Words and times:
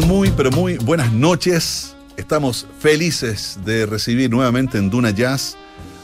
tal? 0.00 0.08
Muy, 0.08 0.30
pero 0.30 0.50
muy 0.50 0.76
buenas 0.78 1.12
noches. 1.12 1.94
Estamos 2.16 2.66
felices 2.80 3.58
de 3.64 3.86
recibir 3.86 4.30
nuevamente 4.30 4.78
en 4.78 4.90
Duna 4.90 5.10
Jazz 5.10 5.56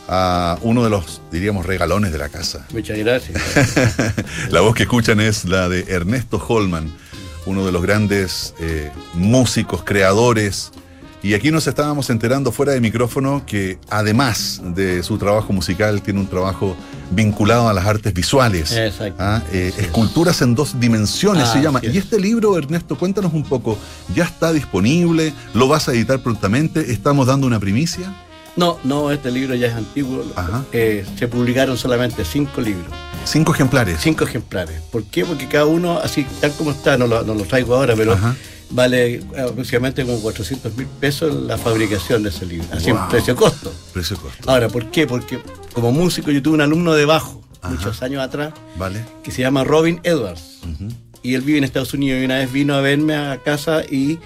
a 0.09 0.59
uno 0.63 0.85
de 0.85 0.91
los, 0.91 1.21
diríamos, 1.31 1.67
regalones 1.67 2.13
de 2.13 2.19
la 2.19 2.29
casa. 2.29 2.67
Muchas 2.73 2.99
gracias. 2.99 3.43
la 4.51 4.61
voz 4.61 4.75
que 4.75 4.85
escuchan 4.85 5.21
es 5.21 5.45
la 5.45 5.69
de 5.69 5.85
Ernesto 5.89 6.45
Holman, 6.47 6.93
uno 7.47 7.67
de 7.67 7.73
los 7.73 7.83
grandes 7.83 8.55
eh, 8.61 8.91
músicos, 9.15 9.83
creadores. 9.85 10.73
Y 11.25 11.33
aquí 11.33 11.51
nos 11.51 11.67
estábamos 11.67 12.11
enterando 12.11 12.53
fuera 12.53 12.73
de 12.73 12.83
micrófono 12.83 13.45
que 13.47 13.79
además 13.89 14.61
de 14.63 15.03
su 15.03 15.17
trabajo 15.17 15.55
musical 15.55 16.03
tiene 16.03 16.21
un 16.21 16.27
trabajo 16.27 16.77
vinculado 17.13 17.67
a 17.67 17.73
las 17.73 17.87
artes 17.87 18.13
visuales. 18.13 18.73
Exacto. 18.73 19.17
¿ah? 19.21 19.43
Eh, 19.51 19.73
esculturas 19.79 20.43
en 20.43 20.55
dos 20.55 20.79
dimensiones 20.79 21.45
Ah, 21.49 21.53
se 21.55 21.63
llama. 21.63 21.79
así 21.79 21.89
es. 21.89 21.95
Y 21.95 21.99
este 21.99 22.21
libro, 22.21 22.59
Ernesto, 22.59 22.99
cuéntanos 22.99 23.33
un 23.33 23.43
poco. 23.43 23.79
¿Ya 24.15 24.25
está 24.25 24.53
disponible? 24.53 25.33
¿Lo 25.55 25.67
vas 25.67 25.89
a 25.89 25.93
editar 25.95 26.21
prontamente? 26.21 26.93
¿Estamos 26.93 27.27
dando 27.27 27.47
una 27.47 27.59
primicia? 27.59 28.15
No, 28.57 28.79
no, 28.85 29.11
este 29.11 29.31
libro 29.31 29.55
ya 29.55 29.69
es 29.69 29.75
antiguo. 29.75 30.23
Ajá. 30.37 30.63
Eh, 30.73 31.07
se 31.19 31.27
publicaron 31.27 31.79
solamente 31.79 32.23
cinco 32.27 32.61
libros, 32.61 32.87
Cinco 33.25 33.55
ejemplares. 33.55 33.99
cinco 34.03 34.25
ejemplares. 34.25 34.79
¿Por 34.93 35.05
qué? 35.05 35.25
Porque 35.25 35.49
cada 35.49 35.65
uno, 35.65 35.99
así 36.01 36.27
tal 36.43 36.53
como 36.53 36.71
está, 36.71 36.99
no 36.99 37.07
lo, 37.07 37.23
no 37.25 37.35
lo 37.35 37.45
traigo 37.45 37.75
ahora, 37.75 37.95
pero 37.97 38.13
Ajá. 38.13 38.37
Vale 38.71 39.23
aproximadamente 39.39 40.05
como 40.05 40.19
400 40.21 40.77
mil 40.77 40.87
pesos 40.87 41.35
la 41.35 41.57
fabricación 41.59 42.23
de 42.23 42.31
ese 42.31 42.47
libro. 42.47 42.67
Así 42.73 42.91
Wow. 42.91 43.03
en 43.03 43.09
precio-costo. 43.09 43.73
Precio 43.93 44.17
costo. 44.17 44.51
Ahora, 44.51 44.69
¿por 44.69 44.91
qué? 44.91 45.07
Porque 45.07 45.39
como 45.73 45.93
músico 45.93 46.31
yo 46.31 46.43
tuve 46.43 46.55
un 46.55 46.61
alumno 46.61 46.95
de 46.95 47.05
bajo, 47.05 47.43
Ajá. 47.61 47.75
muchos 47.75 48.03
años 48.03 48.23
atrás, 48.23 48.53
¿Vale? 48.77 49.05
que 49.23 49.31
se 49.31 49.43
llama 49.43 49.65
Robin 49.65 50.01
Edwards. 50.03 50.61
Y 51.23 51.35
él 51.35 51.41
vive 51.41 51.57
en 51.59 51.65
Estados 51.65 51.95
Unidos 51.95 52.21
y 52.21 52.25
una 52.27 52.37
vez 52.39 52.53
vino 52.53 52.75
a 52.75 52.81
verme 52.83 53.15
a 53.17 53.39
casa 53.43 53.83
y, 53.83 54.19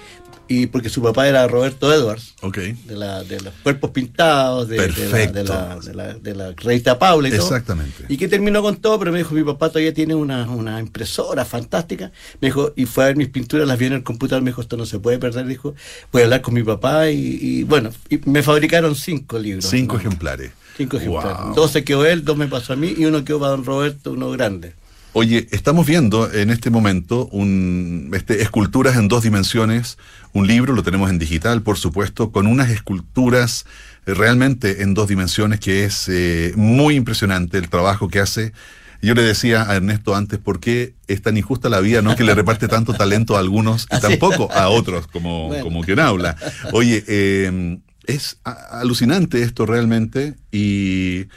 y 0.49 0.65
porque 0.65 0.89
su 0.89 1.01
papá 1.03 1.27
era 1.27 1.47
Roberto 1.47 1.93
Edwards 1.93 2.33
de, 2.41 2.95
la, 2.95 3.23
de 3.23 3.39
los 3.39 3.53
cuerpos 3.61 3.91
pintados 3.91 4.67
de, 4.67 4.77
de 4.87 5.43
la, 5.43 5.77
de, 5.77 5.93
la, 5.93 6.13
de, 6.15 6.35
la, 6.35 6.51
revista 6.53 6.97
Paula 6.97 7.27
y 7.27 7.31
todo. 7.31 7.43
Exactamente. 7.43 8.05
y 8.09 8.17
que 8.17 8.27
terminó 8.27 8.63
con 8.63 8.77
todo 8.77 8.97
pero 8.97 9.11
me 9.11 9.19
dijo 9.19 9.35
mi 9.35 9.43
papá 9.43 9.69
todavía 9.69 9.93
tiene 9.93 10.15
una, 10.15 10.49
una 10.49 10.79
impresora 10.79 11.45
fantástica. 11.45 12.11
Me 12.41 12.47
dijo 12.47 12.73
y 12.75 12.87
fue 12.87 13.03
a 13.03 13.07
ver 13.07 13.15
mis 13.15 13.29
pinturas 13.29 13.67
las 13.67 13.77
vi 13.77 13.85
en 13.85 13.93
el 13.93 14.03
computador 14.03 14.41
me 14.41 14.49
dijo 14.49 14.61
esto 14.61 14.75
no 14.75 14.87
se 14.87 14.97
puede 14.99 15.19
perder 15.19 15.45
dijo 15.45 15.75
voy 16.11 16.23
a 16.23 16.25
hablar 16.25 16.41
con 16.41 16.55
mi 16.55 16.63
papá 16.63 17.11
y, 17.11 17.37
y 17.39 17.63
bueno 17.63 17.91
y 18.09 18.19
me 18.25 18.41
fabricaron 18.41 18.95
cinco 18.95 19.37
libros 19.37 19.65
Cinco 19.65 19.93
¿no? 19.93 19.99
ejemplares. 19.99 20.51
cinco 20.75 20.97
ejemplares. 20.97 21.55
Dos 21.55 21.71
se 21.71 21.83
quedó 21.83 22.07
él 22.07 22.25
dos 22.25 22.35
me 22.35 22.47
pasó 22.47 22.73
a 22.73 22.75
mí 22.75 22.95
y 22.97 23.05
uno 23.05 23.23
quedó 23.23 23.39
para 23.39 23.51
don 23.51 23.65
Roberto 23.65 24.13
uno 24.13 24.31
grande 24.31 24.78
Oye, 25.13 25.47
estamos 25.51 25.87
viendo 25.87 26.31
en 26.31 26.51
este 26.51 26.69
momento 26.69 27.27
un, 27.31 28.11
este, 28.13 28.41
esculturas 28.43 28.95
en 28.95 29.07
dos 29.07 29.23
dimensiones, 29.23 29.97
un 30.33 30.45
libro, 30.45 30.73
lo 30.73 30.83
tenemos 30.83 31.09
en 31.09 31.17
digital, 31.17 31.63
por 31.63 31.77
supuesto, 31.77 32.31
con 32.31 32.45
unas 32.45 32.69
esculturas 32.69 33.65
realmente 34.05 34.83
en 34.83 34.93
dos 34.93 35.07
dimensiones 35.07 35.59
que 35.59 35.83
es 35.83 36.07
eh, 36.09 36.53
muy 36.55 36.95
impresionante 36.95 37.57
el 37.57 37.69
trabajo 37.69 38.07
que 38.07 38.19
hace. 38.19 38.53
Yo 39.01 39.15
le 39.15 39.23
decía 39.23 39.67
a 39.67 39.77
Ernesto 39.77 40.15
antes, 40.15 40.39
¿por 40.39 40.59
qué 40.59 40.93
es 41.07 41.21
tan 41.21 41.37
injusta 41.37 41.69
la 41.69 41.79
vida, 41.79 42.01
no? 42.01 42.15
Que 42.15 42.23
le 42.23 42.35
reparte 42.35 42.67
tanto 42.67 42.93
talento 42.93 43.35
a 43.35 43.39
algunos 43.39 43.87
y 43.91 43.99
tampoco 43.99 44.51
a 44.51 44.69
otros, 44.69 45.07
como, 45.07 45.47
Bueno. 45.47 45.63
como 45.63 45.83
quien 45.83 45.99
habla. 45.99 46.35
Oye, 46.73 47.03
eh, 47.07 47.79
es 48.05 48.37
alucinante 48.43 49.41
esto 49.41 49.65
realmente 49.65 50.35
y 50.51 51.27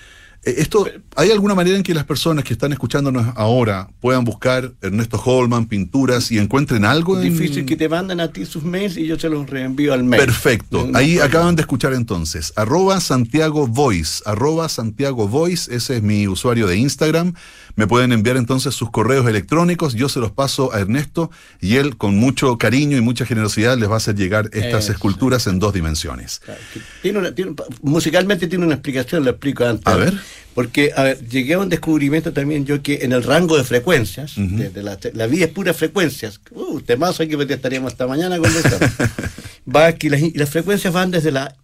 esto, 0.45 0.87
¿hay 1.15 1.31
alguna 1.31 1.55
manera 1.55 1.77
en 1.77 1.83
que 1.85 1.95
las 1.95 2.05
personas 2.05 2.43
que 2.45 2.53
están 2.53 2.73
escuchándonos 2.73 3.27
ahora 3.37 3.89
puedan 4.01 4.25
buscar 4.25 4.73
Ernesto 4.81 5.21
Holman, 5.25 5.67
pinturas 5.67 6.33
y 6.33 6.39
encuentren 6.39 6.85
algo? 6.85 7.17
en- 7.21 7.23
difícil 7.33 7.65
que 7.65 7.77
te 7.77 7.89
manden 7.89 8.21
a 8.21 8.33
ti 8.33 8.45
sus 8.45 8.65
mails 8.65 8.97
y 8.97 9.07
yo 9.07 9.19
se 9.19 9.29
los 9.29 9.49
reenvío 9.49 9.93
al 9.95 10.03
mail. 10.03 10.21
Perfecto. 10.25 10.87
No, 10.91 10.99
Ahí 10.99 11.17
no, 11.17 11.25
acaban 11.25 11.55
de 11.55 11.63
escuchar 11.63 11.93
entonces. 11.93 12.53
Arroba 12.57 13.01
Santiago 13.01 13.67
Voice. 13.69 14.23
Arroba 14.27 14.69
Santiago 14.69 15.29
Voice. 15.29 15.73
Ese 15.75 15.99
es 15.99 16.03
mi 16.03 16.27
usuario 16.27 16.67
de 16.67 16.77
Instagram. 16.77 17.35
Me 17.77 17.87
pueden 17.87 18.13
enviar 18.13 18.37
entonces 18.37 18.75
sus 18.75 18.91
correos 18.91 19.27
electrónicos. 19.27 19.95
Yo 19.95 20.09
se 20.09 20.21
los 20.21 20.31
paso 20.33 20.73
a 20.75 20.81
Ernesto 20.81 21.31
y 21.61 21.77
él 21.77 21.97
con 21.97 22.17
mucho 22.17 22.59
cariño 22.59 22.97
y 22.97 23.01
mucha 23.01 23.25
generosidad 23.27 23.79
les 23.79 23.89
va 23.89 23.95
a 23.95 23.97
hacer 23.97 24.15
llegar 24.15 24.51
estas 24.53 24.85
Eso. 24.85 24.93
esculturas 24.93 25.47
en 25.47 25.59
dos 25.59 25.73
dimensiones. 25.73 26.41
Claro, 26.45 26.61
que 26.75 26.81
Tiene 27.03 27.19
una- 27.19 27.35
tiene- 27.35 27.55
musicalmente 27.83 28.47
tiene 28.47 28.65
una 28.67 28.75
explicación, 28.75 29.25
lo 29.25 29.31
explico 29.31 29.65
antes. 29.65 29.87
A 29.87 29.97
ver. 29.97 30.15
Porque, 30.55 30.91
a 30.95 31.03
ver, 31.05 31.27
llegué 31.29 31.55
a 31.55 31.61
un 31.61 31.71
descubrimiento 31.71 32.33
también 32.35 32.67
yo 32.67 32.83
que 32.83 32.99
en 33.03 33.13
el 33.13 33.23
rango 33.23 33.57
de 33.57 33.65
frecuencias, 33.65 34.35
de, 34.37 34.69
de 34.69 34.83
la, 34.83 34.99
la 35.15 35.27
vida 35.27 35.47
es 35.47 35.51
pura 35.51 35.73
frecuencias. 35.73 36.41
Uh, 36.51 36.81
temazo 36.81 37.23
aquí 37.23 37.37
estaríamos 37.55 37.93
hasta 37.93 38.07
mañana 38.07 38.37
conversando. 38.39 38.87
Va 39.75 39.95
las, 40.11 40.21
y 40.21 40.33
las 40.33 40.51
frecuencias 40.51 40.93
van 40.93 41.11
desde 41.11 41.31
la 41.31 41.55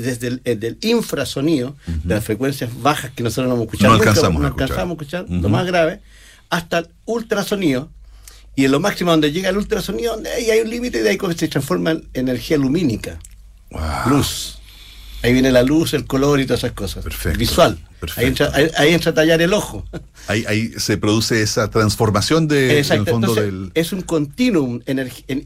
desde 0.00 0.28
el, 0.28 0.40
eh, 0.44 0.76
infrasonido, 0.82 1.76
de 1.86 2.14
las 2.14 2.24
frecuencias 2.24 2.70
bajas 2.82 3.10
que 3.12 3.22
nosotros 3.22 3.48
no 3.48 3.54
hemos 3.54 3.66
escuchado, 3.66 3.94
No 3.94 3.98
alcanzamos 4.00 4.40
no 4.40 4.46
a 4.46 4.48
escuchar. 4.50 4.70
alcanzamos 4.70 4.90
a 4.92 5.02
escuchar, 5.02 5.26
lo 5.28 5.48
más 5.48 5.66
grave, 5.66 6.00
hasta 6.50 6.78
el 6.78 6.88
ultrasonido. 7.04 7.90
Y 8.56 8.64
en 8.66 8.70
lo 8.70 8.78
máximo 8.80 9.10
donde 9.10 9.32
llega 9.32 9.48
el 9.48 9.56
ultrasonido, 9.56 10.14
donde 10.14 10.30
hay 10.30 10.60
un 10.60 10.70
límite 10.70 10.98
y 10.98 11.02
de 11.02 11.10
ahí 11.10 11.18
se 11.36 11.48
transforma 11.48 11.90
en 11.90 12.08
energía 12.14 12.56
lumínica 12.56 13.18
Wow. 13.70 13.80
luz. 14.10 14.58
Ahí 15.24 15.32
viene 15.32 15.50
la 15.50 15.62
luz, 15.62 15.94
el 15.94 16.04
color 16.04 16.38
y 16.38 16.44
todas 16.44 16.60
esas 16.60 16.72
cosas. 16.72 17.02
Perfecto, 17.02 17.38
Visual. 17.38 17.78
perfecto. 17.98 18.20
Ahí 18.20 18.26
entra, 18.26 18.50
ahí, 18.52 18.70
ahí 18.76 18.92
entra 18.94 19.10
a 19.12 19.14
tallar 19.14 19.40
el 19.40 19.54
ojo. 19.54 19.82
Ahí, 20.26 20.44
ahí 20.46 20.72
se 20.76 20.98
produce 20.98 21.40
esa 21.42 21.70
transformación 21.70 22.46
de, 22.46 22.72
en 22.72 22.78
Exacto. 22.78 23.04
el 23.04 23.08
fondo 23.10 23.26
Entonces, 23.28 23.44
del... 23.52 23.70
Es 23.74 23.92
un 23.94 24.02
continuum, 24.02 24.80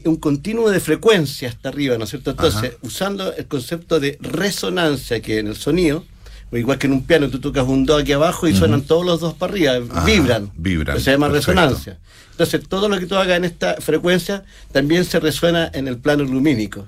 un 0.05 0.15
continuo 0.17 0.69
de 0.69 0.81
frecuencia 0.81 1.47
hasta 1.47 1.69
arriba, 1.69 1.97
¿no 1.97 2.03
es 2.03 2.09
cierto? 2.09 2.31
Entonces, 2.31 2.71
Ajá. 2.71 2.77
usando 2.81 3.33
el 3.33 3.45
concepto 3.47 4.01
de 4.01 4.17
resonancia 4.21 5.21
que 5.21 5.39
en 5.39 5.47
el 5.47 5.55
sonido, 5.55 6.03
igual 6.51 6.77
que 6.77 6.87
en 6.87 6.93
un 6.93 7.03
piano, 7.05 7.29
tú 7.29 7.39
tocas 7.39 7.65
un 7.65 7.85
do 7.85 7.95
aquí 7.95 8.11
abajo 8.11 8.47
y 8.49 8.55
suenan 8.55 8.81
todos 8.81 9.05
los 9.05 9.21
dos 9.21 9.33
para 9.33 9.53
arriba, 9.53 9.73
Ajá, 9.91 10.03
vibran. 10.05 10.51
vibran, 10.57 10.99
se 10.99 11.11
llama 11.11 11.29
perfecto. 11.29 11.51
resonancia. 11.53 11.99
Entonces, 12.31 12.67
todo 12.67 12.89
lo 12.89 12.99
que 12.99 13.05
tú 13.05 13.15
hagas 13.15 13.37
en 13.37 13.45
esta 13.45 13.75
frecuencia 13.79 14.43
también 14.73 15.05
se 15.05 15.21
resuena 15.21 15.71
en 15.73 15.87
el 15.87 15.97
plano 15.97 16.25
lumínico. 16.25 16.85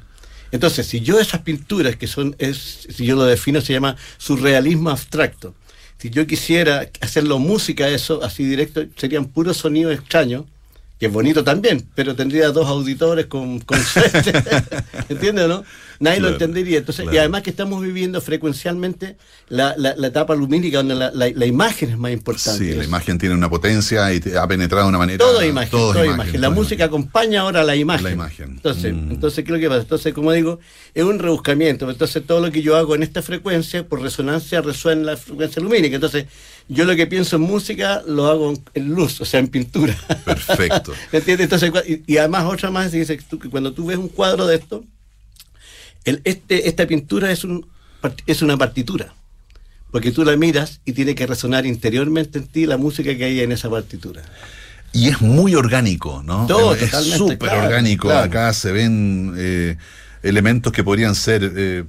Entonces, 0.52 0.86
si 0.88 1.02
yo 1.02 1.20
esas 1.20 1.42
pinturas 1.42 1.96
que 1.96 2.08
son, 2.08 2.36
es, 2.40 2.88
si 2.90 3.06
yo 3.06 3.16
lo 3.16 3.24
defino, 3.24 3.62
se 3.62 3.74
llama 3.74 3.96
surrealismo 4.18 4.90
abstracto. 4.90 5.54
Si 5.98 6.10
yo 6.10 6.26
quisiera 6.28 6.90
hacerlo 7.00 7.40
música, 7.40 7.88
eso, 7.88 8.24
así 8.24 8.44
directo, 8.44 8.84
serían 8.96 9.26
puros 9.26 9.58
sonidos 9.58 9.94
extraños, 9.94 10.46
que 11.02 11.08
es 11.08 11.12
bonito 11.12 11.44
también, 11.44 11.84
pero 11.96 12.16
tendría 12.16 12.52
dos 12.52 12.68
auditores 12.68 13.26
con, 13.26 13.60
con. 13.62 13.80
¿Entiendes, 15.10 15.48
no? 15.48 15.64
Nadie 16.00 16.18
Claro, 16.18 16.30
lo 16.30 16.34
entendería. 16.34 16.78
Entonces, 16.80 17.04
claro. 17.04 17.16
Y 17.16 17.20
además 17.20 17.42
que 17.44 17.50
estamos 17.52 17.82
viviendo 17.82 18.22
frecuencialmente 18.22 19.18
la, 19.50 19.76
la- 19.78 19.96
la 19.96 20.08
etapa 20.08 20.36
lumínica, 20.36 20.78
donde 20.78 20.96
la, 20.96 21.12
la- 21.12 21.46
imagen 21.46 21.90
es 21.92 21.98
más 21.98 22.12
importante. 22.12 22.72
Sí, 22.72 22.76
la 22.78 22.84
imagen 22.84 23.18
tiene 23.18 23.36
una 23.36 23.50
potencia 23.50 24.12
y 24.14 24.20
te 24.20 24.38
ha 24.38 24.48
penetrado 24.48 24.86
de 24.86 24.90
una 24.90 24.98
manera... 25.00 25.18
todo 25.18 25.44
imagen, 25.44 25.72
todo 25.72 26.04
es 26.04 26.12
imagen. 26.14 26.42
La 26.42 26.50
música 26.50 26.86
acompaña 26.86 27.42
ahora 27.42 27.62
a 27.62 27.64
la 27.64 27.76
imagen. 27.76 28.04
La 28.04 28.12
imagen. 28.12 28.52
Entonces, 28.52 28.94
Mm. 28.94 29.12
entonces, 29.12 29.44
¿qué 29.44 29.52
es 29.52 29.58
lo 29.58 29.60
que 29.60 29.70
pasa? 29.70 29.82
Entonces, 29.82 30.14
como 30.14 30.32
digo, 30.32 30.60
es 30.94 31.04
un 31.04 31.18
rebuscamiento. 31.20 31.90
Entonces, 31.90 32.24
todo 32.26 32.42
lo 32.42 32.52
que 32.52 32.62
yo 32.62 32.76
hago 32.78 32.96
en 32.96 33.04
esta 33.04 33.22
frecuencia, 33.22 33.88
por 33.88 34.02
resonancia, 34.02 34.62
resuena 34.62 35.02
en 35.02 35.06
la 35.08 35.18
frecuencia 35.18 35.62
lumínica. 35.62 35.96
Entonces, 35.96 36.26
yo 36.74 36.86
lo 36.86 36.96
que 36.96 37.06
pienso 37.08 37.36
en 37.36 37.42
música 37.44 38.02
lo 38.08 38.28
hago 38.28 38.54
en- 38.74 38.90
luz, 38.90 39.20
o 39.22 39.26
sea, 39.26 39.40
en 39.40 39.48
pintura. 39.50 39.96
Perfecto. 40.26 40.94
¿Me 41.12 41.20
entiendes? 41.20 41.52
Entonces, 41.52 41.72
y, 41.88 42.14
y 42.14 42.18
además, 42.18 42.46
otra 42.46 42.72
más, 42.72 42.92
dice 42.92 43.18
que 43.18 43.50
cuando 43.50 43.74
tú 43.74 43.88
ves 43.88 43.98
un 43.98 44.08
cuadro 44.08 44.48
de 44.48 44.56
esto, 44.56 44.84
el, 46.06 46.22
este, 46.24 46.68
esta 46.70 46.88
pintura 46.88 47.32
es, 47.32 47.44
un, 47.44 47.66
es 48.26 48.42
una 48.42 48.58
partitura. 48.58 49.14
Porque 49.92 50.12
tú 50.12 50.24
la 50.24 50.38
miras 50.38 50.80
y 50.86 50.94
tiene 50.94 51.16
que 51.16 51.28
resonar 51.28 51.66
interiormente 51.66 52.40
en 52.40 52.48
ti 52.48 52.66
la 52.66 52.78
música 52.78 53.16
que 53.18 53.26
hay 53.26 53.42
en 53.42 53.52
esa 53.52 53.70
partitura. 53.70 54.22
Y 54.94 55.10
es 55.10 55.22
muy 55.22 55.54
orgánico, 55.56 56.24
¿no? 56.26 56.48
Todo, 56.48 56.74
es 56.76 56.90
súper 56.92 57.38
claro, 57.50 57.66
orgánico. 57.66 58.08
claro. 58.08 58.26
Acá 58.26 58.54
se 58.54 58.72
ven 58.72 59.34
eh, 59.38 59.76
elementos 60.24 60.72
que 60.72 60.84
podrían 60.84 61.14
ser 61.16 61.52
eh, 61.56 61.84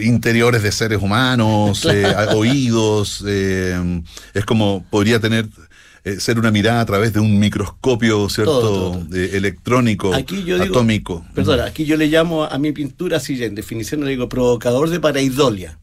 interiores 0.00 0.62
de 0.62 0.72
seres 0.72 1.00
humanos, 1.02 1.84
eh, 1.90 2.14
oídos. 2.34 3.24
eh, 3.26 4.02
es 4.34 4.44
como 4.44 4.84
podría 4.90 5.20
tener 5.20 5.46
eh, 6.04 6.18
ser 6.18 6.38
una 6.38 6.50
mirada 6.50 6.80
a 6.80 6.86
través 6.86 7.12
de 7.12 7.20
un 7.20 7.38
microscopio, 7.38 8.28
¿cierto? 8.30 8.60
Todo, 8.60 8.92
todo, 8.92 9.04
todo. 9.04 9.16
eh, 9.16 9.30
electrónico, 9.34 10.14
Aquí 10.14 10.44
yo 10.44 10.58
digo, 10.58 10.74
atómico. 10.76 11.26
Perdona, 11.34 11.66
aquí 11.66 11.84
yo 11.84 11.96
le 11.98 12.06
llamo 12.06 12.44
a 12.44 12.56
mi 12.58 12.72
pintura 12.72 13.18
así, 13.18 13.42
en 13.44 13.54
definición 13.54 14.02
le 14.04 14.10
digo 14.10 14.28
provocador 14.28 14.88
de 14.88 14.98
pareidolia. 14.98 15.78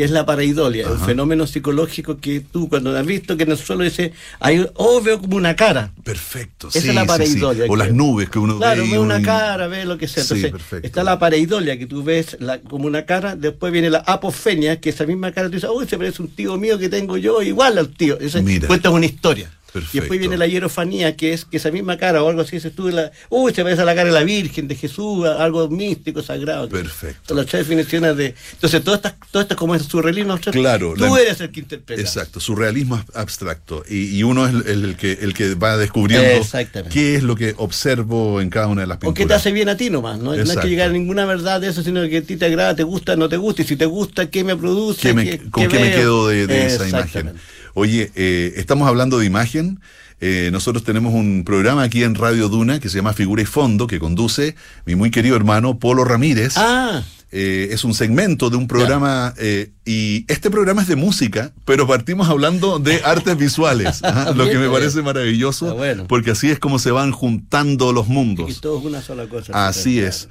¿Qué 0.00 0.04
es 0.04 0.12
la 0.12 0.24
pareidolia? 0.24 0.86
Ajá. 0.88 1.04
fenómeno 1.04 1.46
psicológico 1.46 2.16
que 2.20 2.40
tú 2.40 2.70
cuando 2.70 2.96
has 2.96 3.04
visto 3.04 3.36
que 3.36 3.42
en 3.42 3.50
el 3.50 3.58
suelo 3.58 3.84
dice, 3.84 4.14
hay, 4.38 4.66
oh, 4.76 5.02
veo 5.02 5.20
como 5.20 5.36
una 5.36 5.54
cara. 5.54 5.92
Perfecto, 6.02 6.68
Esa 6.68 6.80
sí, 6.80 6.88
es 6.88 6.94
la 6.94 7.02
sí, 7.02 7.06
sí. 7.06 7.08
pareidolia. 7.08 7.64
O 7.68 7.76
las 7.76 7.92
nubes 7.92 8.30
que 8.30 8.38
uno 8.38 8.56
Claro, 8.56 8.80
ve. 8.80 8.88
y 8.88 8.92
ve 8.92 8.98
una 8.98 9.20
cara, 9.20 9.66
ve 9.66 9.84
lo 9.84 9.98
que 9.98 10.08
sea. 10.08 10.22
Entonces, 10.22 10.54
está 10.82 11.04
la 11.04 11.18
pareidolia, 11.18 11.78
que 11.78 11.84
tú 11.84 12.02
ves 12.02 12.38
la- 12.40 12.62
como 12.62 12.86
una 12.86 13.04
cara, 13.04 13.36
después 13.36 13.74
viene 13.74 13.90
la 13.90 13.98
apofenia, 13.98 14.80
que 14.80 14.88
esa 14.88 15.04
misma 15.04 15.32
cara 15.32 15.48
tú 15.48 15.56
dices, 15.56 15.68
uy, 15.70 15.86
se 15.86 15.98
parece 15.98 16.22
un 16.22 16.28
tío 16.28 16.56
mío 16.56 16.78
que 16.78 16.88
tengo 16.88 17.18
yo, 17.18 17.42
igual 17.42 17.76
al 17.76 17.90
tío. 17.90 18.18
Ese, 18.18 18.40
Mira. 18.40 18.68
cuentas 18.68 18.90
una 18.94 19.04
historia. 19.04 19.50
Y 19.92 19.98
después 20.00 20.18
viene 20.18 20.36
la 20.36 20.46
hierofanía, 20.46 21.16
que 21.16 21.32
es 21.32 21.44
que 21.44 21.56
esa 21.58 21.70
misma 21.70 21.96
cara 21.96 22.22
o 22.22 22.28
algo 22.28 22.40
así, 22.42 22.58
se 22.60 22.70
tú, 22.70 22.88
la, 22.88 23.10
uy, 23.28 23.54
se 23.54 23.62
parece 23.62 23.82
a 23.82 23.84
la 23.84 23.94
cara 23.94 24.06
de 24.08 24.12
la 24.14 24.24
Virgen, 24.24 24.66
de 24.68 24.74
Jesús, 24.74 25.26
algo 25.26 25.68
místico, 25.68 26.22
sagrado. 26.22 26.68
Perfecto. 26.68 27.20
Son 27.28 27.36
las 27.36 27.46
tres 27.46 27.66
definiciones 27.68 28.16
de... 28.16 28.34
Entonces, 28.52 28.82
todo 28.82 28.94
esto, 28.96 29.10
todo 29.30 29.42
esto 29.42 29.56
como 29.56 29.74
es 29.74 29.82
surrealismo 29.82 30.32
abstracto, 30.32 30.60
Claro, 30.60 30.94
tú 30.96 31.04
la- 31.14 31.20
eres 31.20 31.40
el 31.40 31.50
que 31.50 31.60
interpreta. 31.60 32.00
Exacto, 32.00 32.40
surrealismo 32.40 32.96
ab- 32.96 33.10
abstracto. 33.14 33.84
Y, 33.88 34.16
y 34.16 34.22
uno 34.22 34.46
es 34.46 34.54
el, 34.66 34.84
el 34.84 34.96
que, 34.96 35.12
el 35.20 35.34
que 35.34 35.54
va 35.54 35.76
descubriendo 35.76 36.46
qué 36.90 37.14
es 37.16 37.22
lo 37.22 37.36
que 37.36 37.54
observo 37.56 38.40
en 38.40 38.50
cada 38.50 38.66
una 38.66 38.82
de 38.82 38.86
las 38.86 38.96
O 38.96 39.00
pinturas. 39.00 39.18
que 39.18 39.26
te 39.26 39.34
hace 39.34 39.52
bien 39.52 39.68
a 39.68 39.76
ti 39.76 39.90
nomás, 39.90 40.18
¿no? 40.18 40.34
No 40.34 40.50
hay 40.50 40.56
que 40.58 40.68
llegar 40.68 40.90
a 40.90 40.92
ninguna 40.92 41.24
verdad 41.26 41.60
de 41.60 41.68
eso, 41.68 41.82
sino 41.82 42.06
que 42.08 42.18
a 42.18 42.22
ti 42.22 42.36
te 42.36 42.46
agrada, 42.46 42.74
te 42.74 42.82
gusta, 42.82 43.16
no 43.16 43.28
te 43.28 43.36
gusta, 43.36 43.62
y 43.62 43.64
si 43.64 43.76
te 43.76 43.86
gusta, 43.86 44.28
¿qué 44.30 44.44
me 44.44 44.56
produce? 44.56 45.00
¿Qué 45.02 45.14
me- 45.14 45.38
¿Con 45.50 45.68
qué, 45.68 45.78
me 45.78 45.90
quedo 45.92 46.28
de, 46.28 46.46
de 46.46 46.66
esa 46.66 46.88
imagen? 46.88 47.34
Oye, 47.80 48.12
eh, 48.14 48.52
estamos 48.56 48.86
hablando 48.86 49.18
de 49.18 49.24
imagen. 49.24 49.80
Eh, 50.20 50.50
nosotros 50.52 50.84
tenemos 50.84 51.14
un 51.14 51.44
programa 51.46 51.82
aquí 51.82 52.02
en 52.04 52.14
Radio 52.14 52.50
Duna 52.50 52.78
que 52.78 52.90
se 52.90 52.96
llama 52.96 53.14
Figura 53.14 53.40
y 53.40 53.46
Fondo, 53.46 53.86
que 53.86 53.98
conduce 53.98 54.54
mi 54.84 54.96
muy 54.96 55.10
querido 55.10 55.34
hermano 55.34 55.78
Polo 55.78 56.04
Ramírez. 56.04 56.58
Ah, 56.58 57.02
Eh, 57.32 57.68
es 57.72 57.84
un 57.84 57.94
segmento 57.94 58.50
de 58.50 58.58
un 58.58 58.66
programa 58.66 59.32
eh, 59.38 59.70
y 59.86 60.26
este 60.30 60.50
programa 60.50 60.82
es 60.82 60.88
de 60.88 60.96
música, 60.96 61.52
pero 61.64 61.86
partimos 61.86 62.28
hablando 62.28 62.78
de 62.80 63.00
artes 63.04 63.34
visuales, 63.38 64.00
¿ah? 64.02 64.32
lo 64.36 64.44
que 64.44 64.56
me 64.56 64.66
Bien, 64.68 64.72
parece 64.72 65.00
maravilloso, 65.00 65.66
Está 65.68 65.78
bueno. 65.78 66.06
porque 66.06 66.32
así 66.32 66.50
es 66.50 66.58
como 66.58 66.78
se 66.78 66.90
van 66.90 67.12
juntando 67.12 67.94
los 67.94 68.08
y 68.08 68.10
mundos. 68.10 68.60
todo 68.60 68.80
es 68.80 68.84
una 68.84 69.00
sola 69.00 69.26
cosa. 69.26 69.68
Así 69.68 70.00
es. 70.00 70.28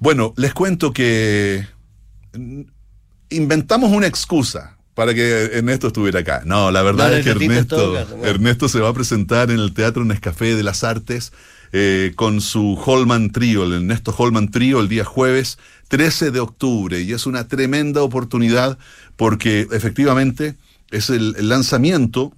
Bueno, 0.00 0.34
les 0.36 0.54
cuento 0.54 0.92
que 0.92 1.66
mm, 2.32 2.62
inventamos 3.28 3.92
una 3.92 4.06
excusa 4.08 4.78
para 5.00 5.14
que 5.14 5.56
Ernesto 5.56 5.86
estuviera 5.86 6.20
acá. 6.20 6.42
No, 6.44 6.70
la 6.70 6.82
verdad 6.82 7.08
No, 7.08 7.16
es 7.16 7.24
que 7.24 7.30
Ernesto, 7.30 7.94
caso, 7.94 8.16
bueno. 8.16 8.26
Ernesto 8.26 8.68
se 8.68 8.80
va 8.80 8.90
a 8.90 8.92
presentar 8.92 9.50
en 9.50 9.58
el 9.58 9.72
Teatro 9.72 10.04
Nescafé 10.04 10.54
de 10.54 10.62
las 10.62 10.84
Artes 10.84 11.32
eh, 11.72 12.12
con 12.16 12.42
su 12.42 12.78
Holman 12.84 13.30
Trio, 13.30 13.64
el 13.64 13.72
Ernesto 13.72 14.14
Holman 14.14 14.50
Trio, 14.50 14.78
el 14.78 14.90
día 14.90 15.06
jueves 15.06 15.56
13 15.88 16.32
de 16.32 16.40
octubre. 16.40 17.00
Y 17.00 17.14
es 17.14 17.24
una 17.24 17.48
tremenda 17.48 18.02
oportunidad 18.02 18.76
porque 19.16 19.66
efectivamente 19.72 20.56
es 20.90 21.08
el, 21.08 21.34
el 21.38 21.48
lanzamiento 21.48 22.34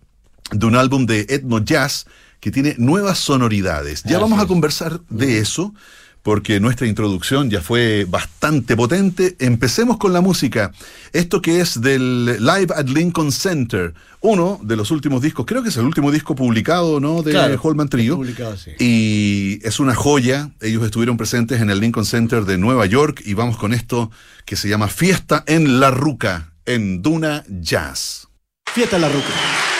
de 0.52 0.64
un 0.64 0.76
álbum 0.76 1.06
de 1.06 1.26
etno 1.30 1.58
jazz 1.58 2.06
que 2.38 2.52
tiene 2.52 2.76
nuevas 2.78 3.18
sonoridades. 3.18 4.04
Ya 4.04 4.20
vamos 4.20 4.38
a 4.38 4.46
conversar 4.46 5.00
de 5.08 5.38
eso 5.38 5.74
porque 6.22 6.60
nuestra 6.60 6.86
introducción 6.86 7.50
ya 7.50 7.60
fue 7.60 8.06
bastante 8.08 8.76
potente. 8.76 9.34
Empecemos 9.40 9.96
con 9.98 10.12
la 10.12 10.20
música. 10.20 10.72
Esto 11.12 11.42
que 11.42 11.60
es 11.60 11.80
del 11.80 12.26
Live 12.44 12.68
at 12.74 12.88
Lincoln 12.88 13.32
Center, 13.32 13.92
uno 14.20 14.60
de 14.62 14.76
los 14.76 14.90
últimos 14.92 15.20
discos, 15.20 15.44
creo 15.46 15.62
que 15.62 15.70
es 15.70 15.76
el 15.76 15.84
último 15.84 16.10
disco 16.12 16.34
publicado, 16.36 17.00
¿no? 17.00 17.22
De 17.22 17.32
Claro, 17.32 17.58
Holman 17.62 17.88
Trio. 17.88 18.16
publicado, 18.16 18.56
sí. 18.56 18.70
Y 18.78 19.58
es 19.66 19.80
una 19.80 19.94
joya. 19.94 20.50
Ellos 20.60 20.84
estuvieron 20.84 21.16
presentes 21.16 21.60
en 21.60 21.70
el 21.70 21.80
Lincoln 21.80 22.06
Center 22.06 22.44
de 22.44 22.56
Nueva 22.58 22.86
York 22.86 23.22
y 23.24 23.34
vamos 23.34 23.56
con 23.56 23.72
esto 23.74 24.10
que 24.44 24.54
se 24.56 24.68
llama 24.68 24.88
Fiesta 24.88 25.42
en 25.46 25.80
la 25.80 25.90
Ruca, 25.90 26.52
en 26.66 27.02
Duna 27.02 27.42
Jazz. 27.48 28.28
Fiesta 28.72 28.96
en 28.96 29.02
la 29.02 29.08
ruca. 29.08 29.71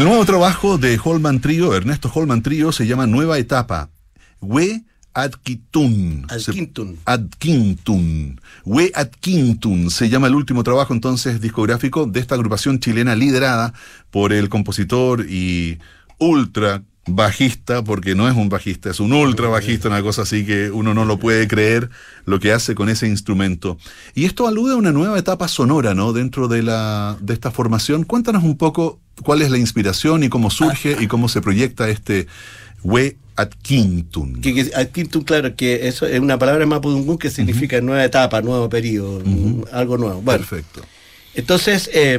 El 0.00 0.06
nuevo 0.06 0.24
trabajo 0.24 0.78
de 0.78 0.98
Holman 1.04 1.42
Trio, 1.42 1.74
Ernesto 1.74 2.10
Holman 2.14 2.40
Trio, 2.40 2.72
se 2.72 2.86
llama 2.86 3.06
Nueva 3.06 3.36
Etapa. 3.36 3.90
We 4.40 4.84
Adquintun. 5.12 6.24
Adquintun. 6.30 6.98
Adquintun. 7.04 8.40
We 8.64 8.92
Adquintun 8.94 9.90
se 9.90 10.08
llama 10.08 10.28
el 10.28 10.36
último 10.36 10.64
trabajo 10.64 10.94
entonces 10.94 11.42
discográfico 11.42 12.06
de 12.06 12.18
esta 12.18 12.34
agrupación 12.34 12.80
chilena 12.80 13.14
liderada 13.14 13.74
por 14.10 14.32
el 14.32 14.48
compositor 14.48 15.26
y 15.28 15.78
ultra 16.16 16.82
bajista, 17.16 17.84
porque 17.84 18.14
no 18.14 18.28
es 18.28 18.36
un 18.36 18.48
bajista, 18.48 18.90
es 18.90 19.00
un 19.00 19.12
ultra 19.12 19.48
bajista, 19.48 19.88
una 19.88 20.02
cosa 20.02 20.22
así 20.22 20.44
que 20.44 20.70
uno 20.70 20.94
no 20.94 21.04
lo 21.04 21.18
puede 21.18 21.48
creer 21.48 21.90
lo 22.24 22.40
que 22.40 22.52
hace 22.52 22.74
con 22.74 22.88
ese 22.88 23.06
instrumento. 23.08 23.78
Y 24.14 24.24
esto 24.24 24.46
alude 24.46 24.74
a 24.74 24.76
una 24.76 24.92
nueva 24.92 25.18
etapa 25.18 25.48
sonora, 25.48 25.94
¿no? 25.94 26.12
Dentro 26.12 26.48
de, 26.48 26.62
la, 26.62 27.16
de 27.20 27.34
esta 27.34 27.50
formación. 27.50 28.04
Cuéntanos 28.04 28.44
un 28.44 28.56
poco 28.56 29.00
cuál 29.22 29.42
es 29.42 29.50
la 29.50 29.58
inspiración 29.58 30.22
y 30.22 30.28
cómo 30.28 30.50
surge 30.50 30.96
y 31.00 31.06
cómo 31.06 31.28
se 31.28 31.40
proyecta 31.40 31.88
este 31.88 32.26
We 32.82 33.16
Adquintun. 33.36 34.40
Que, 34.40 34.54
que 34.54 34.74
Adquintun, 34.74 35.22
claro, 35.22 35.54
que 35.54 35.88
eso 35.88 36.06
es 36.06 36.20
una 36.20 36.38
palabra 36.38 36.62
en 36.62 36.68
mapudungún 36.68 37.18
que 37.18 37.30
significa 37.30 37.80
nueva 37.80 38.04
etapa, 38.04 38.42
nuevo 38.42 38.68
periodo, 38.68 39.22
algo 39.72 39.96
nuevo. 39.96 40.20
Bueno, 40.22 40.40
Perfecto. 40.40 40.82
Entonces, 41.34 41.88
eh, 41.94 42.18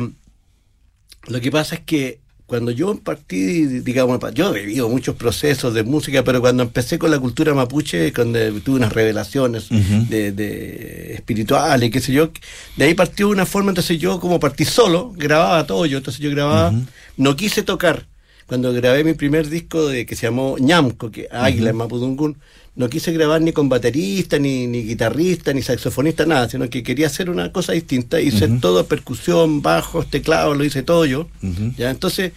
lo 1.27 1.41
que 1.41 1.51
pasa 1.51 1.75
es 1.75 1.81
que 1.81 2.20
cuando 2.51 2.71
yo 2.71 2.95
partí, 2.95 3.63
digamos, 3.79 4.19
yo 4.33 4.53
he 4.53 4.59
vivido 4.65 4.89
muchos 4.89 5.15
procesos 5.15 5.73
de 5.73 5.83
música, 5.83 6.21
pero 6.25 6.41
cuando 6.41 6.63
empecé 6.63 6.99
con 6.99 7.09
la 7.09 7.17
cultura 7.17 7.53
mapuche, 7.53 8.11
cuando 8.11 8.39
tuve 8.59 8.75
unas 8.75 8.91
revelaciones 8.91 9.69
de, 9.69 10.33
de 10.33 11.13
espirituales, 11.13 11.89
qué 11.89 12.01
sé 12.01 12.11
yo, 12.11 12.29
de 12.75 12.83
ahí 12.83 12.93
partió 12.93 13.29
una 13.29 13.45
forma, 13.45 13.71
entonces 13.71 13.97
yo 13.99 14.19
como 14.19 14.37
partí 14.37 14.65
solo, 14.65 15.13
grababa 15.15 15.65
todo 15.65 15.85
yo, 15.85 15.99
entonces 15.99 16.21
yo 16.21 16.29
grababa, 16.29 16.73
no 17.15 17.37
quise 17.37 17.63
tocar. 17.63 18.10
Cuando 18.51 18.73
grabé 18.73 19.05
mi 19.05 19.13
primer 19.13 19.47
disco 19.47 19.87
de 19.87 20.05
que 20.05 20.13
se 20.13 20.27
llamó 20.27 20.57
Ñamco, 20.59 21.09
que 21.09 21.29
Águila 21.31 21.69
en 21.69 21.77
Mapudungún, 21.77 22.35
no 22.75 22.89
quise 22.89 23.13
grabar 23.13 23.39
ni 23.39 23.53
con 23.53 23.69
baterista, 23.69 24.39
ni, 24.39 24.67
ni 24.67 24.83
guitarrista, 24.83 25.53
ni 25.53 25.61
saxofonista, 25.61 26.25
nada, 26.25 26.49
sino 26.49 26.69
que 26.69 26.83
quería 26.83 27.07
hacer 27.07 27.29
una 27.29 27.53
cosa 27.53 27.71
distinta. 27.71 28.19
Hice 28.19 28.49
todo, 28.59 28.85
percusión, 28.87 29.61
bajos, 29.61 30.09
teclados, 30.09 30.57
lo 30.57 30.65
hice 30.65 30.83
todo 30.83 31.05
yo. 31.05 31.29
¿ya? 31.77 31.91
Entonces, 31.91 32.33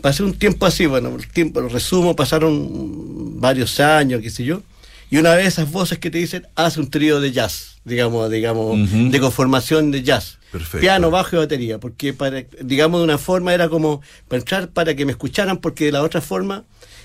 pasé 0.00 0.22
un 0.22 0.32
tiempo 0.32 0.64
así, 0.64 0.86
bueno, 0.86 1.14
el 1.14 1.28
tiempo, 1.28 1.60
lo 1.60 1.68
resumo, 1.68 2.16
pasaron 2.16 3.38
varios 3.38 3.78
años, 3.78 4.22
qué 4.22 4.30
sé 4.30 4.44
yo. 4.44 4.62
Y 5.10 5.18
una 5.18 5.34
vez 5.34 5.48
esas 5.48 5.70
voces 5.70 5.98
que 5.98 6.10
te 6.10 6.16
dicen, 6.16 6.46
haz 6.54 6.78
un 6.78 6.88
trío 6.88 7.20
de 7.20 7.30
jazz, 7.30 7.76
digamos, 7.84 8.30
digamos, 8.30 8.78
de 8.90 9.20
conformación 9.20 9.90
de 9.90 10.02
jazz. 10.02 10.37
Perfecto. 10.52 10.78
Piano, 10.80 11.10
bajo 11.10 11.36
y 11.36 11.38
batería, 11.40 11.78
porque 11.78 12.12
para, 12.14 12.44
digamos 12.62 13.00
de 13.00 13.04
una 13.04 13.18
forma 13.18 13.52
era 13.54 13.68
como 13.68 14.00
para 14.28 14.40
entrar 14.40 14.68
para 14.68 14.94
que 14.94 15.04
me 15.04 15.12
escucharan, 15.12 15.58
porque 15.58 15.86
de 15.86 15.92
la 15.92 16.02
otra 16.02 16.20
forma 16.20 16.64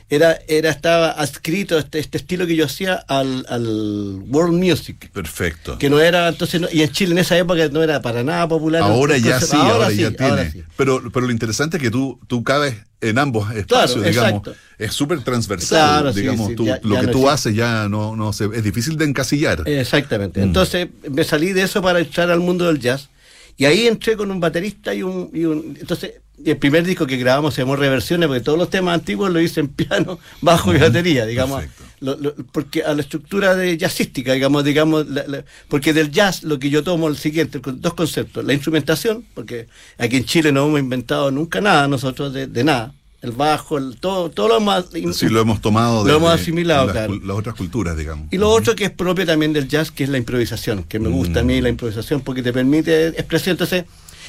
era, 0.09 0.37
era 0.47 0.69
estaba 0.69 1.11
adscrito 1.11 1.77
este, 1.79 1.99
este 1.99 2.17
estilo 2.17 2.45
que 2.45 2.55
yo 2.55 2.65
hacía 2.65 2.93
al, 3.07 3.45
al 3.49 4.21
world 4.27 4.53
music. 4.53 5.09
Perfecto. 5.11 5.77
Que 5.77 5.89
no 5.89 5.99
era, 5.99 6.27
entonces, 6.29 6.61
no- 6.61 6.67
y 6.71 6.81
en 6.83 6.91
Chile 6.91 7.13
en 7.13 7.17
esa 7.19 7.37
época 7.37 7.67
no 7.69 7.81
era 7.81 8.01
para 8.01 8.23
nada 8.23 8.47
popular. 8.47 8.81
Ahora 8.83 9.17
ya 9.17 9.35
Entonces, 9.35 9.49
sí, 9.49 9.55
ahora, 9.57 9.91
ya 9.91 10.09
sí, 10.09 10.15
tiene. 10.15 10.31
ahora 10.31 10.51
sí. 10.51 10.63
Pero, 10.77 11.01
pero 11.11 11.25
lo 11.25 11.31
interesante 11.31 11.77
es 11.77 11.83
que 11.83 11.89
tú, 11.91 12.19
tú 12.27 12.43
cabes 12.43 12.75
en 13.01 13.17
ambos 13.17 13.49
espacios, 13.55 13.93
Claro, 14.03 14.09
digamos. 14.09 14.29
exacto. 14.47 14.55
Es 14.77 14.93
súper 14.93 15.21
transversal, 15.23 15.77
Claro, 16.01 16.13
digamos. 16.13 16.47
sí, 16.49 16.55
tú- 16.55 16.65
ya- 16.65 16.79
lo 16.83 16.95
ya 16.95 17.01
que 17.01 17.05
no 17.07 17.11
tú 17.11 17.29
haces 17.29 17.55
ya 17.55 17.87
no, 17.89 18.15
no 18.15 18.31
se, 18.33 18.45
es 18.53 18.63
difícil 18.63 18.97
de 18.97 19.05
encasillar. 19.05 19.63
Exactamente. 19.67 20.39
Mm. 20.41 20.43
Entonces 20.43 20.87
me 21.09 21.23
salí 21.23 21.53
de 21.53 21.63
eso 21.63 21.81
para 21.81 21.99
entrar 21.99 22.29
al 22.29 22.39
mundo 22.39 22.67
del 22.67 22.79
jazz. 22.79 23.09
Y 23.57 23.65
ahí 23.65 23.87
entré 23.87 24.15
con 24.17 24.31
un 24.31 24.39
baterista 24.39 24.93
y 24.93 25.03
un... 25.03 25.29
Y 25.33 25.45
un 25.45 25.77
entonces, 25.79 26.13
el 26.43 26.57
primer 26.57 26.83
disco 26.83 27.05
que 27.05 27.17
grabamos 27.17 27.53
se 27.53 27.61
llamó 27.61 27.75
Reversiones, 27.75 28.27
porque 28.27 28.41
todos 28.41 28.57
los 28.57 28.69
temas 28.69 28.95
antiguos 28.95 29.31
lo 29.31 29.39
hice 29.39 29.59
en 29.59 29.67
piano, 29.67 30.19
bajo 30.41 30.73
y 30.73 30.79
batería, 30.79 31.25
digamos. 31.27 31.63
Lo- 31.99 32.17
lo- 32.17 32.33
porque 32.51 32.83
a 32.83 32.93
la 32.95 33.01
estructura 33.01 33.55
de 33.55 33.77
jazzística, 33.77 34.33
digamos, 34.33 34.63
digamos, 34.63 35.07
la- 35.07 35.25
la- 35.27 35.45
porque 35.69 35.93
del 35.93 36.11
jazz 36.11 36.43
lo 36.43 36.57
que 36.59 36.69
yo 36.71 36.83
tomo 36.83 37.07
el 37.07 37.17
siguiente, 37.17 37.61
dos 37.63 37.93
conceptos, 37.93 38.43
la 38.43 38.53
instrumentación, 38.53 39.23
porque 39.35 39.67
aquí 39.99 40.17
en 40.17 40.25
Chile 40.25 40.51
no 40.51 40.65
hemos 40.65 40.79
inventado 40.79 41.29
nunca 41.31 41.61
nada 41.61 41.87
nosotros 41.87 42.33
de, 42.33 42.47
de 42.47 42.63
nada, 42.63 42.93
el 43.23 43.31
bajo, 43.31 43.77
el, 43.77 43.95
todo, 43.95 44.29
todo 44.29 44.49
lo 44.49 44.59
más... 44.59 44.87
Sí, 45.13 45.29
lo 45.29 45.39
hemos 45.39 45.61
tomado 45.61 46.03
Lo 46.03 46.11
de 46.11 46.17
hemos 46.17 46.29
asimilado, 46.29 46.87
las, 46.87 46.93
claro. 46.93 47.19
las 47.23 47.37
otras 47.37 47.55
culturas, 47.55 47.97
digamos. 47.97 48.27
Y 48.31 48.37
lo 48.37 48.49
otro 48.49 48.75
que 48.75 48.83
es 48.83 48.91
propio 48.91 49.25
también 49.25 49.53
del 49.53 49.69
jazz, 49.69 49.91
que 49.91 50.03
es 50.03 50.09
la 50.09 50.17
improvisación, 50.17 50.83
que 50.83 50.99
me 50.99 51.07
gusta 51.07 51.39
a 51.39 51.43
mí 51.43 51.61
la 51.61 51.69
improvisación 51.69 52.19
porque 52.19 52.43
te 52.43 52.51
permite 52.51 53.07
expresión. 53.07 53.53
Entonces, 53.53 53.85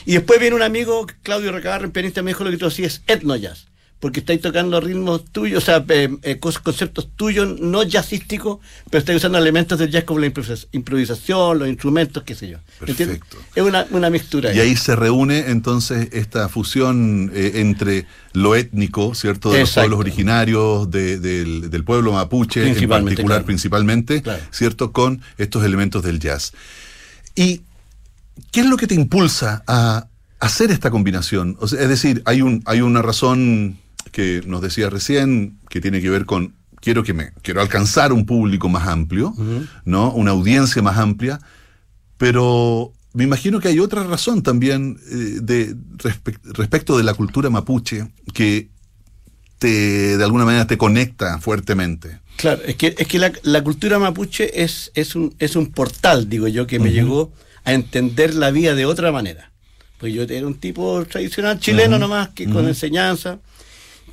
y 0.06 0.12
después 0.12 0.38
viene 0.38 0.54
un 0.54 0.62
amigo, 0.62 1.06
Claudio 1.24 1.50
Recabarren, 1.50 1.90
pianista, 1.90 2.22
me 2.22 2.30
dijo 2.30 2.44
lo 2.44 2.52
que 2.52 2.56
tú 2.56 2.66
hacías 2.66 3.02
es 3.08 3.16
etno 3.16 3.34
jazz, 3.34 3.66
porque 4.04 4.20
estáis 4.20 4.42
tocando 4.42 4.78
ritmos 4.82 5.25
tuyos, 5.32 5.62
o 5.62 5.64
sea, 5.64 5.82
eh, 5.88 6.14
eh, 6.25 6.38
conceptos 6.38 7.08
tuyos, 7.16 7.58
no 7.58 7.82
jazzísticos, 7.84 8.58
pero 8.90 8.99
estáis 8.99 9.16
usando 9.16 9.38
elementos 9.38 9.78
del 9.78 9.90
jazz 9.90 10.04
como 10.04 10.20
la 10.20 10.26
improvisa- 10.26 10.66
improvisación, 10.73 11.58
los 11.58 11.68
instrumentos, 11.68 12.23
qué 12.23 12.34
sé 12.34 12.49
yo. 12.50 12.58
Perfecto. 12.80 13.38
Es 13.54 13.62
una, 13.62 13.87
una 13.92 14.11
mixtura. 14.11 14.52
Y 14.52 14.61
ahí 14.61 14.76
se 14.76 14.94
reúne 14.94 15.46
entonces 15.49 16.11
esta 16.12 16.50
fusión 16.50 17.30
eh, 17.32 17.52
entre 17.54 18.04
lo 18.34 18.54
étnico, 18.54 19.14
¿cierto? 19.14 19.50
De 19.50 19.61
los 19.61 19.70
pueblos 19.73 19.99
originarios, 20.00 20.90
de- 20.90 21.18
del, 21.18 21.70
del 21.70 21.82
pueblo 21.84 22.12
mapuche 22.12 22.61
en 22.61 22.75
particular, 22.90 23.26
claro. 23.26 23.46
principalmente, 23.46 24.20
Claro. 24.20 24.42
¿cierto? 24.50 24.92
Con 24.92 25.23
estos 25.38 25.64
elementos 25.64 26.02
del 26.02 26.18
jazz. 26.20 26.52
¿Y 27.34 27.62
qué 28.52 28.61
es 28.61 28.66
lo 28.66 28.76
que 28.76 28.87
te 28.87 28.94
impulsa 28.94 29.64
a 29.66 30.08
hacer 30.40 30.70
esta 30.70 30.90
combinación? 30.90 31.56
O 31.58 31.68
sea, 31.68 31.80
es 31.80 31.88
decir, 31.88 32.20
hay, 32.26 32.42
un, 32.42 32.62
hay 32.66 32.82
una 32.82 33.00
razón 33.00 33.78
que 34.14 34.42
nos 34.47 34.62
decía 34.62 34.88
recién 34.90 35.59
que 35.68 35.80
tiene 35.80 36.00
que 36.00 36.09
ver 36.09 36.25
con 36.25 36.54
quiero 36.80 37.02
que 37.02 37.12
me 37.14 37.33
quiero 37.42 37.61
alcanzar 37.61 38.12
un 38.12 38.25
público 38.26 38.68
más 38.68 38.87
amplio, 38.87 39.35
¿no? 39.85 40.12
Una 40.12 40.30
audiencia 40.30 40.80
más 40.83 40.97
amplia, 40.99 41.40
pero 42.16 42.92
me 43.12 43.25
imagino 43.25 43.59
que 43.59 43.68
hay 43.68 43.80
otra 43.80 44.04
razón 44.04 44.42
también 44.42 44.99
eh, 45.11 45.40
de 45.42 45.75
respe- 45.99 46.38
respecto 46.44 46.97
de 46.97 47.02
la 47.04 47.14
cultura 47.14 47.50
mapuche 47.50 48.06
que 48.33 48.68
te 49.59 50.16
de 50.16 50.25
alguna 50.25 50.44
manera 50.44 50.66
te 50.66 50.76
conecta 50.78 51.38
fuertemente. 51.38 52.21
Claro, 52.37 52.62
es 52.64 52.76
que, 52.76 52.94
es 52.99 53.06
que 53.09 53.18
la, 53.18 53.33
la 53.42 53.62
cultura 53.64 53.99
mapuche 53.99 54.62
es, 54.62 54.92
es, 54.94 55.16
un, 55.16 55.35
es 55.38 55.56
un 55.56 55.73
portal, 55.73 56.28
digo 56.28 56.49
yo, 56.49 56.66
que 56.66 56.78
me 56.78 56.92
llegó 56.92 57.33
a 57.64 57.73
entender 57.73 58.35
la 58.35 58.50
vida 58.50 58.75
de 58.75 58.85
otra 58.87 59.11
manera. 59.11 59.50
Pues 59.99 60.12
yo 60.12 60.23
era 60.23 60.47
un 60.47 60.54
tipo 60.54 61.04
tradicional 61.06 61.59
chileno 61.61 61.99
nomás, 61.99 62.28
que 62.30 62.44
con 62.47 62.66
enseñanza, 62.68 63.38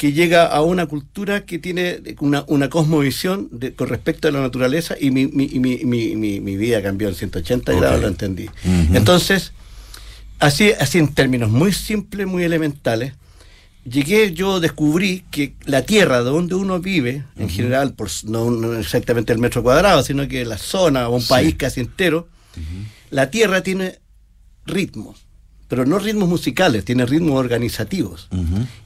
que 0.01 0.13
llega 0.13 0.48
a 0.48 0.63
una 0.63 0.88
cultura 0.88 1.46
que 1.46 1.60
tiene 1.60 2.00
una, 2.22 2.43
una 2.48 2.72
cosmovisión 2.72 3.50
de- 3.51 3.75
con 3.75 3.88
respecto 3.88 4.27
a 4.27 4.31
la 4.31 4.41
naturaleza 4.41 4.96
y 5.00 5.12
mi, 5.12 5.27
mi, 5.27 5.48
mi, 5.60 5.86
mi, 5.86 6.15
mi- 6.15 6.39
mi 6.39 6.58
vida 6.58 6.81
cambió 6.81 7.08
en 7.08 7.13
180 7.13 7.72
Ok. 7.72 7.77
grados, 7.79 8.01
lo 8.01 8.08
entendí. 8.08 8.50
Entonces, 8.96 9.53
así, 10.39 10.72
así 10.79 10.98
en 10.98 11.13
términos 11.13 11.51
muy 11.51 11.72
simples, 11.72 12.25
muy 12.25 12.41
elementales, 12.43 13.13
llegué, 13.86 14.34
yo 14.34 14.60
descubrí 14.60 15.24
que 15.29 15.53
la 15.65 15.84
tierra 15.84 16.22
donde 16.22 16.55
uno 16.55 16.79
vive, 16.79 17.24
en 17.38 17.50
general, 17.50 17.93
por, 17.93 18.10
no, 18.24 18.50
no 18.50 18.74
exactamente 18.79 19.31
el 19.34 19.38
metro 19.38 19.62
cuadrado, 19.62 20.01
sino 20.01 20.27
que 20.27 20.43
la 20.46 20.58
zona 20.58 21.10
o 21.10 21.13
un 21.17 21.22
Sí. 21.22 21.29
país 21.29 21.53
casi 21.60 21.79
entero, 21.79 22.27
la 23.12 23.29
tierra 23.29 23.62
tiene 23.62 24.00
ritmos, 24.65 25.27
pero 25.71 25.85
no 25.85 25.99
ritmos 25.99 26.27
musicales, 26.27 26.83
tiene 26.83 27.05
ritmos 27.05 27.39
organizativos. 27.39 28.27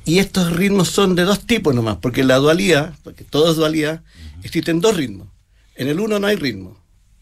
Y 0.06 0.20
estos 0.20 0.54
ritmos 0.56 0.88
son 0.90 1.16
de 1.16 1.24
dos 1.24 1.40
tipos 1.48 1.74
nomás, 1.74 1.98
porque 2.00 2.24
la 2.24 2.36
dualidad, 2.36 2.94
porque 3.04 3.24
todo 3.24 3.50
es 3.50 3.58
dualidad, 3.58 4.04
existen 4.44 4.82
dos 4.82 4.96
ritmos. 4.96 5.28
En 5.76 5.88
el 5.88 6.00
uno 6.00 6.20
no 6.20 6.28
hay 6.28 6.36
ritmo, 6.36 6.78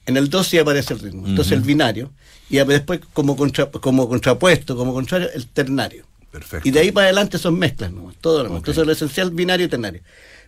en 0.06 0.18
el 0.18 0.30
dos 0.30 0.48
sí 0.48 0.58
aparece 0.58 0.94
el 0.94 1.00
ritmo. 1.00 1.26
Entonces 1.26 1.54
el 1.54 1.62
binario, 1.62 2.12
y 2.50 2.58
después 2.58 3.00
como, 3.14 3.38
contra- 3.38 3.72
como 3.72 4.10
contrapuesto, 4.10 4.76
como 4.76 4.94
contrario, 4.94 5.30
el 5.34 5.48
ternario. 5.48 6.06
Perfecto. 6.30 6.68
Y 6.68 6.72
de 6.72 6.82
ahí 6.82 6.92
para 6.92 7.06
adelante 7.06 7.38
son 7.38 7.58
mezclas 7.58 7.90
nomás, 7.94 8.16
todo 8.20 8.44
nomás. 8.44 8.60
Ok. 8.60 8.68
Entonces 8.68 8.86
lo 8.86 8.92
esencial 8.92 9.32
binario 9.32 9.66
y 9.68 9.70
ternario. 9.70 10.02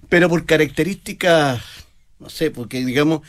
Pero 0.09 0.27
por 0.27 0.45
características, 0.45 1.61
no 2.19 2.29
sé, 2.29 2.49
porque 2.49 2.85
digamos, 2.85 3.21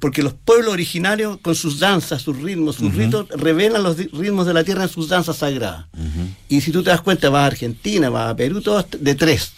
porque 0.00 0.22
los 0.22 0.34
pueblos 0.34 0.72
originarios 0.72 1.38
con 1.38 1.54
sus 1.54 1.78
danzas, 1.78 2.22
sus 2.22 2.40
ritmos, 2.40 2.76
sus 2.76 2.94
ritos, 2.94 3.28
revelan 3.30 3.82
los 3.82 3.96
ritmos 3.96 4.46
de 4.46 4.54
la 4.54 4.64
tierra 4.64 4.82
en 4.82 4.88
sus 4.88 5.08
danzas 5.08 5.36
sagradas. 5.36 5.86
Y 6.48 6.60
si 6.60 6.72
tú 6.72 6.82
te 6.82 6.90
das 6.90 7.02
cuenta, 7.02 7.30
vas 7.30 7.44
a 7.44 7.46
Argentina, 7.46 8.10
vas 8.10 8.30
a 8.30 8.36
Perú, 8.36 8.60
todos 8.60 8.86
de 8.98 9.14
tres. 9.14 9.52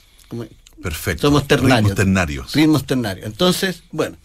Perfecto. 0.82 1.26
somos 1.26 1.48
ternarios. 1.48 1.80
Ritmos 1.80 1.96
ternarios. 1.96 2.52
Ritmos 2.52 2.84
ternarios. 2.84 3.26
Entonces, 3.26 3.82
bueno, 3.90 4.16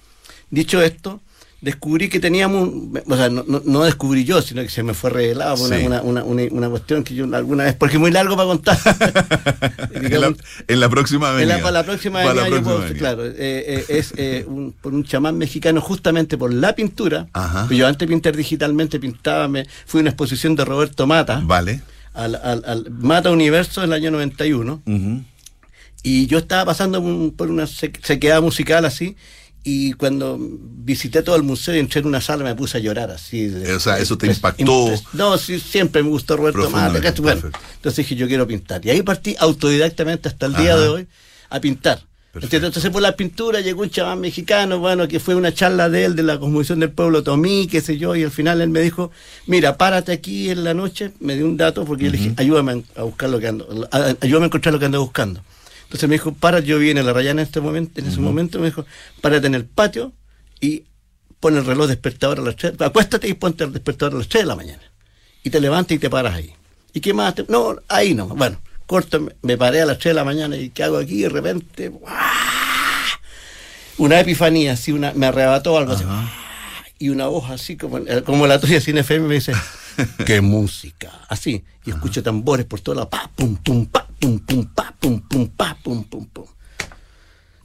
dicho 0.50 0.82
esto, 0.82 1.22
descubrí 1.64 2.10
que 2.10 2.20
teníamos, 2.20 2.70
o 3.08 3.16
sea, 3.16 3.30
no, 3.30 3.44
descubrí 3.84 4.26
yo, 4.26 4.42
sino 4.42 4.62
que 4.62 4.70
se 4.70 4.84
me 4.84 4.94
fue 4.94 5.10
revelado 5.10 5.56
Sí. 5.58 5.74
una, 5.86 6.02
una, 6.02 6.24
una- 6.24 6.44
una 6.52 6.70
cuestión 6.70 7.04
que 7.04 7.16
yo 7.16 7.24
alguna 7.34 7.64
vez, 7.64 7.74
porque 7.76 7.96
es 7.96 8.00
muy 8.00 8.12
largo 8.12 8.36
para 8.36 8.48
contar. 8.48 8.78
en, 9.94 10.22
la, 10.22 10.34
en 10.68 10.80
próxima 10.90 11.30
en 11.30 11.34
avenida. 11.36 11.58
la, 11.58 11.64
para 11.64 11.72
la 11.72 11.84
próxima 11.84 12.22
Para 12.22 12.34
la 12.34 12.42
yo 12.44 12.48
próxima 12.50 12.64
puedo- 12.64 12.78
avenida. 12.84 13.00
claro, 13.00 13.26
eh, 13.26 13.34
eh, 13.38 13.86
es 13.90 14.14
eh, 14.18 14.46
un- 14.48 14.74
por 14.74 14.94
un 14.94 15.04
chamán 15.04 15.38
mexicano 15.38 15.82
justamente 15.82 16.38
por 16.38 16.54
la 16.54 16.76
pintura. 16.76 17.28
Ajá. 17.34 17.68
Yo 17.72 17.88
antes 17.88 18.08
pintar 18.08 18.36
digitalmente 18.36 19.00
pintaba, 19.00 19.48
me, 19.48 19.66
fui 19.86 20.00
a 20.00 20.02
una 20.02 20.10
exposición 20.10 20.56
de 20.56 20.66
Roberto 20.66 21.08
Mata, 21.08 21.42
Vale. 21.44 21.82
al, 22.14 22.36
al- 22.36 22.64
al 22.66 22.92
Mata 22.92 23.32
Universo 23.32 23.82
del 23.82 23.94
año 23.94 24.12
91. 24.12 24.82
Ujú. 24.86 25.22
Y 26.04 26.28
yo 26.28 26.38
estaba 26.40 26.66
pasando 26.66 27.00
un- 27.00 27.32
por 27.32 27.50
una 27.50 27.66
se- 27.68 27.94
sequedad 28.04 28.42
musical 28.42 28.84
así, 28.86 29.16
y 29.64 29.94
cuando 29.94 30.38
visité 30.40 31.24
todo 31.24 31.36
el 31.36 31.44
museo 31.44 31.76
y 31.76 31.80
entré 31.80 32.02
en 32.02 32.08
una 32.08 32.20
sala 32.20 32.44
me 32.44 32.54
puse 32.54 32.78
a 32.78 32.82
llorar 32.82 33.12
así. 33.12 33.48
o 33.48 33.80
sea, 33.80 33.98
eso 33.98 34.18
te 34.18 34.28
impactó. 34.28 34.92
No, 35.14 35.38
sí, 35.38 35.60
siempre 35.60 36.04
me 36.04 36.10
gustó 36.10 36.36
Roberto 36.36 36.70
Mata. 36.70 37.00
Bueno, 37.22 37.42
entonces 37.76 37.98
dije, 37.98 38.16
yo 38.16 38.28
quiero 38.28 38.46
pintar. 38.46 38.86
Y 38.86 38.90
ahí 38.90 39.02
partí 39.02 39.36
autodidactamente 39.40 40.28
hasta 40.28 40.48
el 40.48 40.56
día 40.56 40.76
de 40.76 40.88
hoy 40.88 41.08
a 41.50 41.60
pintar. 41.62 42.02
Entonces 42.42 42.90
por 42.90 43.02
la 43.04 43.16
pintura 43.16 43.62
llegó 43.62 43.84
un 43.84 43.92
chaval 43.92 44.20
mexicano, 44.20 44.80
bueno, 44.80 45.08
que 45.08 45.20
fue 45.20 45.36
una 45.36 45.54
charla 45.54 45.88
de 45.90 46.06
él, 46.06 46.16
de 46.16 46.24
la 46.24 46.40
Cosmovisión 46.40 46.80
del 46.80 46.90
Pueblo 46.90 47.22
Tomí, 47.22 47.68
qué 47.68 47.80
sé 47.80 48.00
yo, 48.00 48.16
y 48.16 48.24
al 48.24 48.32
final 48.32 48.60
él 48.60 48.70
me 48.70 48.82
dijo, 48.82 49.12
mira, 49.46 49.78
párate 49.78 50.12
aquí 50.14 50.50
en 50.50 50.64
la 50.64 50.74
noche, 50.74 51.12
me 51.20 51.36
dio 51.36 51.46
un 51.46 51.58
dato, 51.58 51.86
porque 51.86 52.06
yo 52.06 52.12
le 52.12 52.18
dije, 52.18 52.34
ayúdame 52.38 52.84
a 52.96 53.04
buscar 53.04 53.30
lo 53.30 53.40
que 53.40 53.48
ando, 53.50 53.88
ayúdame 53.92 54.46
a 54.46 54.48
encontrar 54.48 54.74
lo 54.74 54.80
que 54.80 54.86
ando 54.86 55.00
buscando. 55.00 55.42
Entonces 55.94 56.10
me 56.10 56.16
dijo, 56.16 56.34
párate, 56.34 56.66
yo 56.66 56.80
vine 56.80 57.02
a 57.02 57.04
la 57.04 57.14
Rayana 57.14 57.44
en 57.44 57.46
este 57.46 57.62
momento, 57.62 58.02
en 58.02 58.08
ese 58.08 58.20
momento 58.20 58.58
me 58.58 58.66
dijo, 58.66 58.84
párate 59.22 59.46
en 59.46 59.54
el 59.54 59.66
patio 59.66 60.12
y 60.60 60.86
pon 61.40 61.56
el 61.56 61.64
reloj 61.64 61.88
despertador 61.88 62.40
a 62.40 62.42
las 62.42 62.56
3, 62.56 62.82
acuéstate 62.82 63.28
y 63.28 63.36
ponte 63.36 63.64
el 63.64 63.72
despertador 63.72 64.16
a 64.16 64.18
las 64.18 64.28
3 64.28 64.42
de 64.44 64.48
la 64.48 64.56
mañana. 64.56 64.82
Y 65.44 65.52
te 65.52 65.62
levantas 65.62 65.96
y 65.96 66.00
te 66.00 66.10
paras 66.10 66.34
ahí. 66.34 66.52
¿Y 66.94 67.00
qué 67.00 67.14
más? 67.14 67.36
No, 67.48 67.76
ahí 67.90 68.16
no. 68.16 68.26
Bueno, 68.26 68.60
corto, 68.88 69.30
me 69.44 69.56
paré 69.56 69.82
a 69.82 69.86
las 69.86 70.00
3 70.00 70.12
de 70.12 70.14
la 70.16 70.24
mañana 70.24 70.58
y 70.58 70.72
¿qué 70.72 70.82
hago 70.82 70.98
aquí? 70.98 71.22
de 71.22 71.30
repente, 71.30 71.92
una 74.00 74.20
epifanía, 74.20 74.74
así, 74.74 74.92
una, 74.94 75.14
me 75.14 75.28
arrebató 75.28 75.78
algo 75.78 75.94
así. 75.94 76.06
Y 76.98 77.10
una 77.10 77.28
voz 77.28 77.52
así 77.52 77.78
como, 77.78 78.00
como 78.26 78.48
la 78.48 78.60
tuya 78.60 78.82
sin 78.82 78.98
FM 78.98 79.28
me 79.28 79.36
dice, 79.36 79.54
qué 80.26 80.42
música, 80.42 81.12
así. 81.30 81.64
Y 81.86 81.92
escucho 81.92 82.24
tambores 82.24 82.66
por 82.66 82.80
toda 82.80 83.02
la 83.02 83.10
pa, 83.12 83.30
pum, 83.36 83.58
pum, 83.58 83.86
pa, 83.86 84.03
pum, 84.24 84.40
pum, 84.40 84.66
pa, 84.66 84.96
pum, 85.00 85.20
pum, 85.20 85.48
pa, 85.50 85.78
pum, 85.84 86.04
pum, 86.06 86.26
pum. 86.26 86.46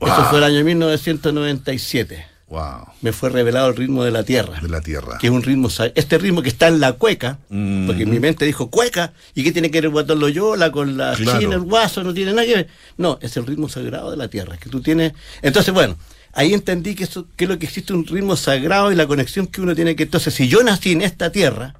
Eso 0.00 0.24
fue 0.24 0.38
el 0.38 0.44
año 0.44 0.64
1997. 0.64 2.26
Wow. 2.48 2.86
Me 3.02 3.12
fue 3.12 3.28
revelado 3.28 3.68
el 3.68 3.76
ritmo 3.76 4.02
de 4.04 4.10
la 4.10 4.24
tierra. 4.24 4.58
De 4.60 4.68
la 4.68 4.80
tierra. 4.80 5.18
Que 5.20 5.26
es 5.28 5.32
un 5.32 5.42
ritmo, 5.42 5.68
este 5.94 6.18
ritmo 6.18 6.42
que 6.42 6.48
está 6.48 6.66
en 6.68 6.80
la 6.80 6.94
cueca, 6.94 7.38
porque 7.48 8.06
mi 8.06 8.18
mente 8.18 8.44
dijo 8.44 8.70
cueca, 8.70 9.12
¿y 9.34 9.44
qué 9.44 9.52
tiene 9.52 9.70
que 9.70 9.78
ver 9.78 9.84
el 9.84 9.90
Guatón 9.90 10.18
Loyola 10.18 10.72
con 10.72 10.96
la 10.96 11.14
China, 11.14 11.54
el 11.54 11.60
guaso? 11.60 12.02
No 12.02 12.12
tiene 12.14 12.32
nada 12.32 12.46
que 12.46 12.54
ver. 12.54 12.68
No, 12.96 13.18
es 13.20 13.36
el 13.36 13.46
ritmo 13.46 13.68
sagrado 13.68 14.10
de 14.10 14.16
la 14.16 14.28
tierra, 14.28 14.56
que 14.56 14.68
tú 14.68 14.80
tienes. 14.80 15.12
Entonces, 15.42 15.72
bueno, 15.72 15.96
ahí 16.32 16.54
entendí 16.54 16.94
que, 16.94 17.04
eso, 17.04 17.26
que 17.36 17.44
es 17.44 17.50
lo 17.50 17.58
que 17.58 17.66
existe 17.66 17.92
un 17.92 18.06
ritmo 18.06 18.34
sagrado 18.36 18.90
y 18.90 18.96
la 18.96 19.06
conexión 19.06 19.46
que 19.46 19.60
uno 19.60 19.76
tiene 19.76 19.94
que. 19.94 20.04
Entonces, 20.04 20.34
si 20.34 20.48
yo 20.48 20.62
nací 20.62 20.92
en 20.92 21.02
esta 21.02 21.30
tierra, 21.30 21.74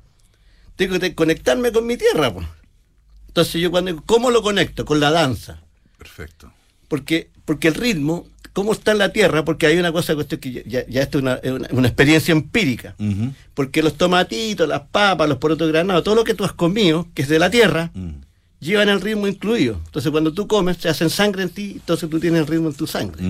tengo 0.77 0.99
que 0.99 1.15
conectarme 1.15 1.73
con 1.73 1.87
mi 1.87 1.97
tierra. 1.97 2.33
Pues. 2.33 2.47
Entonces, 3.29 3.61
yo 3.61 3.71
cuando. 3.71 4.03
¿Cómo 4.05 4.31
lo 4.31 4.43
conecto? 4.43 4.85
Con 4.85 5.01
la 5.01 5.11
danza. 5.11 5.61
Perfecto. 5.97 6.53
Porque, 6.89 7.31
porque 7.45 7.69
el 7.69 7.75
ritmo 7.75 8.27
cómo 8.59 8.73
está 8.73 8.91
en 8.91 8.99
la 8.99 9.13
tierra, 9.13 9.45
porque 9.45 9.67
hay 9.69 9.79
una 9.79 9.93
cosa 9.93 10.17
que 10.41 10.65
ya, 10.67 10.85
ya 10.89 11.01
esto 11.01 11.19
es 11.19 11.23
una, 11.23 11.87
experiencia 11.87 12.33
empírica. 12.33 12.97
Porque 13.55 13.85
los 13.85 13.95
tomatitos, 13.95 14.69
las 14.69 14.81
papas, 14.81 15.29
los 15.29 15.39
porotos 15.39 15.69
granados, 15.69 16.03
todo 16.03 16.17
lo 16.17 16.25
que 16.25 16.35
tú 16.35 16.45
has 16.45 16.55
comido, 16.55 17.07
que 17.15 17.23
es 17.23 17.29
de 17.29 17.39
la 17.39 17.51
tierra, 17.51 17.93
llevan 18.59 18.89
el 18.89 19.01
ritmo 19.01 19.29
incluido. 19.29 19.81
Entonces, 19.87 20.11
cuando 20.11 20.33
tú 20.33 20.49
comes, 20.49 20.79
se 20.79 20.89
hacen 20.89 21.09
sangre 21.09 21.45
en 21.45 21.51
ti, 21.51 21.73
entonces 21.77 22.11
tú 22.11 22.19
tienes 22.19 22.41
el 22.41 22.47
ritmo 22.49 22.69
en 22.69 22.75
tu 22.75 22.89
sangre. 22.89 23.23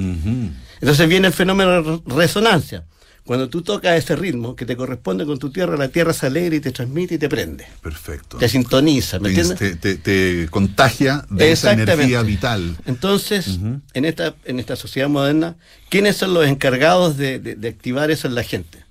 Entonces 0.81 1.09
viene 1.09 1.27
el 1.27 1.35
fenómeno 1.35 1.83
de 1.83 2.01
resonancia. 2.07 2.85
Cuando 3.29 3.51
tú 3.51 3.61
tocas 3.61 3.99
ese 3.99 4.17
ritmo 4.17 4.57
que 4.57 4.65
te 4.65 4.75
corresponde 4.75 5.27
con 5.27 5.39
tu 5.39 5.51
tierra, 5.51 5.77
la 5.77 5.89
tierra 5.89 6.15
se 6.15 6.29
alegra 6.29 6.57
y 6.57 6.61
te 6.61 6.71
transmite 6.71 7.17
y 7.17 7.19
te 7.19 7.29
prende. 7.29 7.67
Perfecto. 7.83 8.39
Te 8.39 8.49
sintoniza, 8.49 9.19
¿me 9.19 9.29
entiendes? 9.29 9.79
Te, 9.79 10.49
contagia 10.51 11.27
de 11.29 11.53
esa 11.53 11.75
energía 11.75 12.23
vital. 12.23 12.79
Entonces, 12.87 13.61
en, 13.93 14.05
esta, 14.07 14.35
en 14.47 14.59
esta 14.59 14.77
sociedad 14.77 15.11
moderna, 15.11 15.57
¿quiénes 15.91 16.17
son 16.17 16.33
los 16.33 16.47
encargados 16.47 17.19
de, 17.19 17.59
activar 17.69 18.11
eso 18.11 18.29
en 18.29 18.35
la 18.35 18.45
gente? 18.45 18.83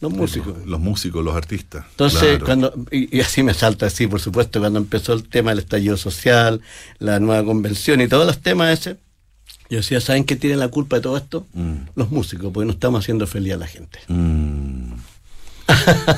Los 0.00 0.12
músicos. 0.12 0.64
Los, 0.64 0.78
músicos, 0.78 1.24
los 1.24 1.34
artistas. 1.34 1.84
Entonces, 1.90 2.40
cuando, 2.44 2.72
y, 2.92 3.20
así 3.20 3.42
me 3.42 3.54
salta 3.54 3.86
así, 3.86 4.06
por 4.06 4.20
supuesto, 4.20 4.60
cuando 4.60 4.78
empezó 4.78 5.14
el 5.14 5.28
tema 5.28 5.50
del 5.50 5.58
estallido 5.58 5.96
social, 5.96 6.60
la 7.00 7.18
nueva 7.18 7.44
convención 7.44 8.00
y 8.02 8.06
todos 8.06 8.24
los 8.24 8.38
temas 8.38 8.78
ese, 8.78 8.98
yo 9.70 9.78
decía, 9.78 10.00
¿saben 10.00 10.24
qué 10.24 10.36
tiene 10.36 10.56
la 10.56 10.68
culpa 10.68 10.96
de 10.96 11.02
todo 11.02 11.16
esto? 11.16 11.46
Mm. 11.52 11.74
Los 11.94 12.10
músicos, 12.10 12.50
porque 12.52 12.66
no 12.66 12.72
estamos 12.72 13.04
haciendo 13.04 13.26
feliz 13.26 13.54
a 13.54 13.56
la 13.58 13.66
gente. 13.66 13.98
Mm. 14.08 14.92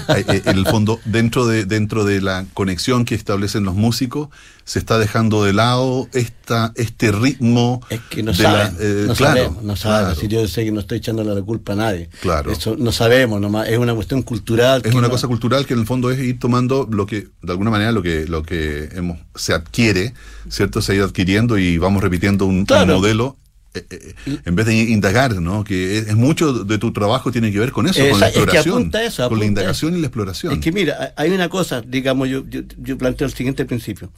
Eh, 0.09 0.43
en 0.45 0.59
el 0.59 0.67
fondo, 0.67 1.01
dentro 1.05 1.47
de, 1.47 1.65
dentro 1.65 2.05
de 2.05 2.21
la 2.21 2.47
conexión 2.55 3.05
que 3.05 3.15
establecen 3.15 3.65
los 3.65 3.75
músicos, 3.75 4.29
se 4.65 4.79
está 4.79 4.99
dejando 4.99 5.45
de 5.45 5.53
lado 5.53 6.09
esta, 6.13 6.73
este 6.77 7.11
ritmo. 7.13 7.81
Es 7.91 8.01
que 8.11 8.23
no, 8.23 8.35
saben, 8.35 8.77
eh, 8.79 9.05
no 9.07 9.15
sabemos, 9.15 9.63
no 9.63 9.77
sabemos. 9.77 10.19
Si 10.19 10.29
yo 10.29 10.47
sé 10.47 10.65
que 10.65 10.73
no 10.73 10.81
estoy 10.81 10.99
echándole 10.99 11.35
la 11.35 11.43
culpa 11.43 11.73
a 11.73 11.77
nadie. 11.77 12.09
Claro. 12.21 12.53
Eso 12.53 12.77
no 12.77 12.93
sabemos, 12.93 13.41
nomás, 13.41 13.69
es 13.69 13.79
una 13.79 13.95
cuestión 13.95 14.23
cultural. 14.23 14.83
Es 14.85 14.95
una 14.95 15.09
cosa 15.09 15.27
cultural 15.27 15.67
que 15.67 15.75
en 15.75 15.81
el 15.81 15.87
fondo 15.87 16.11
es 16.11 16.21
ir 16.21 16.39
tomando 16.39 16.89
lo 16.91 17.07
que, 17.07 17.29
de 17.43 17.53
alguna 17.53 17.71
manera, 17.71 17.93
lo 17.93 18.03
que, 18.03 18.27
lo 18.27 18.43
que 18.43 18.91
hemos, 18.93 19.19
se 19.35 19.53
adquiere, 19.53 20.15
¿cierto? 20.49 20.83
Se 20.83 20.93
ha 20.93 20.95
ido 20.97 21.07
adquiriendo 21.07 21.59
y 21.59 21.79
vamos 21.79 22.03
repitiendo 22.03 22.47
un 22.47 22.67
modelo 22.87 23.37
eh, 23.73 23.87
eh, 23.89 24.15
eh, 24.27 24.39
en 24.45 24.57
vez 24.57 24.67
de 24.67 24.75
indagar, 24.75 25.37
¿no? 25.37 25.63
Que 25.63 25.99
es, 25.99 26.17
mucho 26.17 26.65
de 26.65 26.79
tu 26.79 26.93
trabajo 26.93 27.31
tiene 27.31 27.53
que 27.53 27.61
ver 27.61 27.71
con 27.71 27.87
eso, 27.87 28.01
con 28.09 28.19
la 28.19 28.29
exploración, 28.29 28.91
con 29.29 29.39
la 29.39 29.45
indagación 29.45 29.97
y 29.97 30.01
la 30.01 30.09
exploración. 30.09 30.55
Es 30.55 30.59
que 30.59 30.73
mira, 30.73 31.15
hay 31.17 31.31
una 31.31 31.49
cosa, 31.49 31.81
digamos, 31.81 32.29
yo, 32.29 32.43
yo, 32.49 32.99
planteo 32.99 33.29
el 33.29 33.33
siguiente 33.33 33.65
principio. 33.65 34.11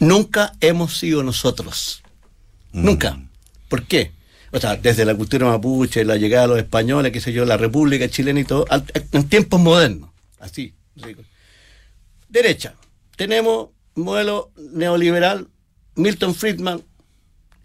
Nunca 0.00 0.54
hemos 0.62 0.96
sido 0.96 1.22
nosotros. 1.22 2.02
Mm. 2.72 2.84
Nunca. 2.84 3.20
¿Por 3.68 3.82
qué? 3.82 4.12
O 4.50 4.58
sea, 4.58 4.76
desde 4.76 5.04
la 5.04 5.14
cultura 5.14 5.46
mapuche, 5.46 6.02
la 6.02 6.16
llegada 6.16 6.44
de 6.44 6.48
los 6.48 6.58
españoles, 6.58 7.12
qué 7.12 7.20
sé 7.20 7.34
yo, 7.34 7.44
la 7.44 7.58
República 7.58 8.08
chilena 8.08 8.40
y 8.40 8.44
todo, 8.44 8.64
en 9.12 9.28
tiempos 9.28 9.60
modernos, 9.60 10.08
así. 10.40 10.72
Derecha. 12.30 12.74
Tenemos 13.16 13.68
modelo 13.94 14.52
neoliberal, 14.56 15.48
Milton 15.96 16.34
Friedman, 16.34 16.82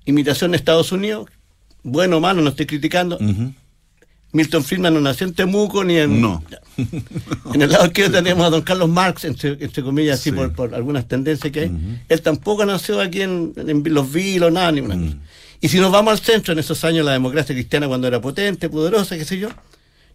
imitación 0.06 0.52
de 0.52 0.58
Estados 0.58 0.92
Unidos, 0.92 1.30
bueno 1.84 2.18
o 2.18 2.20
malo, 2.20 2.42
no 2.42 2.50
estoy 2.50 2.66
criticando. 2.66 3.18
Milton 4.34 4.64
Friedman 4.64 4.94
no 4.94 5.02
nació 5.02 5.28
en 5.28 5.34
Temuco 5.34 5.84
ni 5.84 5.98
en. 5.98 6.22
No. 6.22 6.44
en 7.54 7.62
el 7.62 7.70
lado 7.70 7.86
izquierdo 7.86 8.14
tenemos 8.14 8.46
a 8.46 8.50
don 8.50 8.62
Carlos 8.62 8.88
Marx, 8.90 9.26
entre, 9.26 9.84
comillas, 9.84 10.20
así 10.20 10.32
por, 10.32 10.74
algunas 10.74 11.08
tendencias 11.08 11.52
que 11.52 11.62
hay. 11.62 12.00
Él 12.08 12.22
tampoco 12.22 12.66
nació 12.66 13.02
aquí 13.02 13.22
en, 13.22 13.54
Los 13.86 14.12
Vilos, 14.12 14.52
nada, 14.52 14.72
ni 14.72 14.82
una 14.82 14.96
cosa. 14.96 15.18
Y 15.60 15.68
si 15.68 15.80
nos 15.80 15.92
vamos 15.92 16.14
al 16.14 16.20
centro, 16.20 16.54
en 16.54 16.60
esos 16.60 16.84
años 16.86 17.06
la 17.06 17.12
democracia 17.12 17.54
cristiana, 17.54 17.88
cuando 17.88 18.08
era 18.08 18.20
potente, 18.20 18.70
poderosa, 18.70 19.18
qué 19.18 19.26
sé 19.26 19.38
yo, 19.38 19.50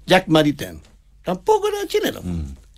Jacques 0.06 0.28
Maritain. 0.28 0.80
Tampoco 1.22 1.68
era 1.68 1.86
chileno. 1.86 2.20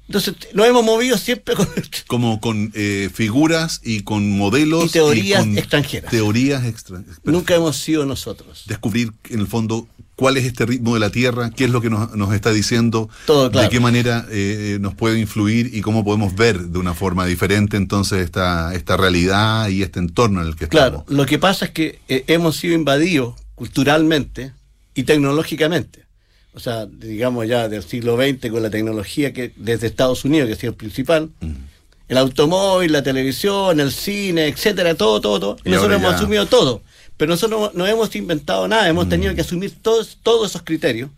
Entonces, 0.09 0.35
nos 0.55 0.67
hemos 0.67 0.85
movido 0.85 1.19
siempre 1.19 1.55
con... 1.55 1.69
Como 2.07 2.41
con 2.41 2.73
eh, 2.75 3.11
figuras 3.13 3.83
y 3.85 4.01
con 4.01 4.31
modelos. 4.31 4.87
Y 4.87 4.89
teorías 4.89 5.47
extranjeras. 5.47 6.11
Teorías 6.11 6.65
extranjeras. 6.65 7.21
Nunca 7.25 7.55
hemos 7.55 7.77
sido 7.77 8.07
nosotros. 8.07 8.65
Descubrir, 8.67 9.13
en 9.29 9.41
el 9.41 9.47
fondo, 9.47 9.87
cuál 10.17 10.39
es 10.39 10.45
este 10.45 10.65
ritmo 10.65 10.95
de 10.95 11.01
la 11.01 11.11
Tierra, 11.11 11.51
qué 11.51 11.65
es 11.65 11.71
lo 11.71 11.83
que 11.83 11.91
nos, 11.91 12.35
está 12.35 12.53
diciendo, 12.53 13.11
Todo, 13.27 13.51
de 13.51 13.69
qué 13.69 13.81
manera 13.81 14.27
eh, 14.31 14.79
nos 14.81 14.95
puede 14.95 15.21
influir 15.21 15.71
y 15.75 15.83
cómo 15.83 16.05
podemos 16.05 16.35
ver 16.35 16.59
de 16.59 16.79
una 16.79 16.95
forma 16.95 17.27
diferente 17.27 17.77
entonces 17.77 18.25
esta, 18.25 18.75
esta 18.75 18.97
realidad 18.97 19.69
y 19.69 19.83
este 19.83 20.01
entorno 20.01 20.41
en 20.41 20.49
el 20.49 20.57
que 20.57 20.65
estamos. 20.65 21.05
Claro, 21.05 21.05
lo 21.07 21.27
que 21.27 21.39
pasa 21.39 21.67
es 21.67 21.71
que 21.71 22.01
eh, 22.09 22.25
hemos 22.27 22.57
sido 22.57 22.75
invadidos 22.75 23.35
culturalmente 23.55 24.53
y 24.95 25.05
tecnológicamente 25.05 26.08
o 26.55 26.61
sea, 26.61 26.87
digamos 26.87 27.47
ya 27.47 27.69
del 27.69 27.83
siglo 27.83 28.17
XX 28.17 28.51
con 28.51 28.63
la 28.63 28.71
tecnología 28.71 29.33
que 29.33 29.53
desde 29.57 29.87
Estados 29.87 30.25
Unidos, 30.25 30.49
que 30.49 30.55
ha 30.55 30.57
sido 30.57 30.71
el 30.73 30.77
principal, 30.77 31.31
mm. 31.41 31.55
el 32.09 32.19
automóvil, 32.19 32.93
la 32.93 33.03
televisión, 33.03 33.81
el 33.81 33.93
cine, 33.93 34.49
etcétera, 34.49 34.95
todo, 34.95 35.21
todo, 35.21 35.41
todo. 35.41 35.57
Y, 35.65 35.71
nosotros 35.71 36.01
hemos 36.01 36.15
asumido 36.15 36.47
todo. 36.47 36.83
Pero 37.17 37.31
nosotros 37.31 37.75
no 37.75 37.87
hemos 37.87 38.15
inventado 38.17 38.67
nada, 38.69 38.89
hemos 38.89 39.07
mm. 39.07 39.11
tenido 39.11 39.35
que 39.35 39.43
asumir 39.43 39.73
todos, 39.83 40.19
todos 40.23 40.51
esos 40.51 40.63
criterios. 40.63 41.11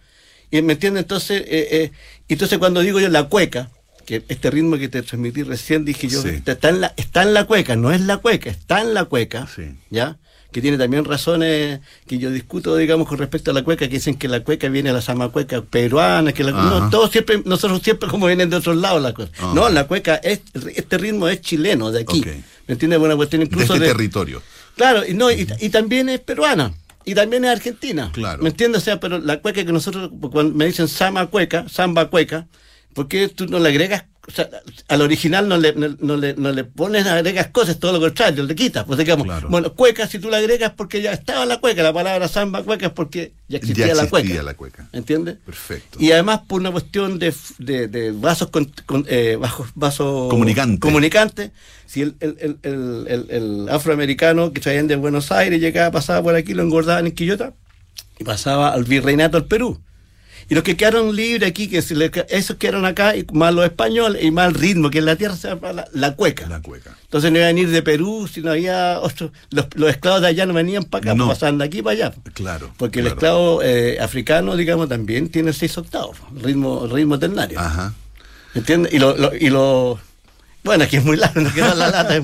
Y 0.50 0.62
me 0.62 0.72
entiende 0.72 1.00
entonces, 1.00 1.42
eh, 1.42 1.68
eh, 1.70 1.92
entonces 2.28 2.58
cuando 2.58 2.80
digo 2.80 2.98
yo 3.00 3.08
la 3.08 3.28
cueca, 3.28 3.70
que 4.04 4.24
este 4.28 4.50
ritmo 4.50 4.76
que 4.76 4.88
te 4.88 5.02
transmití 5.02 5.44
recién, 5.44 5.84
dije 5.84 6.08
yo, 6.08 6.22
está, 6.26 6.68
en 6.68 6.80
la, 6.80 6.92
está 6.96 7.22
en 7.22 7.32
la 7.32 7.44
cueca, 7.44 7.76
no 7.76 7.92
es 7.92 8.00
la 8.00 8.16
cueca, 8.16 8.50
está 8.50 8.80
en 8.80 8.92
la 8.92 9.04
cueca, 9.04 9.48
¿ya? 9.90 10.18
Que 10.52 10.60
tiene 10.60 10.78
también 10.78 11.04
razones 11.04 11.80
que 12.06 12.18
yo 12.18 12.30
discuto, 12.30 12.76
digamos, 12.76 13.08
con 13.08 13.18
respecto 13.18 13.50
a 13.50 13.54
la 13.54 13.62
cueca, 13.62 13.88
que 13.88 13.94
dicen 13.94 14.16
que 14.16 14.28
la 14.28 14.40
cueca 14.40 14.68
viene 14.68 14.90
a 14.90 14.92
la 14.92 15.00
samacueca 15.00 15.62
peruana, 15.62 16.32
que 16.32 16.44
la, 16.44 16.52
no, 16.52 16.90
todos 16.90 17.10
siempre, 17.10 17.42
nosotros 17.44 17.80
siempre 17.82 18.08
como 18.08 18.26
vienen 18.26 18.50
de 18.50 18.56
otros 18.56 18.76
lados 18.76 19.02
la 19.02 19.12
cosa. 19.14 19.30
No, 19.54 19.68
la 19.68 19.86
cueca, 19.86 20.16
es, 20.16 20.40
este 20.74 20.98
ritmo 20.98 21.28
es 21.28 21.40
chileno, 21.40 21.90
de 21.90 22.00
aquí. 22.02 22.24
¿Me 22.66 22.74
entiendes? 22.74 22.98
Buena 22.98 23.16
cuestión 23.16 23.42
incluso 23.42 23.74
de 23.74 23.78
este 23.78 23.88
territorio. 23.88 24.42
Claro, 24.76 25.06
y, 25.06 25.14
no, 25.14 25.30
y, 25.30 25.46
también 25.70 26.08
es 26.08 26.20
peruana. 26.20 26.72
Y 27.04 27.14
también 27.14 27.44
es 27.44 27.50
argentina. 27.50 28.10
Claro. 28.12 28.42
¿Me 28.42 28.50
entiendes? 28.50 28.82
O 28.82 28.84
sea, 28.84 29.00
pero 29.00 29.18
la 29.18 29.40
cueca 29.40 29.64
que 29.64 29.72
nosotros, 29.72 30.10
cuando 30.30 30.54
me 30.54 30.66
dicen 30.66 30.86
sama 30.86 31.26
cueca, 31.26 31.68
samba 31.68 32.08
cueca, 32.08 32.46
¿Por 32.94 33.08
qué 33.08 33.28
tú 33.28 33.46
no 33.46 33.58
le 33.58 33.68
agregas, 33.68 34.04
o 34.28 34.30
sea, 34.33 34.48
al 34.88 35.00
original 35.02 35.48
no 35.48 35.56
le, 35.56 35.72
no, 35.74 35.88
no 35.98 36.16
le, 36.16 36.35
no 36.35 36.52
le 36.52 36.62
pones, 36.64 37.06
agregas 37.06 37.48
cosas, 37.48 37.78
todo 37.80 37.92
lo 37.92 38.00
contrario, 38.00 38.44
le 38.44 38.54
quitas? 38.54 38.85
Pues 38.85 38.98
digamos, 38.98 39.24
Claro. 39.26 39.48
bueno, 39.48 39.72
cueca, 39.72 40.06
si 40.06 40.18
tú 40.18 40.28
la 40.30 40.37
agregas 40.37 40.72
porque 40.76 41.02
ya 41.02 41.12
estaba 41.12 41.46
la 41.46 41.59
cueca, 41.59 41.83
la 41.83 41.92
palabra 41.92 42.28
samba 42.28 42.62
cueca 42.62 42.87
es 42.87 42.92
porque 42.92 43.33
ya 43.48 43.56
existía, 43.59 43.87
ya 43.88 43.94
la 43.94 44.02
existía 44.02 44.28
cueca. 44.37 44.42
la 44.44 44.54
cueca. 44.54 44.88
¿Entiendes? 44.92 45.37
Perfecto. 45.44 45.98
Y 46.00 46.12
además 46.12 46.42
por 46.46 46.61
una 46.61 46.70
cuestión 46.70 47.18
de, 47.18 47.35
de- 47.59 47.88
de 47.88 48.12
vasos, 48.12 48.50
con, 48.50 48.70
con- 48.87 49.06
eh, 49.09 49.37
vasos 49.74 50.28
Comunicante. 50.30 50.78
comunicantes, 50.80 51.50
si 51.87 52.02
el, 52.02 52.14
el- 52.20 52.37
el- 52.40 52.59
el- 52.62 53.06
el- 53.09 53.26
el 53.30 53.68
afroamericano 53.68 54.52
que 54.52 54.61
traían 54.61 54.87
de 54.87 54.96
Buenos 54.96 55.33
Aires 55.33 55.61
llegaba, 55.61 55.90
pasaba 55.90 56.22
por 56.22 56.35
aquí, 56.37 56.54
lo 56.54 56.62
engordaban 56.62 57.06
en 57.06 57.12
Quillota 57.12 57.52
y 58.18 58.24
pasaba 58.24 58.72
al 58.74 58.85
virreinato 58.85 59.38
al 59.38 59.46
Perú. 59.46 59.80
Y 60.50 60.54
los 60.56 60.64
que 60.64 60.76
quedaron 60.76 61.14
libres 61.14 61.48
aquí, 61.48 61.68
que 61.68 61.80
se 61.80 61.94
le- 61.94 62.10
esos 62.28 62.56
quedaron 62.56 62.84
acá, 62.84 63.16
y 63.16 63.24
más 63.32 63.54
los 63.54 63.64
españoles, 63.64 64.22
y 64.24 64.30
más 64.32 64.48
el 64.48 64.54
ritmo, 64.54 64.90
que 64.90 64.98
en 64.98 65.04
la 65.06 65.14
tierra 65.16 65.36
se 65.36 65.48
llama 65.48 65.72
la, 65.72 65.88
la 65.92 66.16
cueca. 66.16 66.48
La 66.48 66.60
cueca. 66.60 66.96
Entonces 67.04 67.30
no 67.30 67.38
iban 67.38 67.56
a 67.56 67.60
ir 67.60 67.70
de 67.70 67.82
Perú, 67.82 68.28
si 68.30 68.40
no 68.42 68.50
había 68.50 68.98
otros, 69.00 69.30
los, 69.50 69.66
los 69.76 69.88
esclavos 69.90 70.20
de 70.22 70.26
allá 70.26 70.46
no 70.46 70.52
venían 70.52 70.82
para 70.84 71.02
acá, 71.12 71.14
No. 71.14 71.28
pasaban 71.28 71.58
de 71.58 71.64
aquí 71.66 71.82
para 71.82 71.94
allá. 72.08 72.14
Claro. 72.34 72.70
Porque 72.76 72.98
el 72.98 73.06
esclavo 73.06 73.62
eh, 73.62 73.98
africano, 74.00 74.56
digamos, 74.56 74.88
también 74.88 75.28
tiene 75.28 75.52
seis 75.52 75.78
octavos, 75.78 76.16
ritmo, 76.42 76.86
ritmo 76.88 77.16
ternario. 77.18 77.58
Ajá. 77.60 77.94
¿Entiendes? 78.54 78.92
Y 78.92 78.98
lo, 78.98 79.16
lo- 79.16 79.34
y 79.34 79.50
lo 79.50 80.00
bueno, 80.62 80.84
es 80.84 80.90
que 80.90 80.98
es 80.98 81.04
muy 81.04 81.16
largo, 81.16 81.40
no 81.40 81.52
queda 81.52 81.74
la 81.74 81.90
lata, 81.90 82.16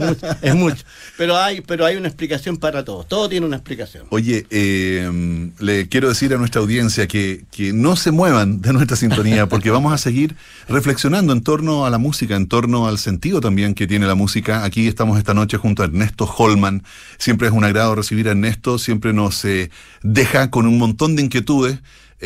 es 0.43 0.55
mucho. 0.55 0.85
Pero 1.17 1.37
hay, 1.39 1.63
pero 1.63 1.87
hay 1.87 1.97
una 1.97 2.09
explicación 2.09 2.59
para 2.59 2.85
todo. 2.85 3.05
Todo 3.05 3.29
tiene 3.29 3.47
una 3.47 3.57
explicación. 3.57 4.07
Oye, 4.11 4.47
eh, 4.51 5.51
le 5.59 5.89
quiero 5.89 6.09
decir 6.09 6.35
a 6.35 6.39
nuestra 6.39 6.61
audiencia 6.61 7.07
que, 7.07 7.45
que 7.51 7.73
no 7.73 7.97
se 7.97 8.11
muevan 8.11 8.61
de 8.61 8.73
nuestra 8.73 8.97
sintonía 8.97 9.47
porque 9.49 9.71
vamos 9.71 9.93
a 9.93 9.99
seguir 9.99 10.37
reflexionando 10.69 11.33
en 11.33 11.43
torno 11.43 11.87
a 11.87 11.91
la 11.91 11.99
música, 11.99 12.37
en 12.37 12.47
torno 12.47 12.87
al 12.87 12.99
sentido 12.99 13.41
también 13.41 13.75
que 13.75 13.87
tiene 13.87 14.07
la 14.07 14.15
música. 14.15 14.65
Aquí 14.65 14.87
estamos 14.87 15.19
esta 15.19 15.33
noche 15.33 15.57
junto 15.57 15.83
a 15.83 15.87
Ernesto 15.87 16.25
Holman. 16.37 16.83
Siempre 17.19 17.49
es 17.49 17.55
un 17.55 17.65
agrado 17.65 17.95
recibir 17.95 18.29
a 18.29 18.33
Ernesto, 18.33 18.79
siempre 18.79 19.13
nos 19.13 19.45
eh, 19.45 19.71
deja 20.03 20.51
con 20.51 20.67
un 20.67 20.79
montón 20.79 21.17
de 21.17 21.23
inquietudes. 21.23 21.79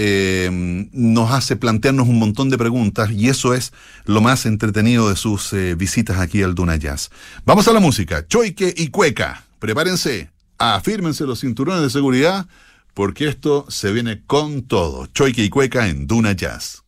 Eh, 0.02 0.48
nos 0.92 1.30
hace 1.30 1.56
plantearnos 1.56 2.08
un 2.08 2.18
montón 2.18 2.48
de 2.48 2.56
preguntas 2.56 3.10
y 3.10 3.28
eso 3.28 3.52
es 3.52 3.74
lo 4.06 4.22
más 4.22 4.46
entretenido 4.46 5.10
de 5.10 5.16
sus 5.16 5.52
eh, 5.52 5.74
visitas 5.74 6.18
aquí 6.18 6.42
al 6.42 6.54
Duna 6.54 6.76
Jazz. 6.76 7.10
Vamos 7.44 7.68
a 7.68 7.72
la 7.74 7.80
música, 7.80 8.26
Choique 8.26 8.72
y 8.74 8.88
Cueca. 8.88 9.44
Prepárense, 9.58 10.30
afírmense 10.56 11.24
los 11.24 11.40
cinturones 11.40 11.82
de 11.82 11.90
seguridad 11.90 12.46
porque 12.94 13.28
esto 13.28 13.66
se 13.68 13.92
viene 13.92 14.22
con 14.26 14.62
todo. 14.62 15.06
Choique 15.08 15.44
y 15.44 15.50
Cueca 15.50 15.86
en 15.88 16.06
Duna 16.06 16.32
Jazz. 16.32 16.82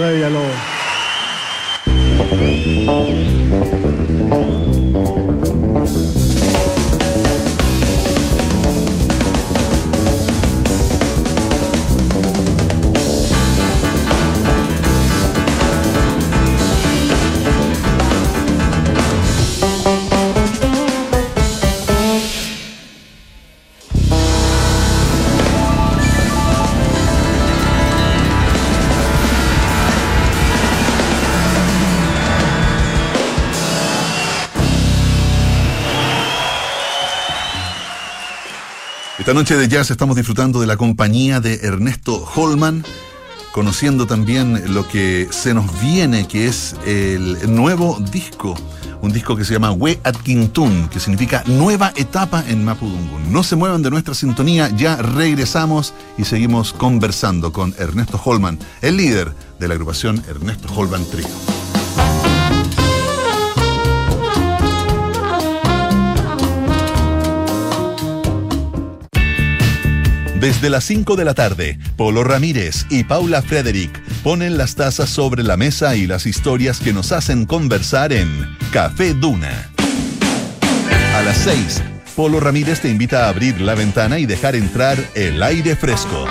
José 0.00 0.14
Villalobos. 0.14 0.80
Esta 5.82 6.29
noche 39.40 39.56
de 39.56 39.68
jazz 39.68 39.90
estamos 39.90 40.16
disfrutando 40.16 40.60
de 40.60 40.66
la 40.66 40.76
compañía 40.76 41.40
de 41.40 41.54
Ernesto 41.62 42.28
Holman, 42.34 42.84
conociendo 43.52 44.06
también 44.06 44.74
lo 44.74 44.86
que 44.86 45.28
se 45.30 45.54
nos 45.54 45.80
viene, 45.80 46.28
que 46.28 46.46
es 46.46 46.76
el 46.84 47.38
nuevo 47.46 47.98
disco, 48.12 48.54
un 49.00 49.12
disco 49.12 49.36
que 49.36 49.46
se 49.46 49.54
llama 49.54 49.72
We 49.72 49.98
Atkintun, 50.04 50.90
que 50.90 51.00
significa 51.00 51.42
nueva 51.46 51.90
etapa 51.96 52.44
en 52.48 52.66
Mapudungun. 52.66 53.32
No 53.32 53.42
se 53.42 53.56
muevan 53.56 53.80
de 53.80 53.88
nuestra 53.88 54.12
sintonía, 54.12 54.68
ya 54.76 54.96
regresamos 54.96 55.94
y 56.18 56.26
seguimos 56.26 56.74
conversando 56.74 57.50
con 57.50 57.74
Ernesto 57.78 58.20
Holman, 58.22 58.58
el 58.82 58.98
líder 58.98 59.32
de 59.58 59.68
la 59.68 59.72
agrupación 59.72 60.22
Ernesto 60.28 60.68
Holman 60.76 61.06
Trio. 61.06 61.59
Desde 70.40 70.70
las 70.70 70.84
5 70.84 71.16
de 71.16 71.26
la 71.26 71.34
tarde, 71.34 71.78
Polo 71.98 72.24
Ramírez 72.24 72.86
y 72.88 73.04
Paula 73.04 73.42
Frederick 73.42 74.00
ponen 74.22 74.56
las 74.56 74.74
tazas 74.74 75.10
sobre 75.10 75.42
la 75.42 75.58
mesa 75.58 75.96
y 75.96 76.06
las 76.06 76.24
historias 76.24 76.80
que 76.80 76.94
nos 76.94 77.12
hacen 77.12 77.44
conversar 77.44 78.10
en 78.14 78.56
Café 78.72 79.12
Duna. 79.12 79.70
A 81.14 81.20
las 81.20 81.36
6, 81.36 81.82
Polo 82.16 82.40
Ramírez 82.40 82.80
te 82.80 82.88
invita 82.88 83.26
a 83.26 83.28
abrir 83.28 83.60
la 83.60 83.74
ventana 83.74 84.18
y 84.18 84.24
dejar 84.24 84.56
entrar 84.56 84.96
el 85.14 85.42
aire 85.42 85.76
fresco. 85.76 86.24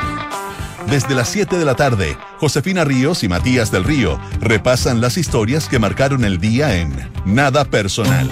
Desde 0.90 1.14
las 1.14 1.30
7 1.30 1.60
de 1.60 1.66
la 1.66 1.76
tarde, 1.76 2.18
Josefina 2.40 2.86
Ríos 2.86 3.24
y 3.24 3.28
Matías 3.28 3.72
del 3.72 3.84
Río 3.84 4.20
repasan 4.42 5.02
las 5.02 5.18
historias 5.20 5.70
que 5.70 5.78
marcaron 5.78 6.26
el 6.26 6.40
día 6.40 6.78
en 6.78 6.92
Nada 7.26 7.64
Personal. 7.64 8.28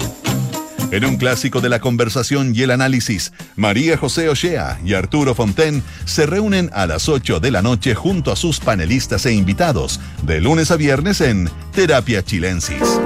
En 0.90 1.04
un 1.04 1.18
clásico 1.18 1.60
de 1.60 1.68
la 1.68 1.80
conversación 1.80 2.52
y 2.54 2.62
el 2.62 2.70
análisis, 2.70 3.32
María 3.56 3.98
José 3.98 4.30
Ochea 4.30 4.80
y 4.82 4.94
Arturo 4.94 5.34
Fonten 5.34 5.82
se 6.06 6.24
reúnen 6.24 6.70
a 6.72 6.86
las 6.86 7.10
8 7.10 7.40
de 7.40 7.50
la 7.50 7.60
noche 7.60 7.94
junto 7.94 8.32
a 8.32 8.36
sus 8.36 8.58
panelistas 8.58 9.26
e 9.26 9.34
invitados, 9.34 10.00
de 10.22 10.40
lunes 10.40 10.70
a 10.70 10.76
viernes 10.76 11.20
en 11.20 11.50
Terapia 11.74 12.24
Chilensis. 12.24 12.98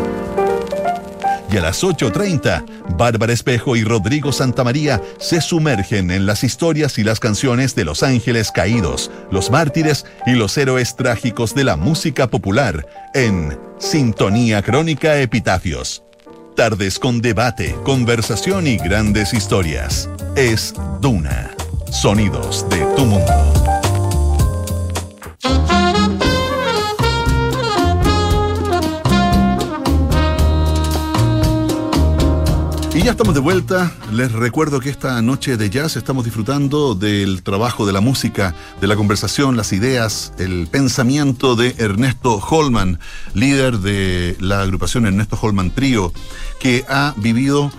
Y 1.51 1.57
a 1.57 1.61
las 1.61 1.83
8.30, 1.83 2.65
Bárbara 2.97 3.33
Espejo 3.33 3.75
y 3.75 3.83
Rodrigo 3.83 4.31
Santamaría 4.31 5.03
se 5.19 5.41
sumergen 5.41 6.13
en 6.13 6.25
las 6.25 6.45
historias 6.45 6.99
y 6.99 7.05
las 7.05 7.19
canciones 7.19 7.75
de 7.75 7.85
los 7.85 8.05
ángeles 8.05 8.53
caídos, 8.53 9.11
los 9.33 9.51
mártires 9.51 10.07
y 10.25 10.33
los 10.33 10.57
héroes 10.57 10.95
trágicos 10.95 11.53
de 11.55 11.65
la 11.65 11.77
música 11.77 12.29
popular 12.29 12.87
en 13.13 13.59
Sintonía 13.79 14.63
Crónica 14.63 15.19
Epitafios. 15.19 16.05
Tardes 16.57 16.99
con 16.99 17.23
debate, 17.23 17.75
conversación 17.83 18.67
y 18.67 18.77
grandes 18.77 19.33
historias. 19.33 20.09
Es 20.37 20.75
Duna. 21.01 21.51
Sonidos 21.91 22.67
de 22.69 22.85
tu 22.95 23.07
mundo. 23.07 23.72
Ya 33.05 33.11
estamos 33.11 33.35
de 33.35 33.41
vuelta. 33.41 33.93
Les 34.13 34.31
recuerdo 34.31 34.79
que 34.79 34.89
esta 34.89 35.21
noche 35.23 35.57
de 35.57 35.71
jazz 35.71 35.97
estamos 35.97 36.25
disfrutando 36.25 36.95
del 36.95 37.43
trabajo 37.43 37.85
de 37.85 37.93
la 37.93 38.01
música, 38.01 38.55
de 38.81 38.87
la 38.87 38.95
conversación, 38.95 39.57
las 39.57 39.73
ideas, 39.73 40.33
el 40.39 40.69
pensamiento 40.69 41.57
de 41.57 41.75
Ernesto 41.79 42.37
Holman, 42.37 43.01
líder 43.35 43.79
de 43.79 44.37
la 44.39 44.63
agrupación 44.63 45.05
Ernesto 45.07 45.37
Holman 45.43 45.73
Trío, 45.73 46.13
que 46.61 46.85
ha 46.89 47.13
vivido 47.17 47.73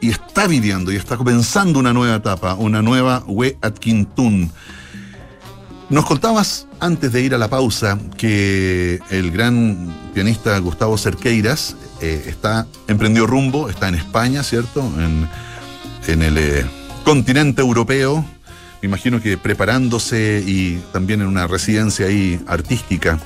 y 0.00 0.10
está 0.10 0.46
viviendo 0.46 0.92
y 0.92 0.96
está 0.96 1.16
comenzando 1.16 1.80
una 1.80 1.92
nueva 1.92 2.14
etapa, 2.14 2.54
una 2.54 2.80
nueva 2.80 3.24
We 3.26 3.58
Atkintoon. 3.60 4.52
Nos 5.90 6.06
contabas 6.06 6.68
antes 6.78 7.12
de 7.12 7.22
ir 7.22 7.34
a 7.34 7.38
la 7.38 7.48
pausa 7.48 7.98
que 8.16 9.00
el 9.10 9.32
gran 9.32 9.92
pianista 10.14 10.56
Gustavo 10.58 10.96
Cerqueiras 10.96 11.76
eh, 12.04 12.22
está 12.26 12.66
emprendió 12.86 13.26
rumbo, 13.26 13.70
está 13.70 13.88
en 13.88 13.94
España, 13.94 14.42
¿cierto? 14.42 14.80
En, 14.98 16.22
el 16.22 16.36
eh, 16.36 16.66
continente 17.02 17.62
europeo, 17.62 18.22
me 18.82 18.88
imagino 18.88 19.22
que 19.22 19.38
preparándose 19.38 20.44
y 20.46 20.82
también 20.92 21.22
en 21.22 21.28
una 21.28 21.46
residencia 21.46 22.06
ahí 22.06 22.38
artística. 22.46 23.18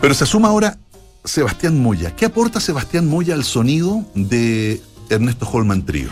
Pero 0.00 0.14
se 0.14 0.24
suma 0.24 0.48
ahora 0.48 0.78
Sebastián 1.22 1.78
Moya. 1.82 2.16
¿Qué 2.16 2.24
aporta 2.24 2.60
Sebastián 2.60 3.06
Moya 3.06 3.34
al 3.34 3.44
sonido 3.44 4.04
de 4.14 4.80
Ernesto 5.10 5.46
Holman 5.52 5.84
Trío? 5.84 6.08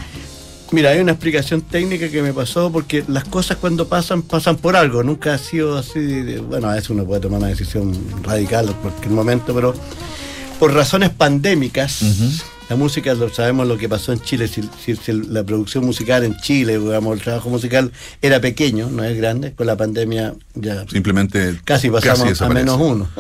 Mira, 0.70 0.90
hay 0.90 0.98
una 0.98 1.12
explicación 1.12 1.62
técnica 1.62 2.10
que 2.10 2.20
me 2.20 2.32
pasó 2.32 2.70
porque 2.70 3.04
las 3.08 3.24
cosas 3.24 3.58
cuando 3.58 3.86
pasan, 3.88 4.22
pasan 4.22 4.56
por 4.56 4.76
algo. 4.76 5.02
Nunca 5.02 5.32
ha 5.32 5.38
sido 5.38 5.78
así. 5.78 6.36
Bueno, 6.48 6.68
a 6.68 6.74
veces 6.74 6.90
uno 6.90 7.04
puede 7.04 7.20
tomar 7.20 7.38
una 7.38 7.48
decisión 7.48 7.94
radical 8.22 8.68
en 8.68 8.74
cualquier 8.74 9.12
momento, 9.12 9.54
pero 9.54 9.74
por 10.58 10.72
razones 10.72 11.10
pandémicas, 11.10 12.02
la 12.68 12.76
música, 12.76 13.14
lo, 13.14 13.28
sabemos 13.28 13.66
lo 13.66 13.76
que 13.76 13.88
pasó 13.88 14.12
en 14.12 14.20
Chile, 14.20 14.48
si, 14.48 14.62
si, 14.96 15.12
la 15.12 15.44
producción 15.44 15.84
musical 15.84 16.24
en 16.24 16.36
Chile, 16.38 16.78
digamos, 16.78 17.16
el 17.16 17.22
trabajo 17.22 17.50
musical 17.50 17.92
era 18.22 18.40
pequeño, 18.40 18.88
no 18.90 19.04
es 19.04 19.16
grande, 19.16 19.52
con 19.52 19.66
la 19.66 19.76
pandemia 19.76 20.34
ya 20.54 20.86
simplemente 20.88 21.60
casi 21.64 21.90
pasamos 21.90 22.24
casi 22.24 22.44
a 22.44 22.48
menos 22.48 22.80
uno. 22.80 23.08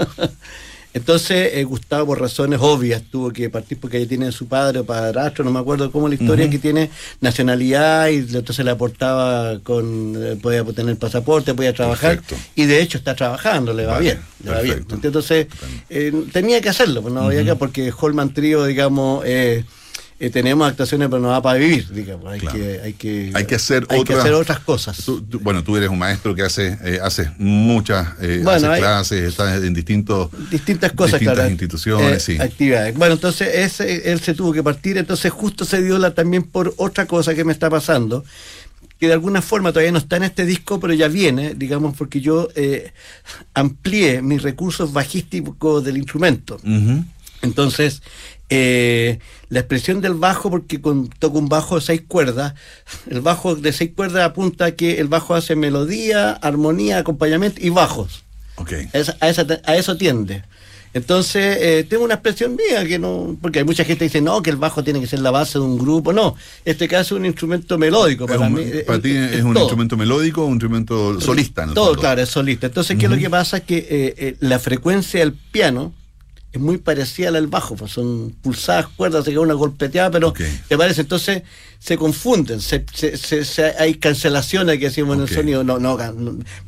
Entonces, 0.94 1.50
eh, 1.54 1.64
Gustavo, 1.64 2.06
por 2.06 2.20
razones 2.20 2.60
obvias, 2.62 3.02
tuvo 3.02 3.32
que 3.32 3.50
partir 3.50 3.78
porque 3.80 3.96
ahí 3.96 4.06
tiene 4.06 4.30
su 4.30 4.46
padre 4.46 4.78
o 4.78 4.84
padrastro, 4.84 5.44
no 5.44 5.50
me 5.50 5.58
acuerdo 5.58 5.90
cómo 5.90 6.08
la 6.08 6.14
historia, 6.14 6.48
que 6.48 6.60
tiene 6.60 6.88
nacionalidad 7.20 8.08
y 8.08 8.18
entonces 8.18 8.64
le 8.64 8.70
aportaba 8.70 9.58
con, 9.58 10.14
eh, 10.16 10.36
podía 10.40 10.62
tener 10.64 10.96
pasaporte, 10.96 11.52
podía 11.52 11.74
trabajar. 11.74 12.22
Y 12.54 12.66
de 12.66 12.80
hecho 12.80 12.98
está 12.98 13.16
trabajando, 13.16 13.74
le 13.74 13.86
va 13.86 13.98
bien, 13.98 14.20
le 14.44 14.50
va 14.52 14.60
bien. 14.60 14.86
Entonces, 15.02 15.48
eh, 15.90 16.12
tenía 16.32 16.60
que 16.60 16.68
hacerlo, 16.68 17.02
pues 17.02 17.12
no 17.12 17.22
había 17.22 17.44
que, 17.44 17.56
porque 17.56 17.92
Holman 18.00 18.32
Trío, 18.32 18.64
digamos, 18.64 19.24
eh, 20.20 20.30
tenemos 20.30 20.68
actuaciones, 20.68 21.08
pero 21.08 21.20
no 21.20 21.28
va 21.28 21.42
para 21.42 21.58
vivir, 21.58 21.88
digamos. 21.90 22.32
Hay, 22.32 22.40
que, 22.40 22.80
hay, 22.82 22.92
que, 22.92 23.32
hay 23.34 23.44
que 23.46 23.54
hacer, 23.56 23.86
hacer 23.90 24.32
otras 24.32 24.60
cosas. 24.60 24.96
bueno, 25.40 25.64
tú 25.64 25.76
eres 25.76 25.90
un 25.90 25.98
maestro 25.98 26.34
que 26.34 26.42
hace, 26.42 26.78
eh, 26.84 27.00
haces 27.02 27.30
muchas 27.38 28.08
eh, 28.20 28.40
clases, 28.42 29.22
estás 29.24 29.62
en 29.62 29.74
distintos, 29.74 30.30
distintas 30.50 30.92
cosas, 30.92 31.18
distintas 31.18 31.50
instituciones, 31.50 32.28
eh, 32.28 32.38
actividades. 32.40 32.96
Bueno, 32.96 33.14
entonces 33.14 33.48
ese, 33.54 34.12
él 34.12 34.20
se 34.20 34.34
tuvo 34.34 34.52
que 34.52 34.62
partir, 34.62 34.98
entonces 34.98 35.32
justo 35.32 35.64
se 35.64 35.82
dio 35.82 35.98
la, 35.98 36.14
también 36.14 36.44
por 36.44 36.72
otra 36.76 37.06
cosa 37.06 37.34
que 37.34 37.44
me 37.44 37.52
está 37.52 37.68
pasando 37.68 38.24
que 39.00 39.08
de 39.08 39.12
alguna 39.12 39.42
forma 39.42 39.72
todavía 39.72 39.90
no 39.90 39.98
está 39.98 40.16
en 40.16 40.22
este 40.22 40.46
disco, 40.46 40.78
pero 40.78 40.94
ya 40.94 41.08
viene, 41.08 41.54
digamos, 41.54 41.96
porque 41.96 42.20
yo 42.20 42.48
eh, 42.54 42.92
amplié 43.52 44.22
mis 44.22 44.42
recursos 44.42 44.92
bajísticos 44.92 45.84
del 45.84 45.96
instrumento. 45.96 46.60
Entonces, 47.42 48.02
eh, 48.50 49.18
la 49.48 49.60
expresión 49.60 50.00
del 50.00 50.14
bajo, 50.14 50.50
porque 50.50 50.80
con, 50.80 51.08
toco 51.08 51.38
un 51.38 51.48
bajo 51.48 51.76
de 51.76 51.80
seis 51.80 52.02
cuerdas, 52.06 52.54
el 53.08 53.20
bajo 53.20 53.54
de 53.56 53.72
seis 53.72 53.90
cuerdas 53.94 54.24
apunta 54.24 54.66
a 54.66 54.70
que 54.72 55.00
el 55.00 55.08
bajo 55.08 55.34
hace 55.34 55.56
melodía, 55.56 56.32
armonía, 56.32 56.98
acompañamiento 56.98 57.60
y 57.62 57.70
bajos. 57.70 58.24
Okay. 58.56 58.88
A, 59.20 59.74
eso 59.76 59.96
tiende. 59.96 60.44
Entonces, 60.92 61.58
eh, 61.60 61.86
tengo 61.88 62.04
una 62.04 62.14
expresión 62.14 62.54
mía 62.54 62.86
que 62.86 63.00
no, 63.00 63.36
porque 63.42 63.58
hay 63.58 63.64
mucha 63.64 63.84
gente 63.84 63.98
que 64.00 64.04
dice, 64.04 64.20
no, 64.20 64.40
que 64.42 64.50
el 64.50 64.56
bajo 64.56 64.84
tiene 64.84 65.00
que 65.00 65.08
ser 65.08 65.18
la 65.18 65.32
base 65.32 65.58
de 65.58 65.64
un 65.64 65.76
grupo. 65.76 66.12
No, 66.12 66.36
este 66.64 66.86
caso 66.86 67.16
es 67.16 67.18
un 67.18 67.26
instrumento 67.26 67.76
melódico. 67.78 68.26
Para, 68.26 68.48
mí, 68.48 68.62
para 68.86 69.00
ti 69.00 69.10
es, 69.10 69.42
un 69.42 69.56
instrumento 69.56 69.96
melódico 69.96 70.42
o 70.42 70.46
un 70.46 70.52
instrumento 70.52 71.20
solista. 71.20 71.66
todo, 71.74 71.96
claro, 71.96 72.22
es 72.22 72.28
solista. 72.28 72.68
Entonces, 72.68 72.96
¿qué 72.96 73.06
es 73.06 73.10
lo 73.10 73.18
que 73.18 73.28
pasa? 73.28 73.58
Que 73.58 74.14
eh, 74.16 74.36
la 74.38 74.60
frecuencia 74.60 75.18
del 75.18 75.32
piano, 75.32 75.92
es 76.54 76.60
muy 76.60 76.78
parecida 76.78 77.30
al 77.30 77.48
bajo, 77.48 77.74
pues 77.74 77.90
son 77.90 78.32
pulsadas 78.40 78.86
cuerdas, 78.86 79.24
se 79.24 79.32
queda 79.32 79.40
una 79.40 79.54
golpeteada, 79.54 80.08
pero 80.12 80.32
te 80.68 80.78
parece, 80.78 81.00
entonces 81.00 81.42
se 81.80 81.96
confunden, 81.96 82.60
se, 82.60 82.84
hay 83.76 83.96
cancelaciones 83.96 84.78
que 84.78 84.84
decimos 84.84 85.16
en 85.16 85.22
el 85.22 85.28
sonido, 85.28 85.64
no, 85.64 85.80
no, 85.80 85.98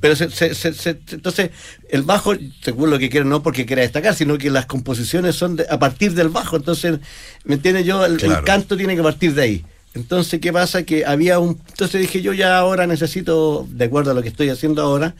pero 0.00 0.14
entonces 0.18 1.50
el 1.88 2.02
bajo, 2.02 2.34
según 2.62 2.90
lo 2.90 2.98
que 2.98 3.08
quiero, 3.08 3.26
no 3.26 3.44
porque 3.44 3.64
quiera 3.64 3.82
destacar, 3.82 4.16
sino 4.16 4.36
que 4.38 4.50
las 4.50 4.66
composiciones 4.66 5.36
son 5.36 5.62
a 5.70 5.78
partir 5.78 6.14
del 6.14 6.30
bajo, 6.30 6.56
entonces, 6.56 6.98
¿me 7.44 7.54
entiendes? 7.54 7.86
Yo, 7.86 8.04
el, 8.04 8.18
canto 8.44 8.76
tiene 8.76 8.96
que 8.96 9.04
partir 9.04 9.34
de 9.34 9.42
ahí. 9.42 9.64
Entonces, 9.94 10.40
¿qué 10.40 10.52
pasa? 10.52 10.82
Que 10.82 11.06
había 11.06 11.38
un... 11.38 11.58
Entonces 11.68 12.02
dije, 12.02 12.20
yo 12.20 12.34
ya 12.34 12.58
ahora 12.58 12.86
necesito, 12.86 13.66
de 13.70 13.84
acuerdo 13.84 14.10
a 14.10 14.14
lo 14.14 14.22
que 14.22 14.28
estoy 14.28 14.50
haciendo 14.50 14.82
ahora, 14.82 15.14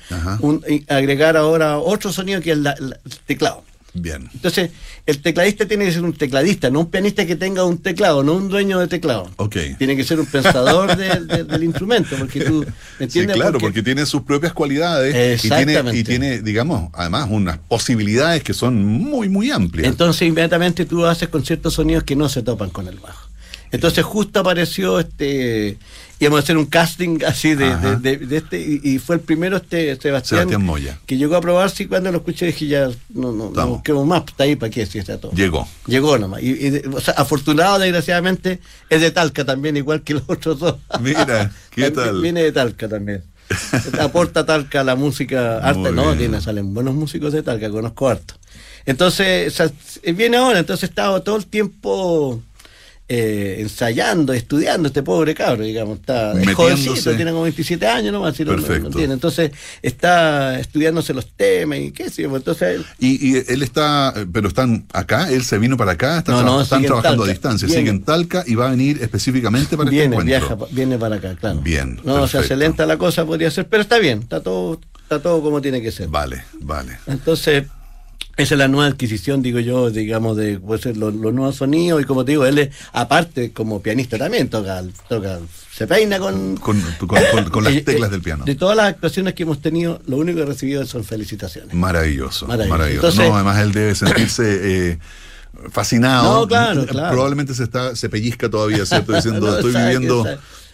agregar 0.89 1.37
ahora 1.37 1.79
otro 1.79 2.13
sonido 2.13 2.41
que 2.41 2.51
es 2.51 2.59
el 2.59 2.97
teclado. 3.27 3.63
Bien. 3.99 4.29
Entonces, 4.35 4.71
el 5.07 5.21
tecladista 5.21 5.67
tiene 5.67 5.85
que 5.85 5.93
ser 5.93 6.03
un 6.03 6.13
tecladista, 6.13 6.71
no 6.71 6.81
un 6.81 6.91
pianista 6.91 7.27
que 7.27 7.37
tenga 7.37 7.65
un 7.65 7.79
teclado, 7.79 8.23
no 8.23 8.35
un 8.35 8.49
dueño 8.49 8.79
de 8.79 8.89
teclado. 8.89 9.31
Ok. 9.37 9.57
Tiene 9.79 9.97
que 9.97 10.05
ser 10.05 10.21
un 10.21 10.27
pensador 10.27 10.97
del 10.97 11.65
instrumento, 11.65 12.17
porque 12.19 12.41
tú, 12.41 12.67
¿me 12.99 13.05
entiendes? 13.05 13.35
Sí, 13.35 13.41
claro, 13.41 13.59
porque, 13.59 13.83
tiene 13.83 14.05
sus 14.07 14.23
propias 14.23 14.53
cualidades 14.53 15.45
y 15.45 15.49
tiene, 15.49 15.83
y 15.93 16.05
tiene, 16.05 16.41
digamos, 16.41 16.91
además 16.93 17.29
unas 17.31 17.59
posibilidades 17.59 18.43
que 18.43 18.55
son 18.55 18.85
muy, 18.85 19.29
muy 19.29 19.51
amplias. 19.51 19.89
Entonces, 19.89 20.29
inmediatamente 20.29 20.85
tú 20.85 21.05
haces 21.07 21.29
con 21.29 21.45
ciertos 21.45 21.75
sonidos 21.75 22.05
que 22.05 22.17
no 22.17 22.29
se 22.29 22.43
topan 22.43 22.71
con 22.71 22.89
el 22.89 22.99
bajo. 22.99 23.26
Entonces, 23.77 24.05
justo 24.05 24.41
apareció 24.41 24.99
este 25.01 25.79
íbamos 26.19 26.41
a 26.41 26.43
hacer 26.43 26.57
un 26.57 26.67
casting 26.67 27.19
así 27.27 27.55
de, 27.55 27.77
de, 27.99 28.37
este, 28.37 28.59
y, 28.61 28.99
fue 28.99 29.17
el 29.17 29.21
primero 29.21 29.57
este 29.59 29.97
Sebastián, 29.97 30.49
Moya. 30.63 30.99
que 31.07 31.17
llegó 31.17 31.37
a 31.37 31.41
probar, 31.41 31.71
sí, 31.71 31.87
cuando 31.87 32.11
lo 32.11 32.19
escuché 32.19 32.47
dije 32.47 32.67
ya, 32.67 32.89
no, 33.11 33.33
no, 33.33 33.51
no 33.51 33.67
busquemos 33.69 34.07
más, 34.07 34.23
está 34.27 34.45
ahí 34.45 34.57
para 34.57 34.71
qué, 34.71 34.87
si 34.87 34.99
está 34.99 35.19
todo. 35.19 35.33
Llegó. 35.33 35.69
Llegó 35.87 36.19
nomás. 36.19 36.43
Y, 36.43 36.83
o 36.93 37.01
sea, 37.01 37.15
afortunado, 37.15 37.79
desgraciadamente, 37.79 38.61
es 38.89 39.01
de 39.01 39.11
Talca 39.11 39.45
también, 39.45 39.77
igual 39.77 40.03
que 40.03 40.15
los 40.15 40.23
otros 40.27 40.59
dos. 40.59 40.77
Mira, 41.01 41.53
¿qué 41.71 41.91
tal? 41.91 42.21
Viene 42.21 42.43
de 42.43 42.53
Talca 42.53 42.89
también. 42.89 43.23
Aporta 44.01 44.47
Talca 44.47 44.83
la 44.85 44.97
música, 44.97 45.59
arte, 45.63 45.93
no, 45.93 46.15
tiene, 46.15 46.41
salen 46.41 46.73
buenos 46.73 46.95
músicos 46.95 47.33
de 47.33 47.43
Talca, 47.43 47.71
conozco 47.71 48.09
harto. 48.09 48.35
Entonces, 48.87 49.61
viene 50.15 50.37
ahora, 50.37 50.61
entonces 50.61 50.89
estaba 50.89 51.21
todo 51.21 51.37
el 51.37 51.47
tiempo 51.47 52.41
eh, 53.09 53.59
ensayando, 53.61 54.33
estudiando 54.33 54.89
este 54.89 55.03
pobre 55.03 55.33
cabro, 55.33 55.63
digamos, 55.63 56.01
está 56.01 56.33
es 56.41 56.55
jovencito, 56.55 57.15
tiene 57.15 57.31
como 57.31 57.43
27 57.43 57.87
años 57.87 58.13
nomás, 58.13 58.37
Perfecto. 58.37 58.99
entonces 58.99 59.53
está 59.81 60.59
estudiándose 60.59 61.15
los 61.15 61.27
temas 61.33 61.79
y 61.79 61.93
qué 61.93 62.11
sé 62.11 62.23
yo, 62.23 62.31
pues, 62.31 62.41
entonces 62.41 62.81
y, 62.99 63.37
él 63.37 63.63
está, 63.63 64.13
pero 64.33 64.49
están 64.49 64.87
acá, 64.93 65.31
él 65.31 65.45
se 65.45 65.57
vino 65.59 65.77
para 65.77 65.93
acá, 65.93 66.19
están 66.19 66.83
trabajando 66.83 67.23
a 67.23 67.29
distancia, 67.29 67.69
sigue 67.69 67.91
en 67.91 68.03
Talca 68.03 68.43
y 68.45 68.57
va 68.57 68.67
a 68.67 68.71
venir 68.71 69.01
específicamente 69.01 69.77
para 69.77 69.89
viene, 69.89 70.17
este 70.17 70.27
Viaja, 70.27 70.57
viene 70.73 70.99
para 70.99 71.17
acá, 71.17 71.37
claro. 71.37 71.61
Bien. 71.61 72.01
No, 72.03 72.23
o 72.23 72.29
sea, 72.29 72.43
se 72.43 72.57
lenta 72.57 72.87
la 72.87 72.99
cosa, 72.99 73.25
podría 73.25 73.51
ser, 73.53 73.69
pero 73.69 73.83
está 73.83 73.99
bien, 73.99 74.21
está 74.21 74.41
todo, 74.43 74.81
está 75.03 75.23
todo 75.23 75.41
como 75.43 75.61
tiene 75.63 75.81
que 75.81 75.93
ser. 75.93 76.09
Vale, 76.09 76.43
vale. 76.61 76.99
Entonces, 77.07 77.67
esa 78.37 78.55
es 78.55 78.59
la 78.59 78.69
nueva 78.69 78.91
adquisición, 78.91 79.43
digo 79.43 79.61
yo, 79.61 79.91
digamos, 79.91 80.37
de 80.37 80.59
pues, 80.59 80.85
los, 80.97 81.15
nuevos 81.15 81.57
sonidos. 81.57 82.03
Y 82.03 82.05
como 82.05 82.25
te 82.25 82.33
digo, 82.33 82.45
él 82.45 82.59
es, 82.59 82.71
aparte, 82.93 83.53
como 83.53 83.81
pianista 83.81 84.19
también, 84.19 84.49
toca, 84.49 84.83
toca 85.09 85.39
se 85.73 85.87
peina 85.87 86.19
con... 86.19 86.57
Con, 86.57 86.83
las 87.63 87.73
eh, 87.75 87.83
teclas 87.83 88.11
del 88.11 88.23
piano. 88.23 88.45
De 88.45 88.55
todas 88.55 88.77
las 88.77 88.87
actuaciones 88.87 89.35
que 89.35 89.45
hemos 89.45 89.61
tenido, 89.61 90.01
lo 90.07 90.17
único 90.19 90.37
que 90.37 90.43
he 90.43 90.47
recibido 90.47 90.85
son 90.87 91.05
felicitaciones. 91.05 91.75
Maravilloso, 91.75 92.47
maravilloso. 92.47 93.23
no, 93.23 93.35
además 93.35 93.59
él 93.59 93.73
debe 93.73 93.95
sentirse... 93.95 94.91
Eh, 94.93 94.99
fascinado. 95.71 96.41
No, 96.41 96.47
claro, 96.47 96.87
claro. 96.87 97.13
Probablemente 97.13 97.55
se 97.55 97.65
está, 97.65 97.97
se 97.97 98.09
pellizca 98.09 98.51
todavía, 98.51 98.85
¿cierto? 98.85 99.15
Diciendo, 99.15 99.57
estoy 99.57 99.73
viviendo 99.73 100.27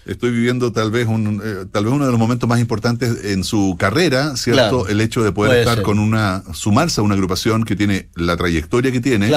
estoy 0.07 0.31
viviendo 0.31 0.73
tal 0.73 0.91
vez 0.91 1.07
un 1.07 1.41
eh, 1.45 1.67
tal 1.71 1.85
vez 1.85 1.93
uno 1.93 2.05
de 2.05 2.11
los 2.11 2.19
momentos 2.19 2.49
más 2.49 2.61
importantes 2.61 3.25
en 3.25 3.45
su 3.45 3.77
carrera, 3.79 4.37
¿cierto? 4.37 4.89
el 4.89 5.01
hecho 5.01 5.23
de 5.23 5.33
poder 5.33 5.61
estar 5.61 5.83
con 5.83 5.99
una 5.99 6.43
sumarse 6.53 7.01
a 7.01 7.05
una 7.05 7.15
agrupación 7.15 7.65
que 7.65 7.77
tiene 7.77 8.09
la 8.15 8.37
trayectoria 8.37 8.91
que 8.91 9.01
tiene, 9.01 9.31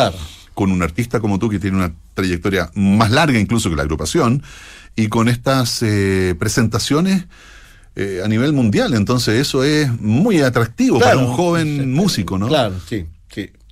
con 0.53 0.71
un 0.71 0.81
artista 0.81 1.19
como 1.19 1.39
tú 1.39 1.49
que 1.49 1.59
tiene 1.59 1.77
una 1.77 1.93
trayectoria 2.13 2.71
más 2.75 3.11
larga 3.11 3.39
incluso 3.39 3.69
que 3.69 3.75
la 3.75 3.83
agrupación 3.83 4.41
y 4.95 5.07
con 5.07 5.27
estas 5.27 5.83
eh, 5.83 6.35
presentaciones 6.39 7.25
eh, 7.97 8.21
a 8.23 8.27
nivel 8.27 8.53
mundial, 8.53 8.93
entonces 8.93 9.39
eso 9.39 9.63
es 9.63 9.89
muy 10.01 10.41
atractivo 10.41 10.99
para 10.99 11.17
un 11.17 11.27
joven 11.27 11.93
músico, 11.93 12.37
¿no? 12.37 12.47
Claro, 12.47 12.75
sí. 12.87 13.05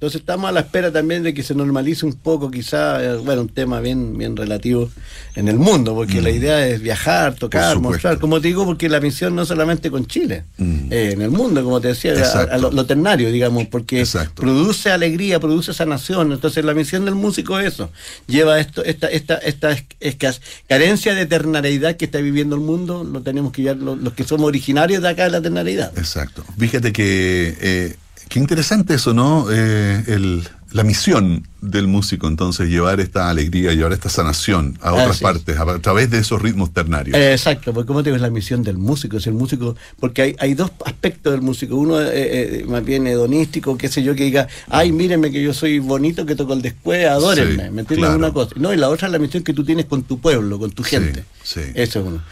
Entonces 0.03 0.19
estamos 0.19 0.49
a 0.49 0.51
la 0.51 0.59
espera 0.59 0.91
también 0.91 1.23
de 1.23 1.33
que 1.33 1.43
se 1.43 1.55
normalice 1.55 2.05
un 2.05 2.11
poco, 2.11 2.51
quizá, 2.51 3.01
eh, 3.01 3.15
bueno, 3.19 3.43
un 3.43 3.47
tema 3.47 3.79
bien, 3.79 4.17
bien 4.17 4.35
relativo 4.35 4.89
en 5.33 5.47
el 5.47 5.57
mundo, 5.57 5.95
porque 5.95 6.21
la 6.21 6.29
mm. 6.29 6.35
idea 6.35 6.67
es 6.67 6.81
viajar, 6.81 7.35
tocar, 7.35 7.79
mostrar, 7.79 8.19
como 8.19 8.41
te 8.41 8.49
digo, 8.49 8.65
porque 8.65 8.89
la 8.89 8.99
misión 8.99 9.33
no 9.33 9.45
solamente 9.45 9.89
con 9.89 10.05
Chile, 10.05 10.43
mm. 10.57 10.91
eh, 10.91 11.11
en 11.13 11.21
el 11.21 11.31
mundo, 11.31 11.63
como 11.63 11.79
te 11.79 11.87
decía, 11.87 12.15
a, 12.51 12.57
lo, 12.57 12.85
ternario, 12.85 13.31
digamos, 13.31 13.67
porque 13.67 14.05
produce 14.35 14.91
alegría, 14.91 15.39
produce 15.39 15.73
sanación. 15.73 16.33
Entonces 16.33 16.65
la 16.65 16.73
misión 16.73 17.05
del 17.05 17.15
músico 17.15 17.57
es 17.57 17.75
eso, 17.75 17.89
lleva 18.27 18.59
esto, 18.59 18.83
esta, 18.83 19.07
esta, 19.07 19.39
esta 20.01 20.33
carencia 20.67 21.15
de 21.15 21.25
ternariedad 21.27 21.95
que 21.95 22.03
está 22.03 22.17
viviendo 22.17 22.57
el 22.57 22.61
mundo, 22.61 23.05
lo 23.05 23.21
tenemos 23.21 23.53
que 23.53 23.61
llevar 23.61 23.77
los, 23.77 24.11
que 24.11 24.25
somos 24.25 24.47
originarios 24.47 25.01
de 25.01 25.07
acá 25.07 25.23
de 25.23 25.29
la 25.29 25.41
ternariedad. 25.41 25.97
Exacto. 25.97 26.43
Fíjate 26.57 26.91
que 26.91 27.55
eh, 27.61 27.95
Qué 28.29 28.39
interesante 28.39 28.95
eso, 28.95 29.13
¿no? 29.13 29.47
Eh, 29.51 30.41
la 30.71 30.83
misión 30.83 31.47
del 31.61 31.87
músico, 31.87 32.27
entonces, 32.27 32.67
llevar 32.67 32.99
esta 32.99 33.29
alegría, 33.29 33.73
llevar 33.73 33.93
esta 33.93 34.09
sanación 34.09 34.77
a 34.81 34.91
otras 34.91 35.19
partes, 35.19 35.55
a, 35.55 35.79
través 35.79 36.09
de 36.09 36.17
esos 36.17 36.41
ritmos 36.41 36.73
ternarios. 36.73 37.15
Eh, 37.15 37.33
exacto, 37.33 37.73
porque 37.73 37.87
como 37.87 38.01
te 38.01 38.09
digo, 38.09 38.15
es 38.15 38.23
la 38.23 38.31
misión 38.31 38.63
del 38.63 38.77
músico, 38.77 39.17
es 39.17 39.27
el 39.27 39.33
músico, 39.33 39.75
porque 39.99 40.23
hay, 40.23 40.35
hay 40.39 40.55
dos 40.55 40.71
aspectos 40.83 41.31
del 41.31 41.43
músico, 41.43 41.75
uno 41.75 42.01
eh, 42.01 42.65
más 42.67 42.83
bien 42.83 43.05
hedonístico, 43.05 43.77
qué 43.77 43.87
sé 43.87 44.01
yo, 44.01 44.15
que 44.15 44.23
diga, 44.23 44.47
ay, 44.67 44.91
mírenme 44.91 45.31
que 45.31 45.43
yo 45.43 45.53
soy 45.53 45.77
bonito, 45.77 46.25
que 46.25 46.35
toco 46.35 46.53
el 46.53 46.63
después, 46.63 47.05
adórenme, 47.05 47.69
¿me 47.69 47.81
entiendes? 47.81 48.09
Una 48.09 48.33
cosa. 48.33 48.53
No, 48.55 48.73
y 48.73 48.77
la 48.77 48.89
otra 48.89 49.07
es 49.07 49.11
la 49.11 49.19
misión 49.19 49.43
que 49.43 49.53
tú 49.53 49.63
tienes 49.63 49.85
con 49.85 50.03
tu 50.03 50.19
pueblo, 50.19 50.57
con 50.57 50.71
tu 50.71 50.81
gente. 50.81 51.23
Sí, 51.43 51.61
Eso 51.75 51.99
es 51.99 52.05
uno. 52.07 52.23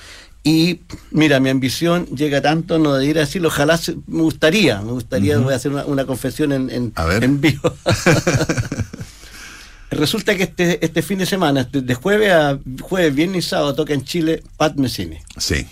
Y 0.43 0.81
mira, 1.11 1.39
mi 1.39 1.49
ambición 1.49 2.07
llega 2.07 2.41
tanto, 2.41 2.79
no 2.79 2.95
de 2.95 3.05
ir 3.05 3.17
a 3.17 3.21
decirlo, 3.21 3.49
ojalá 3.49 3.79
me 4.07 4.23
gustaría, 4.23 4.81
me 4.81 4.91
gustaría, 4.91 5.37
voy 5.37 5.53
a 5.53 5.57
hacer 5.57 5.71
una, 5.71 6.05
confesión 6.05 6.51
en, 6.51 6.69
en, 6.71 6.93
en 6.97 7.41
vivo. 7.41 7.73
Resulta 9.91 10.35
que 10.35 10.43
este, 10.43 10.83
este 10.83 11.01
fin 11.03 11.19
de 11.19 11.27
semana, 11.27 11.69
de 11.71 11.95
jueves 11.95 12.31
a 12.31 12.59
jueves, 12.81 13.13
viernes 13.13 13.45
y 13.45 13.49
sábado, 13.49 13.75
toca 13.75 13.93
en 13.93 14.03
Chile 14.03 14.41
Pat 14.57 14.77
Messini. 14.77 15.17
Sí. 15.37 15.67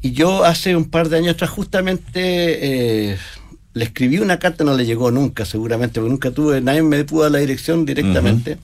Y 0.00 0.12
yo 0.12 0.44
hace 0.44 0.76
un 0.76 0.88
par 0.88 1.08
de 1.08 1.16
años 1.16 1.34
atrás 1.34 1.50
justamente 1.50 3.12
eh, 3.12 3.18
le 3.72 3.84
escribí 3.84 4.18
una 4.18 4.38
carta, 4.38 4.62
no 4.62 4.76
le 4.76 4.86
llegó 4.86 5.10
nunca, 5.10 5.44
seguramente, 5.44 5.98
porque 5.98 6.10
nunca 6.10 6.30
tuve, 6.30 6.60
nadie 6.60 6.82
me 6.82 7.04
pudo 7.04 7.22
dar 7.22 7.32
la 7.32 7.38
dirección 7.38 7.84
directamente 7.84 8.58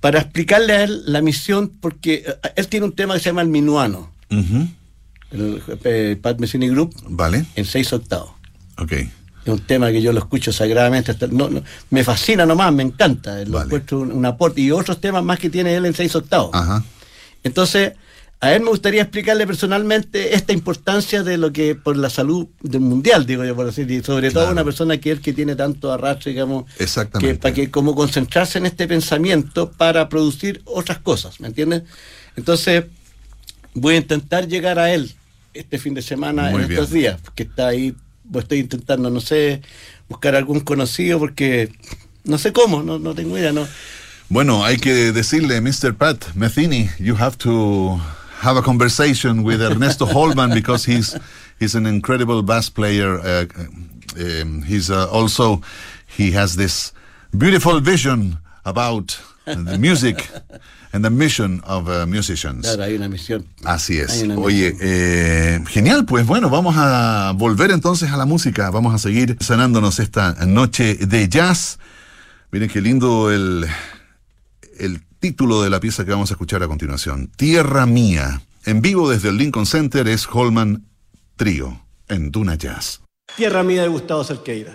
para 0.00 0.20
explicarle 0.20 0.72
a 0.72 0.84
él 0.84 1.02
la 1.06 1.20
misión, 1.22 1.72
porque 1.80 2.24
eh, 2.26 2.52
él 2.56 2.68
tiene 2.68 2.86
un 2.86 2.92
tema 2.92 3.14
que 3.14 3.20
se 3.20 3.26
llama 3.26 3.42
el 3.42 3.48
minuano. 3.48 4.12
El, 5.30 5.62
eh, 5.84 6.18
Pat 6.20 6.38
Messini 6.38 6.68
Group. 6.68 6.94
Vale. 7.08 7.44
En 7.54 7.64
seis 7.64 7.92
octavos. 7.92 8.32
Ok. 8.78 8.92
Es 8.92 9.08
un 9.46 9.60
tema 9.60 9.90
que 9.90 10.02
yo 10.02 10.12
lo 10.12 10.18
escucho 10.18 10.52
sagradamente. 10.52 11.14
no, 11.30 11.50
me 11.90 12.04
fascina 12.04 12.44
nomás, 12.46 12.72
me 12.72 12.82
encanta. 12.82 13.44
Lo 13.44 13.62
encuentro 13.62 14.00
un, 14.00 14.12
un, 14.12 14.26
aporte. 14.26 14.60
Y 14.60 14.70
otros 14.70 15.00
temas 15.00 15.22
más 15.22 15.38
que 15.38 15.50
tiene 15.50 15.74
él 15.74 15.86
en 15.86 15.94
seis 15.94 16.14
octavos. 16.14 16.50
Ajá. 16.52 16.84
Entonces, 17.42 17.92
a 18.42 18.54
él 18.54 18.62
me 18.62 18.70
gustaría 18.70 19.02
explicarle 19.02 19.46
personalmente 19.46 20.34
esta 20.34 20.54
importancia 20.54 21.22
de 21.22 21.36
lo 21.36 21.52
que 21.52 21.74
por 21.74 21.96
la 21.98 22.08
salud 22.08 22.48
del 22.62 22.80
mundial, 22.80 23.26
digo 23.26 23.44
yo 23.44 23.54
por 23.54 23.66
decir, 23.66 23.90
y 23.90 24.02
sobre 24.02 24.30
todo 24.30 24.50
una 24.50 24.64
persona 24.64 24.96
que 24.96 25.10
él 25.10 25.20
que 25.20 25.34
tiene 25.34 25.56
tanto 25.56 25.92
arrastre, 25.92 26.32
digamos, 26.32 26.64
Exactamente. 26.78 27.34
que 27.34 27.38
para 27.38 27.54
que 27.54 27.70
como 27.70 27.94
concentrarse 27.94 28.56
en 28.56 28.64
este 28.64 28.88
pensamiento 28.88 29.70
para 29.70 30.08
producir 30.08 30.62
otras 30.64 30.98
cosas, 31.00 31.38
¿me 31.38 31.48
entiendes? 31.48 31.82
Entonces, 32.34 32.84
voy 33.74 33.96
a 33.96 33.98
intentar 33.98 34.48
llegar 34.48 34.78
a 34.78 34.90
él 34.90 35.14
este 35.52 35.78
fin 35.78 35.92
de 35.92 36.00
semana 36.00 36.50
en 36.50 36.60
estos 36.60 36.90
días, 36.90 37.20
que 37.34 37.42
está 37.42 37.68
ahí, 37.68 37.94
estoy 38.34 38.60
intentando, 38.60 39.10
no 39.10 39.20
sé, 39.20 39.60
buscar 40.08 40.34
algún 40.34 40.60
conocido 40.60 41.18
porque 41.18 41.70
no 42.24 42.38
sé 42.38 42.54
cómo, 42.54 42.82
no, 42.82 42.98
no 42.98 43.14
tengo 43.14 43.36
idea, 43.36 43.52
no. 43.52 43.68
Bueno, 44.30 44.64
hay 44.64 44.78
que 44.78 45.12
decirle, 45.12 45.60
Mr. 45.60 45.94
Pat 45.94 46.24
Metheny, 46.34 46.88
you 46.98 47.16
have 47.18 47.36
to 47.36 48.00
have 48.40 48.56
a 48.56 48.62
conversation 48.62 49.42
with 49.42 49.60
Ernesto 49.62 50.06
Holman 50.06 50.52
because 50.54 50.84
he's 50.84 51.16
he's 51.58 51.74
an 51.74 51.86
incredible 51.86 52.42
bass 52.42 52.70
player. 52.70 53.18
Uh, 53.20 53.44
um, 54.18 54.62
he's 54.62 54.90
uh, 54.90 55.08
also 55.10 55.60
he 56.06 56.32
has 56.32 56.56
this 56.56 56.92
beautiful 57.36 57.80
vision 57.80 58.38
about 58.64 59.20
the 59.44 59.78
music 59.78 60.28
and 60.92 61.04
the 61.04 61.10
mission 61.10 61.60
of 61.64 61.88
uh, 61.88 62.06
musicians. 62.06 62.66
Claro, 62.66 62.82
hay 62.82 62.94
una 62.96 63.08
misión. 63.08 63.46
Así 63.64 63.98
es. 63.98 64.22
Oye, 64.36 64.76
eh, 64.80 65.60
genial, 65.68 66.04
pues 66.04 66.26
bueno, 66.26 66.50
vamos 66.50 66.74
a 66.76 67.32
volver 67.36 67.70
entonces 67.70 68.10
a 68.10 68.16
la 68.16 68.24
música. 68.24 68.70
Vamos 68.70 68.94
a 68.94 68.98
seguir 68.98 69.36
sanándonos 69.40 69.98
esta 70.00 70.32
noche 70.46 70.94
de 70.94 71.28
jazz. 71.28 71.78
Miren 72.50 72.68
qué 72.68 72.80
lindo 72.80 73.30
el, 73.30 73.66
el 74.78 75.00
título 75.20 75.62
de 75.62 75.70
la 75.70 75.80
pieza 75.80 76.04
que 76.04 76.10
vamos 76.10 76.30
a 76.30 76.34
escuchar 76.34 76.62
a 76.62 76.68
continuación, 76.68 77.30
Tierra 77.36 77.86
Mía. 77.86 78.40
En 78.64 78.80
vivo 78.80 79.08
desde 79.08 79.28
el 79.28 79.36
Lincoln 79.36 79.66
Center 79.66 80.08
es 80.08 80.26
Holman 80.26 80.86
Trío, 81.36 81.80
en 82.08 82.30
Duna 82.30 82.54
Jazz. 82.56 83.02
Tierra 83.36 83.62
Mía 83.62 83.82
de 83.82 83.88
Gustavo 83.88 84.24
Cerqueira. 84.24 84.74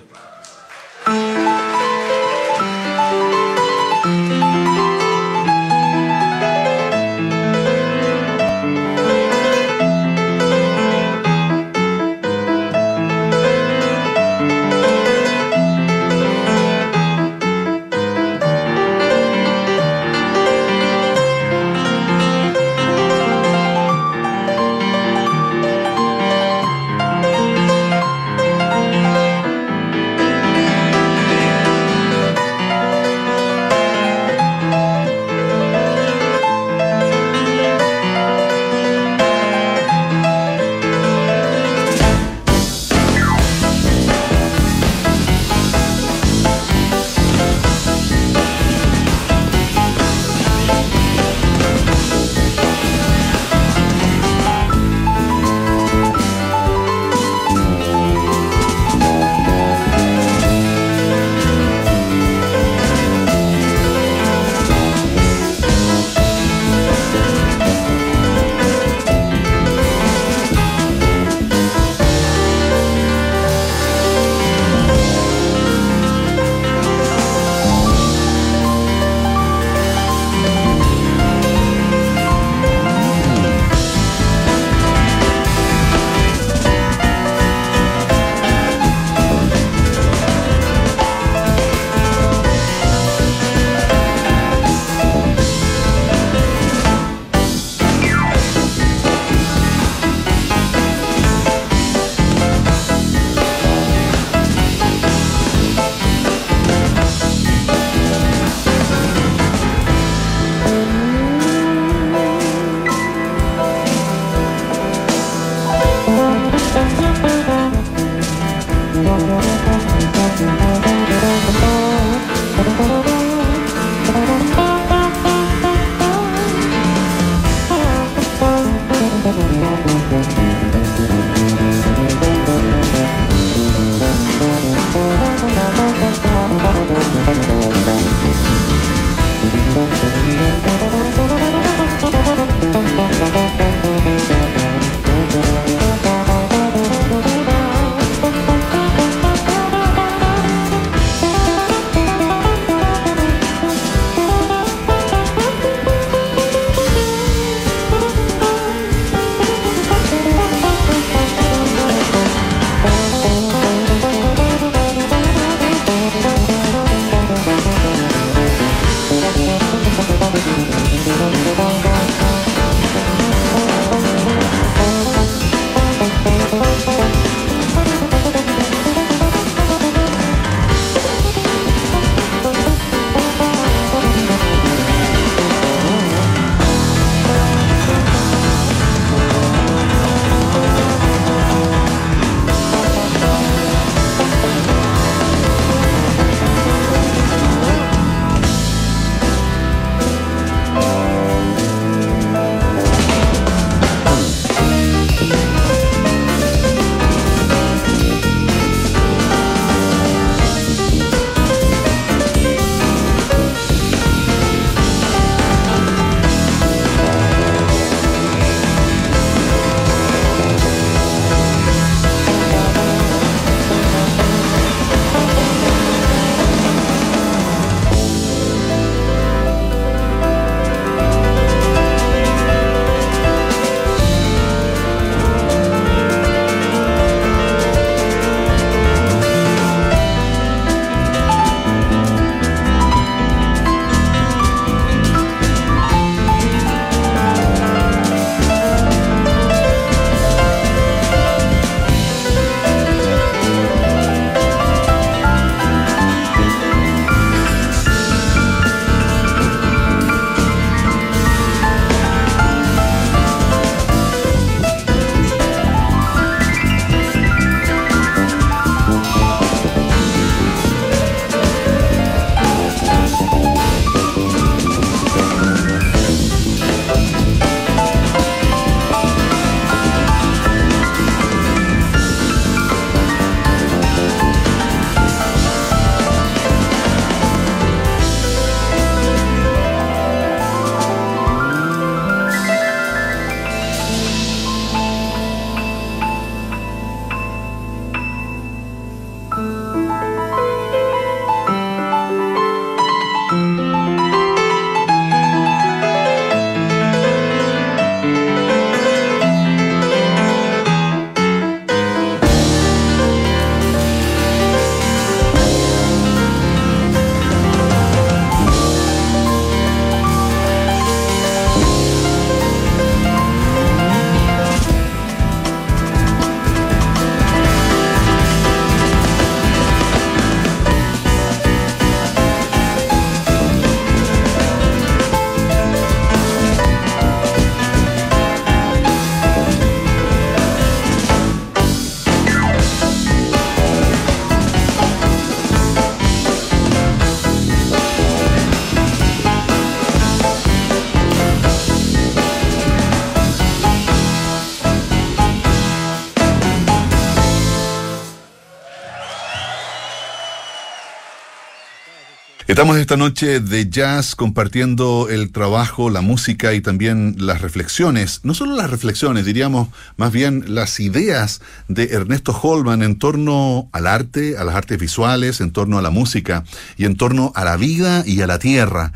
Estamos 362.55 362.77
esta 362.77 362.95
noche 362.95 363.41
de 363.41 363.69
jazz 363.69 364.15
compartiendo 364.15 365.09
el 365.09 365.33
trabajo, 365.33 365.89
la 365.89 365.99
música 365.99 366.53
y 366.53 366.61
también 366.61 367.17
las 367.19 367.41
reflexiones, 367.41 368.21
no 368.23 368.33
solo 368.33 368.55
las 368.55 368.69
reflexiones, 368.69 369.25
diríamos 369.25 369.67
más 369.97 370.13
bien 370.13 370.45
las 370.47 370.79
ideas 370.79 371.41
de 371.67 371.83
Ernesto 371.91 372.31
Holman 372.31 372.81
en 372.81 372.97
torno 372.97 373.67
al 373.73 373.87
arte, 373.87 374.37
a 374.37 374.45
las 374.45 374.55
artes 374.55 374.79
visuales, 374.79 375.41
en 375.41 375.51
torno 375.51 375.77
a 375.77 375.81
la 375.81 375.89
música 375.89 376.45
y 376.77 376.85
en 376.85 376.95
torno 376.95 377.33
a 377.35 377.43
la 377.43 377.57
vida 377.57 378.05
y 378.07 378.21
a 378.21 378.27
la 378.27 378.39
tierra. 378.39 378.93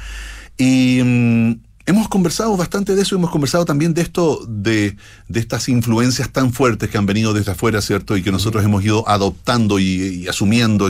Y 0.57 1.01
mm, 1.03 1.59
hemos 1.85 2.07
conversado 2.07 2.55
bastante 2.55 2.95
de 2.95 3.01
eso, 3.01 3.17
hemos 3.17 3.29
conversado 3.29 3.65
también 3.65 3.93
de 3.93 4.03
esto, 4.03 4.39
de, 4.47 4.95
de, 5.27 5.39
estas 5.41 5.67
influencias 5.67 6.29
tan 6.29 6.53
fuertes 6.53 6.89
que 6.89 6.97
han 6.97 7.05
venido 7.05 7.33
desde 7.33 7.51
afuera, 7.51 7.81
¿cierto? 7.81 8.15
Y 8.15 8.23
que 8.23 8.31
nosotros 8.31 8.63
hemos 8.63 8.85
ido 8.85 9.05
adoptando 9.09 9.79
y, 9.79 10.29
asumiendo. 10.29 10.89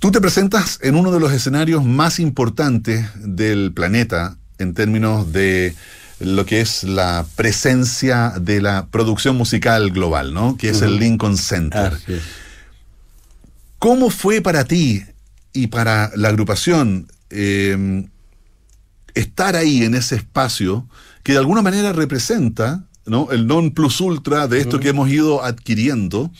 Tú 0.00 0.10
te 0.10 0.20
presentas 0.22 0.78
en 0.80 0.94
uno 0.94 1.12
de 1.12 1.20
los 1.20 1.30
escenarios 1.30 1.84
más 1.84 2.20
importantes 2.20 3.06
del 3.16 3.70
planeta 3.74 4.38
en 4.56 4.72
términos 4.72 5.30
de 5.30 5.74
lo 6.20 6.46
que 6.46 6.62
es 6.62 6.84
la 6.84 7.26
presencia 7.36 8.32
de 8.40 8.62
la 8.62 8.86
producción 8.90 9.36
musical 9.36 9.90
global, 9.90 10.32
¿no? 10.32 10.56
Que 10.56 10.70
es 10.70 10.80
el 10.80 10.98
Lincoln 10.98 11.36
Center. 11.36 11.92
¿Cómo 13.78 14.08
fue 14.08 14.40
para 14.40 14.64
ti 14.64 15.02
y 15.52 15.66
para 15.66 16.10
la 16.16 16.30
agrupación 16.30 17.06
em, 17.28 18.08
estar 19.12 19.54
ahí 19.54 19.84
en 19.84 19.94
ese 19.94 20.16
espacio 20.16 20.88
que 21.22 21.32
de 21.32 21.38
alguna 21.38 21.60
manera 21.60 21.92
representa 21.92 22.84
¿no? 23.04 23.28
el 23.32 23.46
non 23.46 23.72
plus 23.72 24.00
ultra 24.00 24.48
de 24.48 24.60
esto 24.60 24.80
que 24.80 24.88
hemos 24.88 25.10
ido 25.10 25.44
adquiriendo? 25.44 26.30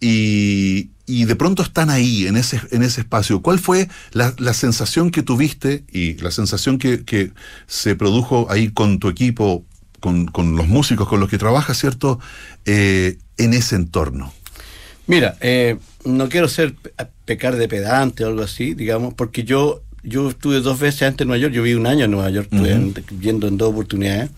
Y, 0.00 0.95
y 1.06 1.24
de 1.24 1.36
pronto 1.36 1.62
están 1.62 1.88
ahí, 1.88 2.26
en 2.26 2.36
ese, 2.36 2.60
en 2.72 2.82
ese 2.82 3.02
espacio. 3.02 3.40
¿Cuál 3.40 3.58
fue 3.60 3.88
la, 4.12 4.32
sensación 4.52 5.10
que 5.10 5.22
tuviste 5.22 5.84
y 5.92 6.14
la 6.14 6.32
sensación 6.32 6.78
que, 6.78 7.32
se 7.66 7.94
produjo 7.94 8.48
ahí 8.50 8.70
con 8.70 8.98
tu 8.98 9.08
equipo, 9.08 9.64
con, 10.00 10.26
los 10.34 10.66
músicos 10.66 11.08
con 11.08 11.20
los 11.20 11.28
que 11.28 11.38
trabajas, 11.38 11.78
¿cierto? 11.78 12.18
Eh, 12.64 13.18
en 13.38 13.54
ese 13.54 13.76
entorno. 13.76 14.32
Mira, 15.06 15.36
eh, 15.40 15.76
no 16.04 16.28
quiero 16.28 16.48
ser 16.48 16.74
pecar 17.24 17.56
de 17.56 17.68
pedante 17.68 18.24
o 18.24 18.28
algo 18.28 18.42
así, 18.42 18.74
digamos, 18.74 19.14
porque 19.14 19.44
yo, 19.44 19.82
yo 20.02 20.30
estuve 20.30 20.60
dos 20.60 20.80
veces 20.80 21.02
antes 21.02 21.22
en 21.22 21.28
Nueva 21.28 21.42
York, 21.42 21.54
yo 21.54 21.62
viví 21.62 21.76
un 21.76 21.86
año 21.86 22.06
en 22.06 22.10
Nueva 22.10 22.30
York, 22.30 22.48
estuve 22.50 23.04
viendo 23.12 23.46
en 23.46 23.56
dos 23.56 23.70
oportunidades. 23.70 24.30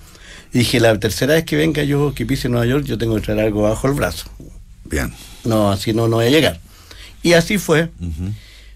Y 0.53 0.59
dije, 0.59 0.81
la 0.81 0.99
tercera 0.99 1.35
vez 1.35 1.45
que 1.45 1.57
venga 1.57 1.83
yo, 1.85 2.15
que 2.15 2.27
pise 2.27 2.49
Nueva 2.51 2.67
York, 2.67 2.85
yo 2.85 2.99
tengo 2.99 3.15
que 3.17 3.23
traer 3.23 3.41
algo 3.41 3.63
bajo 3.63 3.87
el 3.87 3.95
brazo. 3.95 4.31
Bien 4.91 5.13
no, 5.49 5.71
así 5.71 5.93
no, 5.93 6.09
no 6.09 6.17
voy 6.17 6.27
a 6.27 6.31
llegar. 6.31 6.61
Y 7.23 7.33
así 7.33 7.59
fue. 7.59 7.91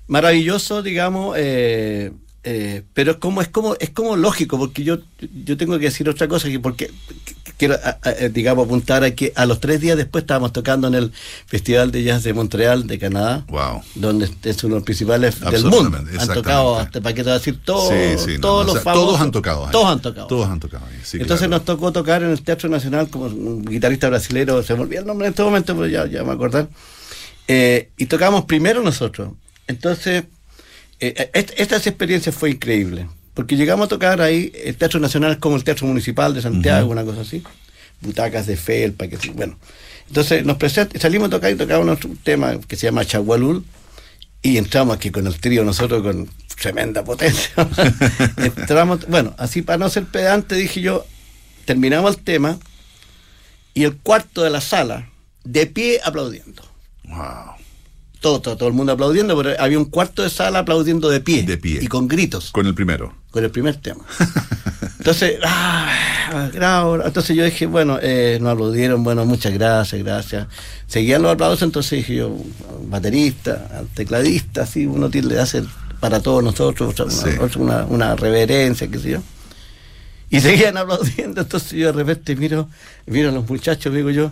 Maravilloso, 0.09 0.83
digamos, 0.83 1.37
eh, 1.39 2.13
eh, 2.45 2.83
pero 2.93 3.13
es 3.13 3.17
como, 3.19 3.41
es 3.41 3.49
como, 3.49 3.77
es 3.79 3.91
como 3.91 4.17
lógico, 4.17 4.59
porque 4.59 4.83
yo, 4.83 4.99
yo 5.45 5.57
tengo 5.57 5.79
que 5.79 5.85
decir 5.87 6.09
otra 6.09 6.27
cosa, 6.27 6.49
que 6.49 6.59
porque 6.59 6.91
quiero, 7.57 7.77
digamos, 8.33 8.67
apuntar 8.67 9.05
a 9.05 9.13
que 9.13 9.33
a 9.37 9.47
los 9.47 9.61
tres 9.61 9.81
días 9.81 9.97
después 9.97 10.23
estábamos 10.23 10.53
tocando 10.53 10.89
en 10.89 10.95
el 10.95 11.13
Festival 11.47 11.93
de 11.93 12.03
Jazz 12.03 12.25
de 12.25 12.33
Montreal, 12.35 12.89
de 12.89 12.99
Canadá, 12.99 13.45
donde 13.95 14.29
es 14.43 14.65
uno 14.65 14.75
de 14.75 14.81
los 14.81 14.85
principales 14.85 15.39
del 15.39 15.65
mundo. 15.67 15.99
Han 16.19 16.29
tocado, 16.29 16.79
hasta, 16.79 17.01
para 17.01 17.15
qué 17.15 17.23
te 17.23 17.31
decir, 17.31 17.61
todo, 17.65 17.91
todos 18.41 18.67
los 18.67 18.83
famosos. 18.83 19.07
Todos 19.07 19.21
han 19.21 19.31
tocado. 19.31 19.69
Todos 19.71 19.87
han 19.87 20.01
tocado. 20.01 20.27
Todos 20.27 20.49
han 20.49 20.59
tocado. 20.59 20.85
Entonces 21.13 21.49
nos 21.49 21.65
tocó 21.65 21.93
tocar 21.93 22.25
en 22.25 22.31
el 22.31 22.43
Teatro 22.43 22.69
Nacional 22.69 23.09
como 23.09 23.27
un 23.27 23.65
guitarrista 23.65 24.09
brasileño, 24.09 24.63
se 24.65 24.75
me 24.75 24.81
olvidó 24.81 25.03
el 25.03 25.07
nombre 25.07 25.29
en 25.29 25.31
este 25.31 25.45
momento, 25.45 25.77
pero 25.77 25.87
ya, 25.87 26.07
ya 26.07 26.25
me 26.25 26.33
acordar. 26.33 26.69
Eh, 27.47 27.91
y 27.97 28.07
tocamos 28.07 28.47
primero 28.47 28.83
nosotros. 28.83 29.31
Entonces, 29.69 30.25
eh, 31.03 31.31
eh, 31.35 31.47
esta 31.57 31.77
experiencia 31.77 32.31
fue 32.31 32.51
increíble, 32.51 33.09
porque 33.35 33.57
llegamos 33.57 33.87
a 33.87 33.89
tocar 33.89 34.21
ahí, 34.21 34.53
el 34.65 34.77
Teatro 34.77 35.01
Nacional 35.01 35.41
como 35.41 35.57
el 35.57 35.65
Teatro 35.65 35.87
Municipal 35.89 36.33
de 36.33 36.43
Santiago, 36.43 36.91
una 36.91 37.05
cosa 37.05 37.23
así, 37.23 37.43
butacas 38.01 38.47
de 38.47 38.57
felpa, 38.57 39.09
que 39.09 39.19
bueno. 39.35 39.59
Entonces 40.07 40.45
nos 40.45 40.57
salimos 41.01 41.27
a 41.27 41.31
tocar 41.31 41.51
y 41.51 41.57
tocábamos 41.57 42.05
un 42.05 42.17
tema 42.19 42.61
que 42.61 42.77
se 42.77 42.87
llama 42.87 43.05
Chagualul, 43.05 43.65
y 44.43 44.59
entramos 44.59 44.97
aquí 44.97 45.11
con 45.11 45.27
el 45.27 45.39
trío 45.41 45.65
nosotros 45.65 46.03
con 46.03 46.29
tremenda 46.61 47.03
potencia. 47.03 47.51
entramos, 48.37 49.09
bueno, 49.09 49.35
así 49.39 49.63
para 49.63 49.79
no 49.79 49.89
ser 49.89 50.05
pedante 50.05 50.55
dije 50.55 50.81
yo, 50.81 51.05
terminamos 51.65 52.17
el 52.17 52.23
tema 52.23 52.59
y 53.75 53.83
el 53.83 53.97
cuarto 53.97 54.43
de 54.43 54.51
la 54.51 54.61
sala, 54.61 55.09
de 55.43 55.67
pie 55.67 56.01
aplaudiendo. 56.05 56.63
Wow. 57.05 57.62
Todo, 58.23 58.41
todo, 58.41 58.69
el 58.69 58.73
mundo 58.73 58.93
aplaudiendo, 58.93 59.37
pero 59.37 59.61
había 59.61 59.79
un 59.79 59.85
cuarto 59.85 60.23
de 60.23 60.31
sala 60.31 60.61
aplaudiendo 60.61 61.11
de 61.11 61.21
pie. 61.21 61.43
De 61.43 61.59
pie. 61.59 61.81
Y 61.83 61.89
con 61.89 62.09
gritos. 62.09 62.53
Con 62.53 62.67
el 62.67 62.75
primero. 62.75 63.13
Con 63.31 63.45
el 63.45 63.51
primer 63.51 63.77
tema. 63.77 64.05
Entonces, 65.03 65.41
ah, 65.43 65.93
entonces 67.05 67.37
yo 67.37 67.45
dije, 67.45 67.67
bueno, 67.67 67.99
eh, 68.01 68.39
nos 68.41 68.53
aplaudieron, 68.53 69.03
bueno, 69.03 69.27
muchas 69.27 69.53
gracias, 69.53 70.01
gracias. 70.01 70.47
Seguían 70.87 71.23
los 71.23 71.33
aplausos, 71.33 71.63
entonces 71.63 71.99
dije 71.99 72.15
yo, 72.15 72.37
baterista, 72.85 73.83
tecladista, 73.95 74.63
así, 74.63 74.87
uno 74.87 75.11
tiene, 75.11 75.39
hace 75.39 75.65
para 75.99 76.21
todos 76.21 76.45
nosotros 76.45 76.95
una, 77.57 77.85
una, 77.87 78.15
reverencia, 78.15 78.87
qué 78.87 78.99
sé 79.01 79.11
yo. 79.11 79.23
Y 80.31 80.41
seguían 80.41 80.77
aplaudiendo, 80.77 81.41
entonces 81.41 81.73
yo 81.73 81.89
de 81.89 81.93
repente 81.93 82.37
miro, 82.37 82.69
miro 83.07 83.31
a 83.31 83.33
los 83.33 83.49
muchachos, 83.49 83.93
digo 83.93 84.11
yo, 84.11 84.31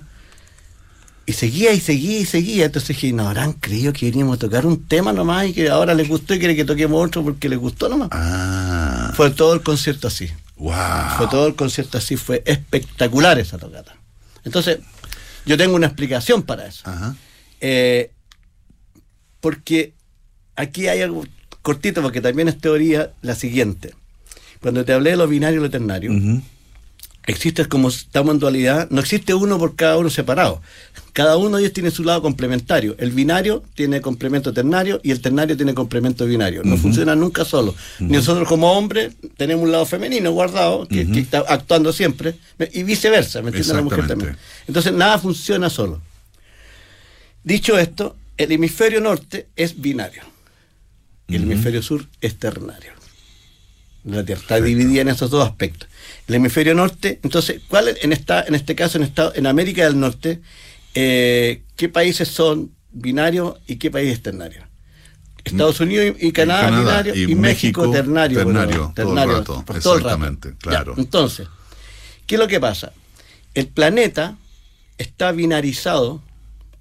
y 1.26 1.32
seguía 1.32 1.72
y 1.72 1.80
seguía 1.80 2.20
y 2.20 2.24
seguía. 2.24 2.64
Entonces 2.66 2.88
dije, 2.88 3.12
no 3.12 3.28
habrán 3.28 3.52
creído 3.52 3.92
que 3.92 4.06
veníamos 4.06 4.36
a 4.36 4.38
tocar 4.38 4.66
un 4.66 4.86
tema 4.86 5.12
nomás 5.12 5.48
y 5.48 5.52
que 5.52 5.68
ahora 5.68 5.94
les 5.94 6.08
gustó 6.08 6.34
y 6.34 6.38
quiere 6.38 6.56
que 6.56 6.64
toquemos 6.64 7.04
otro 7.04 7.22
porque 7.22 7.48
les 7.48 7.58
gustó 7.58 7.88
nomás. 7.88 8.08
Ah. 8.12 9.12
Fue 9.14 9.30
todo 9.30 9.54
el 9.54 9.62
concierto 9.62 10.08
así. 10.08 10.28
Wow. 10.56 10.74
Fue 11.16 11.28
todo 11.28 11.46
el 11.46 11.54
concierto 11.54 11.98
así, 11.98 12.16
fue 12.16 12.42
espectacular 12.44 13.38
esa 13.38 13.58
tocata. 13.58 13.96
Entonces, 14.44 14.80
yo 15.46 15.56
tengo 15.56 15.74
una 15.74 15.86
explicación 15.86 16.42
para 16.42 16.66
eso. 16.66 16.84
Eh, 17.60 18.10
porque 19.40 19.94
aquí 20.56 20.88
hay 20.88 21.00
algo 21.00 21.24
cortito, 21.62 22.02
porque 22.02 22.20
también 22.20 22.48
es 22.48 22.58
teoría 22.58 23.12
la 23.22 23.34
siguiente. 23.34 23.94
Cuando 24.60 24.84
te 24.84 24.92
hablé 24.92 25.10
de 25.10 25.16
lo 25.16 25.26
binario 25.26 25.60
y 25.60 25.62
lo 25.62 25.70
ternario, 25.70 26.12
existe 27.26 27.66
como 27.66 27.88
estamos 27.88 28.34
en 28.34 28.40
dualidad, 28.40 28.88
no 28.90 29.00
existe 29.00 29.34
uno 29.34 29.58
por 29.58 29.76
cada 29.76 29.98
uno 29.98 30.10
separado. 30.10 30.60
Cada 31.12 31.36
uno 31.36 31.56
de 31.56 31.64
ellos 31.64 31.72
tiene 31.72 31.90
su 31.90 32.04
lado 32.04 32.22
complementario. 32.22 32.94
El 32.98 33.10
binario 33.10 33.62
tiene 33.74 34.00
complemento 34.00 34.52
ternario 34.52 35.00
y 35.02 35.10
el 35.10 35.20
ternario 35.20 35.56
tiene 35.56 35.74
complemento 35.74 36.24
binario. 36.24 36.62
No 36.64 36.76
funciona 36.76 37.14
nunca 37.16 37.44
solo. 37.44 37.74
Nosotros 37.98 38.48
como 38.48 38.72
hombres 38.72 39.14
tenemos 39.36 39.64
un 39.64 39.72
lado 39.72 39.86
femenino 39.86 40.30
guardado 40.30 40.86
que, 40.86 41.02
está 41.02 41.44
actuando 41.48 41.92
siempre 41.92 42.36
y 42.72 42.82
viceversa, 42.84 43.42
¿me 43.42 43.48
entiende 43.48 43.74
la 43.74 43.82
mujer 43.82 44.06
también? 44.06 44.36
Entonces 44.66 44.92
nada 44.92 45.18
funciona 45.18 45.68
solo. 45.68 46.00
Dicho 47.42 47.78
esto, 47.78 48.16
el 48.36 48.52
hemisferio 48.52 49.00
norte 49.00 49.48
es 49.56 49.80
binario 49.80 50.22
y 51.28 51.36
el 51.36 51.42
hemisferio 51.42 51.82
sur 51.82 52.06
es 52.20 52.38
ternario. 52.38 52.92
La 54.04 54.24
Tierra 54.24 54.40
está 54.40 54.60
dividida 54.60 55.02
en 55.02 55.08
esos 55.08 55.30
dos 55.30 55.46
aspectos 55.46 55.89
el 56.30 56.34
hemisferio 56.34 56.74
norte. 56.74 57.18
Entonces, 57.24 57.60
¿cuál 57.66 57.88
en 58.00 58.12
esta, 58.12 58.42
en 58.42 58.54
este 58.54 58.76
caso 58.76 58.98
en 58.98 59.04
estado, 59.04 59.32
en 59.34 59.48
América 59.48 59.84
del 59.84 59.98
Norte, 59.98 60.40
eh, 60.94 61.64
qué 61.74 61.88
países 61.88 62.28
son 62.28 62.70
binarios 62.92 63.56
y 63.66 63.76
qué 63.76 63.90
países 63.90 64.14
es 64.14 64.22
ternario? 64.22 64.64
Estados 65.42 65.80
Unidos 65.80 66.16
y, 66.20 66.30
Canadá, 66.30 66.70
binario 66.70 67.14
y, 67.16 67.34
México, 67.34 67.90
ternario. 67.90 68.38
Ternario, 68.38 68.92
ternario 68.94 69.42
todo 69.42 69.58
el 69.58 69.64
rato. 69.64 69.76
Exactamente, 69.76 70.54
claro. 70.58 70.94
entonces, 70.96 71.48
¿qué 72.26 72.36
es 72.36 72.38
lo 72.38 72.46
que 72.46 72.60
pasa? 72.60 72.92
El 73.54 73.66
planeta 73.66 74.36
está 74.98 75.32
binarizado 75.32 76.22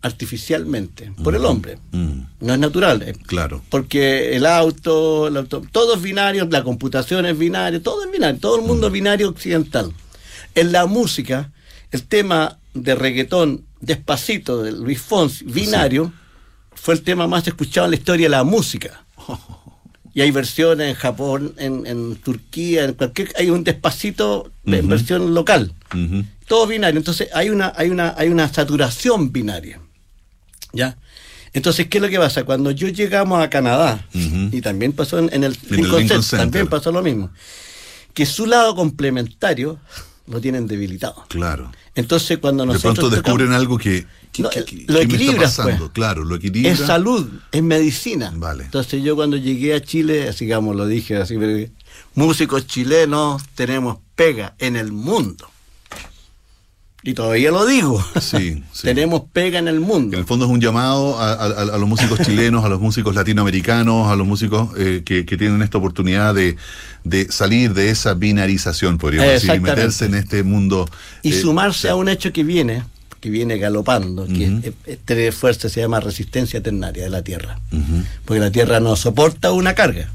artificialmente 0.02 1.12
por 1.24 1.36
el 1.36 1.46
hombre. 1.46 1.78
Mm. 1.92 2.22
No 2.40 2.54
es 2.54 2.60
natural. 2.60 3.02
Eh, 3.02 3.14
claro. 3.26 3.62
Porque 3.70 4.36
el 4.36 4.46
auto, 4.46 5.28
el 5.28 5.38
auto, 5.38 5.62
todo 5.72 5.96
es 5.96 6.02
binario, 6.02 6.48
la 6.50 6.64
computación 6.64 7.26
es 7.26 7.38
binario, 7.38 7.82
todo 7.82 8.06
es 8.06 8.12
binario, 8.12 8.40
todo 8.40 8.58
el 8.58 8.66
mundo 8.66 8.88
es 8.88 8.94
binario 8.94 9.30
occidental. 9.30 9.94
En 10.56 10.72
la 10.72 10.86
música, 10.86 11.52
el 11.92 12.04
tema 12.04 12.58
de 12.74 12.96
reggaetón 12.96 13.66
despacito 13.82 14.64
de 14.64 14.72
Luis 14.72 15.02
Fonsi, 15.02 15.46
binario, 15.46 16.14
fue 16.74 16.94
el 16.94 17.02
tema 17.02 17.28
más 17.28 17.48
escuchado 17.48 17.86
en 17.86 17.92
la 17.92 17.98
historia 17.98 18.26
de 18.26 18.32
la 18.32 18.44
música. 18.44 19.06
Y 20.12 20.22
hay 20.22 20.32
versiones 20.32 20.90
en 20.90 20.96
Japón, 20.96 21.54
en, 21.58 22.16
Turquía, 22.16 22.86
en 22.86 22.94
cualquier, 22.94 23.32
hay 23.38 23.52
un 23.52 23.64
despacito 23.64 24.52
de 24.64 24.82
versión 24.82 25.36
local. 25.36 25.72
Todo 26.48 26.66
binario. 26.66 26.98
Entonces 26.98 27.30
hay 27.32 27.52
una, 27.52 27.72
hay 27.76 27.90
una, 27.90 28.16
hay 28.18 28.30
una 28.30 28.52
saturación 28.52 29.32
binaria. 29.32 29.80
¿Ya? 30.74 30.98
Entonces, 31.54 31.88
¿qué 31.88 31.98
es 31.98 32.02
lo 32.02 32.10
que 32.10 32.20
pasa? 32.20 32.44
Cuando 32.44 32.70
yo 32.72 32.88
llegamos 32.90 33.42
a 33.44 33.50
Canadá, 33.50 34.06
y 34.14 34.62
también 34.62 34.94
pasó 34.94 35.18
en, 35.20 35.44
el, 35.44 35.58
Lincoln, 35.70 36.08
también 36.30 36.68
pasó 36.68 36.92
lo 36.92 37.02
mismo, 37.02 37.32
que 38.14 38.26
su 38.26 38.46
lado 38.46 38.76
complementario 38.76 39.80
lo 40.28 40.40
tienen 40.42 40.68
debilitado. 40.68 41.26
Claro. 41.28 41.72
Entonces 41.96 42.38
cuando 42.38 42.66
nosotros... 42.66 42.94
De 42.96 43.02
pronto 43.02 43.16
descubren 43.16 43.52
algo 43.52 43.80
que... 43.80 44.06
que, 44.32 44.44
No, 44.44 44.50
que- 44.52 44.60
el- 44.60 44.66
que- 44.66 44.76
lo 44.76 44.86
¿qué 44.86 44.94
me 44.94 45.00
está 45.02 45.16
equilibras, 45.16 45.56
pasando? 45.58 45.78
pues. 45.80 45.92
Claro, 45.92 46.24
lo 46.24 46.36
equilibra. 46.36 46.72
Es 46.72 46.80
salud, 46.82 47.28
es 47.52 47.64
medicina. 47.64 48.32
Vale. 48.36 48.66
Entonces 48.66 49.02
yo 49.02 49.16
cuando 49.16 49.36
llegué 49.38 49.74
a 49.74 49.82
Chile, 49.82 50.30
así 50.30 50.46
digamos, 50.46 50.76
lo 50.76 50.86
dije 50.86 51.18
así, 51.18 51.36
pero, 51.40 51.68
músicos 52.14 52.68
chilenos 52.68 53.42
tenemos 53.56 53.98
pega 54.16 54.54
en 54.60 54.76
el 54.76 54.92
mundo. 54.92 55.49
Y 57.02 57.14
todavía 57.14 57.50
lo 57.52 57.66
digo. 57.66 58.04
Sí, 58.20 58.62
sí. 58.74 58.82
tenemos 58.84 59.24
pega 59.32 59.58
en 59.60 59.68
el 59.70 59.80
mundo. 59.80 60.16
En 60.18 60.22
el 60.22 60.28
fondo 60.28 60.46
es 60.46 60.52
un 60.52 60.60
llamado 60.60 61.18
a, 61.20 61.32
a- 61.34 61.46
a 61.76 61.78
los 61.78 61.88
músicos 61.88 62.20
chilenos, 62.26 62.66
a 62.66 62.70
los 62.70 62.82
músicos 62.82 63.16
latinoamericanos, 63.16 64.10
a 64.12 64.16
los 64.18 64.28
músicos 64.28 64.70
eh, 64.78 65.02
que, 65.06 65.26
que 65.26 65.38
tienen 65.38 65.62
esta 65.62 65.78
oportunidad 65.78 66.36
de, 66.36 66.58
de 67.06 67.32
salir 67.32 67.74
de 67.74 67.90
esa 67.90 68.16
binarización, 68.16 68.98
podríamos 68.98 69.32
decir, 69.32 69.54
y 69.56 69.60
meterse 69.62 70.06
en 70.06 70.16
este 70.16 70.44
mundo. 70.44 70.90
y 71.24 71.32
eh, 71.32 71.40
sumarse 71.42 71.88
a 71.90 71.96
un 71.96 72.10
hecho 72.10 72.34
que 72.34 72.44
viene, 72.44 72.84
que 73.22 73.30
viene 73.30 73.58
galopando, 73.58 74.26
que 74.28 74.50
Ujú. 74.50 74.60
es- 74.68 74.74
es- 74.86 75.00
tiene 75.06 75.32
fuerza, 75.32 75.70
se 75.70 75.80
llama 75.80 76.02
resistencia 76.02 76.62
ternaria 76.62 77.04
de 77.06 77.10
la 77.10 77.24
Tierra. 77.24 77.60
Porque 78.26 78.42
la 78.42 78.52
Tierra 78.52 78.82
no 78.82 78.98
soporta 78.98 79.54
una 79.54 79.74
carga. 79.74 80.10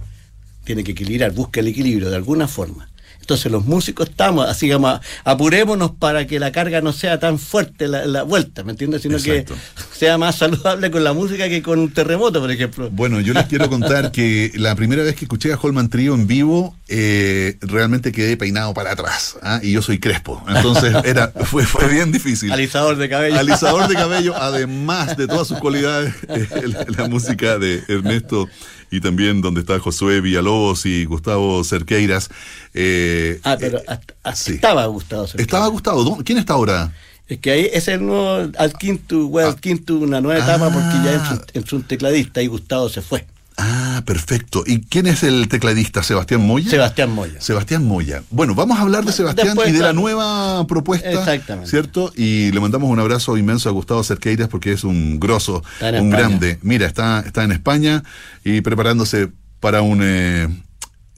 Tiene 0.65 0.85
que 0.85 0.93
equilibrar, 0.93 1.33
busca 1.33 1.61
el 1.61 1.69
equilibrio 1.69 2.11
de 2.11 2.17
alguna 2.17 2.47
forma. 2.47 2.89
Entonces 3.25 3.51
los 3.51 3.65
músicos 3.65 4.11
estamos, 4.11 4.47
así 4.47 4.71
como 4.71 5.01
apurémonos 5.25 5.93
para 5.93 6.27
que 6.27 6.39
la 6.39 6.53
carga 6.53 6.83
no 6.83 6.93
sea 6.93 7.19
tan 7.19 7.39
fuerte 7.39 7.89
la, 7.89 8.05
la 8.05 8.23
vuelta, 8.23 8.65
¿me 8.65 8.73
entiendes? 8.73 9.01
Sino 9.01 9.17
Exacto. 9.17 9.55
que 9.55 9.97
sea 9.99 10.19
más 10.19 10.37
saludable 10.37 10.91
con 10.91 11.03
la 11.03 11.15
música 11.15 11.49
que 11.49 11.63
con 11.63 11.79
un 11.79 11.91
terremoto, 11.91 12.41
por 12.41 12.51
ejemplo. 12.51 12.91
Bueno, 12.91 13.21
yo 13.21 13.33
les 13.33 13.47
quiero 13.47 13.71
contar 13.71 14.13
que 14.13 14.53
la 14.57 14.75
primera 14.75 15.03
vez 15.03 15.15
que 15.15 15.25
escuché 15.25 15.55
a 15.55 15.59
Holman 15.61 15.89
Trio 15.89 16.15
en 16.15 16.27
vivo, 16.27 16.77
eh, 16.89 17.57
realmente 17.63 18.13
quedé 18.13 18.37
peinado 18.37 18.75
para 18.75 18.93
atrás. 18.93 19.39
¿ah? 19.41 19.59
Y 19.63 19.73
yo 19.73 19.81
soy 19.81 19.99
crespo. 19.99 20.45
Entonces 20.47 20.95
era, 21.05 21.29
fue, 21.29 21.65
fue 21.65 21.89
bien 21.89 22.13
difícil. 22.13 22.53
Alisador 22.53 22.97
de 22.97 23.09
cabello. 23.09 23.39
Alisador 23.39 23.89
de 23.89 23.95
cabello, 23.95 24.35
además 24.39 25.17
de 25.17 25.27
todas 25.27 25.49
sus 25.49 25.59
cualidades, 25.61 26.13
eh, 26.29 26.47
la, 26.67 26.85
la 26.89 27.09
música 27.09 27.59
de 27.59 27.83
Ernesto 27.89 28.49
y 28.95 29.01
también 29.01 29.41
donde 29.41 29.61
está 29.61 29.79
Josué 29.81 30.21
Villalobos 30.21 30.87
y 30.87 31.05
Gustavo 31.05 31.63
Cerqueiras. 31.65 32.31
eh, 32.75 33.41
ah, 33.45 33.57
pero 33.59 33.79
eh, 33.79 33.85
hasta, 33.89 34.15
hasta 34.23 34.45
sí. 34.45 34.53
estaba 34.55 34.87
Gustavo 34.87 35.27
Cerqueira. 35.27 35.43
Estaba 35.43 35.67
Gustavo. 35.69 36.05
¿Dó- 36.05 36.23
¿Quién 36.25 36.39
está 36.39 36.55
ahora? 36.55 36.93
Es 37.27 37.39
que 37.39 37.51
ahí 37.51 37.71
es 37.73 37.89
el 37.89 38.05
nuevo, 38.05 38.51
al 38.59 38.73
quinto, 38.75 39.29
bueno, 39.29 39.49
al 39.49 39.59
quinto 39.61 39.97
una 39.97 40.21
nueva 40.21 40.43
etapa 40.45 40.67
porque 40.71 40.97
ya 41.05 41.13
Ah. 41.25 41.31
entró, 41.33 41.47
entró 41.55 41.77
un 41.79 41.83
tecladista 41.85 42.43
y 42.43 42.47
Gustavo 42.49 42.89
se 42.89 43.01
fue. 43.01 43.25
Ah, 43.67 44.03
perfecto. 44.05 44.63
¿Y 44.67 44.81
quién 44.83 45.07
es 45.07 45.23
el 45.23 45.49
tecladista? 45.49 46.03
¿Sebastián 46.03 46.47
Moya? 46.47 46.69
Sebastián 46.69 47.11
Moya. 47.13 47.41
Sebastián 47.41 47.85
Moya. 47.87 48.23
Bueno, 48.31 48.55
vamos 48.55 48.79
a 48.79 48.83
hablar 48.83 49.05
de 49.07 49.13
Sebastián 49.13 49.49
Después, 49.49 49.71
y 49.71 49.73
de 49.73 49.79
la 49.79 49.93
nueva 49.95 50.67
propuesta. 50.67 51.11
Exactamente. 51.11 51.71
¿Cierto? 51.71 52.13
Y 52.15 52.53
le 52.53 52.61
mandamos 52.61 52.91
un 52.91 52.99
abrazo 52.99 53.39
inmenso 53.39 53.71
a 53.71 53.73
Gustavo 53.73 54.05
Cerqueiras 54.05 54.49
porque 54.49 54.73
es 54.73 54.85
un 54.85 55.19
grosso, 55.19 55.63
un 55.81 55.87
España. 55.87 56.11
grande. 56.11 56.59
Mira, 56.63 56.87
está, 56.87 57.21
está 57.27 57.43
en 57.45 57.53
España 57.53 58.03
y 58.45 58.61
preparándose 58.61 59.31
para 59.61 59.81
un. 59.81 60.01
eh, 60.03 60.49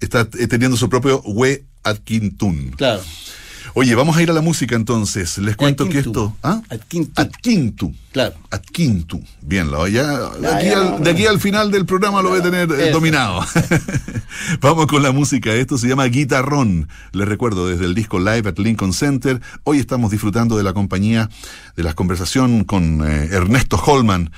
está 0.01 0.29
teniendo 0.29 0.77
su 0.77 0.89
propio 0.89 1.21
We 1.25 1.65
Atquintun. 1.83 2.73
Claro. 2.77 3.03
Oye, 3.79 3.95
vamos 3.95 4.17
a 4.17 4.23
ir 4.23 4.31
a 4.31 4.33
la 4.33 4.41
música 4.41 4.75
entonces. 4.75 5.37
Les 5.37 5.55
cuento 5.55 5.87
que 5.87 5.99
esto. 5.99 6.35
¿Ah? 6.43 6.63
Atquintu. 6.71 7.21
Atquintu. 7.21 7.95
Claro. 8.11 8.35
Atquintu. 8.51 9.23
Bien, 9.43 9.71
lo, 9.71 9.87
ya, 9.87 10.31
de, 10.31 10.49
aquí 10.49 10.69
al, 10.69 10.91
no. 10.93 10.99
de 11.01 11.11
aquí 11.11 11.27
al 11.27 11.39
final 11.39 11.71
del 11.71 11.85
programa 11.85 12.23
lo 12.23 12.31
voy 12.31 12.41
a 12.41 12.43
tener 12.43 12.73
eh, 12.73 12.91
dominado. 12.91 13.45
Vamos 14.63 14.87
con 14.87 15.03
la 15.03 15.13
música. 15.13 15.53
Esto 15.53 15.77
se 15.77 15.89
llama 15.89 16.07
Guitarrón. 16.07 16.89
Les 17.13 17.29
recuerdo 17.29 17.69
desde 17.69 17.85
el 17.85 17.95
disco 17.95 18.19
Live 18.19 18.49
at 18.49 18.59
Lincoln 18.59 18.95
Center. 18.95 19.43
Hoy 19.65 19.79
estamos 19.79 20.11
disfrutando 20.11 20.57
de 20.57 20.63
la 20.63 20.73
compañía, 20.73 21.29
de 21.77 21.83
la 21.83 21.93
conversación 21.93 22.65
con 22.65 23.07
eh, 23.07 23.29
Ernesto 23.31 23.77
Holman. 23.77 24.31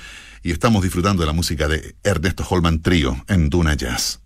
Y 0.43 0.51
estamos 0.51 0.83
disfrutando 0.83 1.21
de 1.21 1.27
la 1.27 1.33
música 1.33 1.69
de 1.69 1.95
Ernesto 2.03 2.45
Holman 2.49 2.81
Trío 2.81 3.23
en 3.29 3.49
Duna 3.49 3.73
Jazz. 3.75 4.19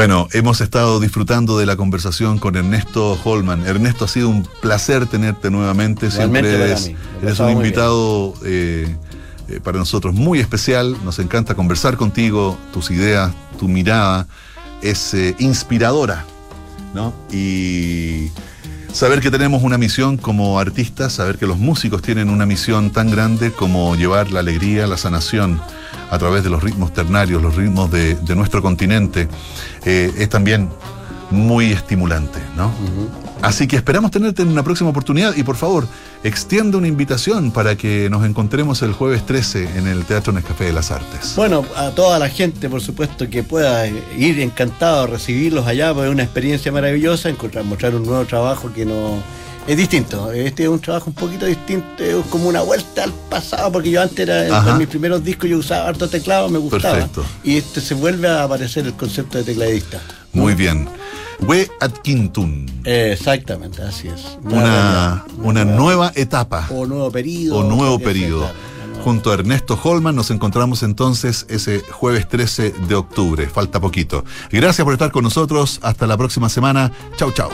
Bueno, 0.00 0.28
hemos 0.32 0.62
estado 0.62 0.98
disfrutando 0.98 1.58
de 1.58 1.66
la 1.66 1.76
conversación 1.76 2.38
con 2.38 2.56
Ernesto 2.56 3.20
Holman. 3.22 3.66
Ernesto, 3.66 4.06
ha 4.06 4.08
sido 4.08 4.30
un 4.30 4.48
placer 4.62 5.04
tenerte 5.04 5.50
nuevamente. 5.50 6.10
Siempre 6.10 6.54
eres, 6.54 6.90
un 7.38 7.50
invitado 7.50 8.32
eh, 8.42 8.96
eh, 9.48 9.60
para 9.62 9.76
nosotros 9.76 10.14
muy 10.14 10.40
especial. 10.40 10.96
Nos 11.04 11.18
encanta 11.18 11.54
conversar 11.54 11.98
contigo, 11.98 12.56
tus 12.72 12.90
ideas, 12.90 13.34
tu 13.58 13.68
mirada 13.68 14.26
es 14.80 15.12
eh, 15.12 15.36
inspiradora, 15.38 16.24
¿no? 16.94 17.12
Y 17.30 18.30
saber 18.94 19.20
que 19.20 19.30
tenemos 19.30 19.62
una 19.62 19.76
misión 19.76 20.16
como 20.16 20.58
artistas, 20.58 21.12
saber 21.12 21.36
que 21.36 21.46
los 21.46 21.58
músicos 21.58 22.00
tienen 22.00 22.30
una 22.30 22.46
misión 22.46 22.90
tan 22.90 23.10
grande 23.10 23.52
como 23.52 23.94
llevar 23.96 24.32
la 24.32 24.40
alegría, 24.40 24.86
la 24.86 24.96
sanación 24.96 25.60
a 26.10 26.18
través 26.18 26.42
de 26.44 26.50
los 26.50 26.62
ritmos 26.62 26.92
ternarios, 26.92 27.40
los 27.42 27.54
ritmos 27.56 27.90
de, 27.90 28.16
nuestro 28.34 28.62
continente, 28.62 29.28
eh, 29.84 30.12
es 30.16 30.28
también 30.28 30.68
muy 31.30 31.72
estimulante, 31.72 32.40
¿no? 32.56 32.72
Así 33.42 33.66
que 33.66 33.76
esperamos 33.76 34.10
tenerte 34.10 34.42
en 34.42 34.48
una 34.48 34.62
próxima 34.62 34.90
oportunidad 34.90 35.34
y 35.36 35.42
por 35.42 35.56
favor, 35.56 35.86
extiende 36.22 36.76
una 36.76 36.88
invitación 36.88 37.52
para 37.52 37.76
que 37.76 38.10
nos 38.10 38.26
encontremos 38.26 38.82
el 38.82 38.92
jueves 38.92 39.24
13 39.24 39.78
en 39.78 39.86
el 39.86 40.04
Teatro 40.04 40.32
Nescafé 40.32 40.64
de 40.64 40.72
las 40.72 40.90
Artes. 40.90 41.34
Bueno, 41.36 41.64
a 41.76 41.90
toda 41.90 42.18
la 42.18 42.28
gente, 42.28 42.68
por 42.68 42.82
supuesto, 42.82 43.30
que 43.30 43.42
pueda 43.42 43.86
ir 43.86 44.40
encantado 44.40 45.02
a 45.02 45.06
recibirlos 45.06 45.66
allá, 45.66 45.94
porque 45.94 46.08
es 46.08 46.12
una 46.12 46.24
experiencia 46.24 46.70
maravillosa, 46.70 47.30
encontrar, 47.30 47.64
mostrar 47.64 47.94
un 47.94 48.04
nuevo 48.04 48.24
trabajo 48.26 48.72
que 48.74 48.84
no 48.84 49.22
es 49.66 49.76
distinto. 49.76 50.32
Este 50.32 50.64
es 50.64 50.68
un 50.68 50.80
trabajo 50.80 51.06
un 51.08 51.14
poquito 51.14 51.46
distinto, 51.46 52.02
es 52.02 52.26
como 52.26 52.48
una 52.48 52.62
vuelta 52.62 53.04
al 53.04 53.12
pasado, 53.28 53.70
porque 53.72 53.90
yo 53.90 54.02
antes 54.02 54.18
era, 54.18 54.70
en 54.70 54.78
mis 54.78 54.88
primeros 54.88 55.22
discos 55.22 55.48
yo 55.48 55.58
usaba 55.58 55.88
harto 55.88 56.08
teclado, 56.08 56.48
me 56.48 56.58
gustaba. 56.58 56.94
Perfecto. 56.94 57.24
Y 57.44 57.56
este 57.56 57.80
se 57.80 57.94
vuelve 57.94 58.28
a 58.28 58.44
aparecer 58.44 58.86
el 58.86 58.94
concepto 58.94 59.38
de 59.38 59.44
tecladista. 59.44 60.00
Muy 60.32 60.54
bien. 60.54 60.88
We 61.40 61.70
Atkinton. 61.80 62.66
Exactamente, 62.84 63.82
así 63.82 64.08
es. 64.08 64.38
Una, 64.44 65.24
una, 65.38 65.64
nueva, 65.64 66.12
etapa. 66.14 66.68
O 66.70 66.86
nuevo 66.86 67.10
periodo. 67.10 67.58
O 67.58 67.62
nuevo 67.62 67.98
periodo. 67.98 68.50
Junto 69.02 69.30
a 69.30 69.34
Ernesto 69.34 69.78
Holman 69.82 70.14
nos 70.14 70.30
encontramos 70.30 70.82
entonces 70.82 71.46
ese 71.48 71.80
jueves 71.80 72.28
13 72.28 72.74
de 72.86 72.94
octubre. 72.94 73.48
Falta 73.48 73.80
poquito. 73.80 74.24
Gracias 74.50 74.84
por 74.84 74.92
estar 74.92 75.10
con 75.10 75.24
nosotros. 75.24 75.80
Hasta 75.82 76.06
la 76.06 76.18
próxima 76.18 76.50
semana. 76.50 76.92
Chau, 77.16 77.32
chau. 77.32 77.50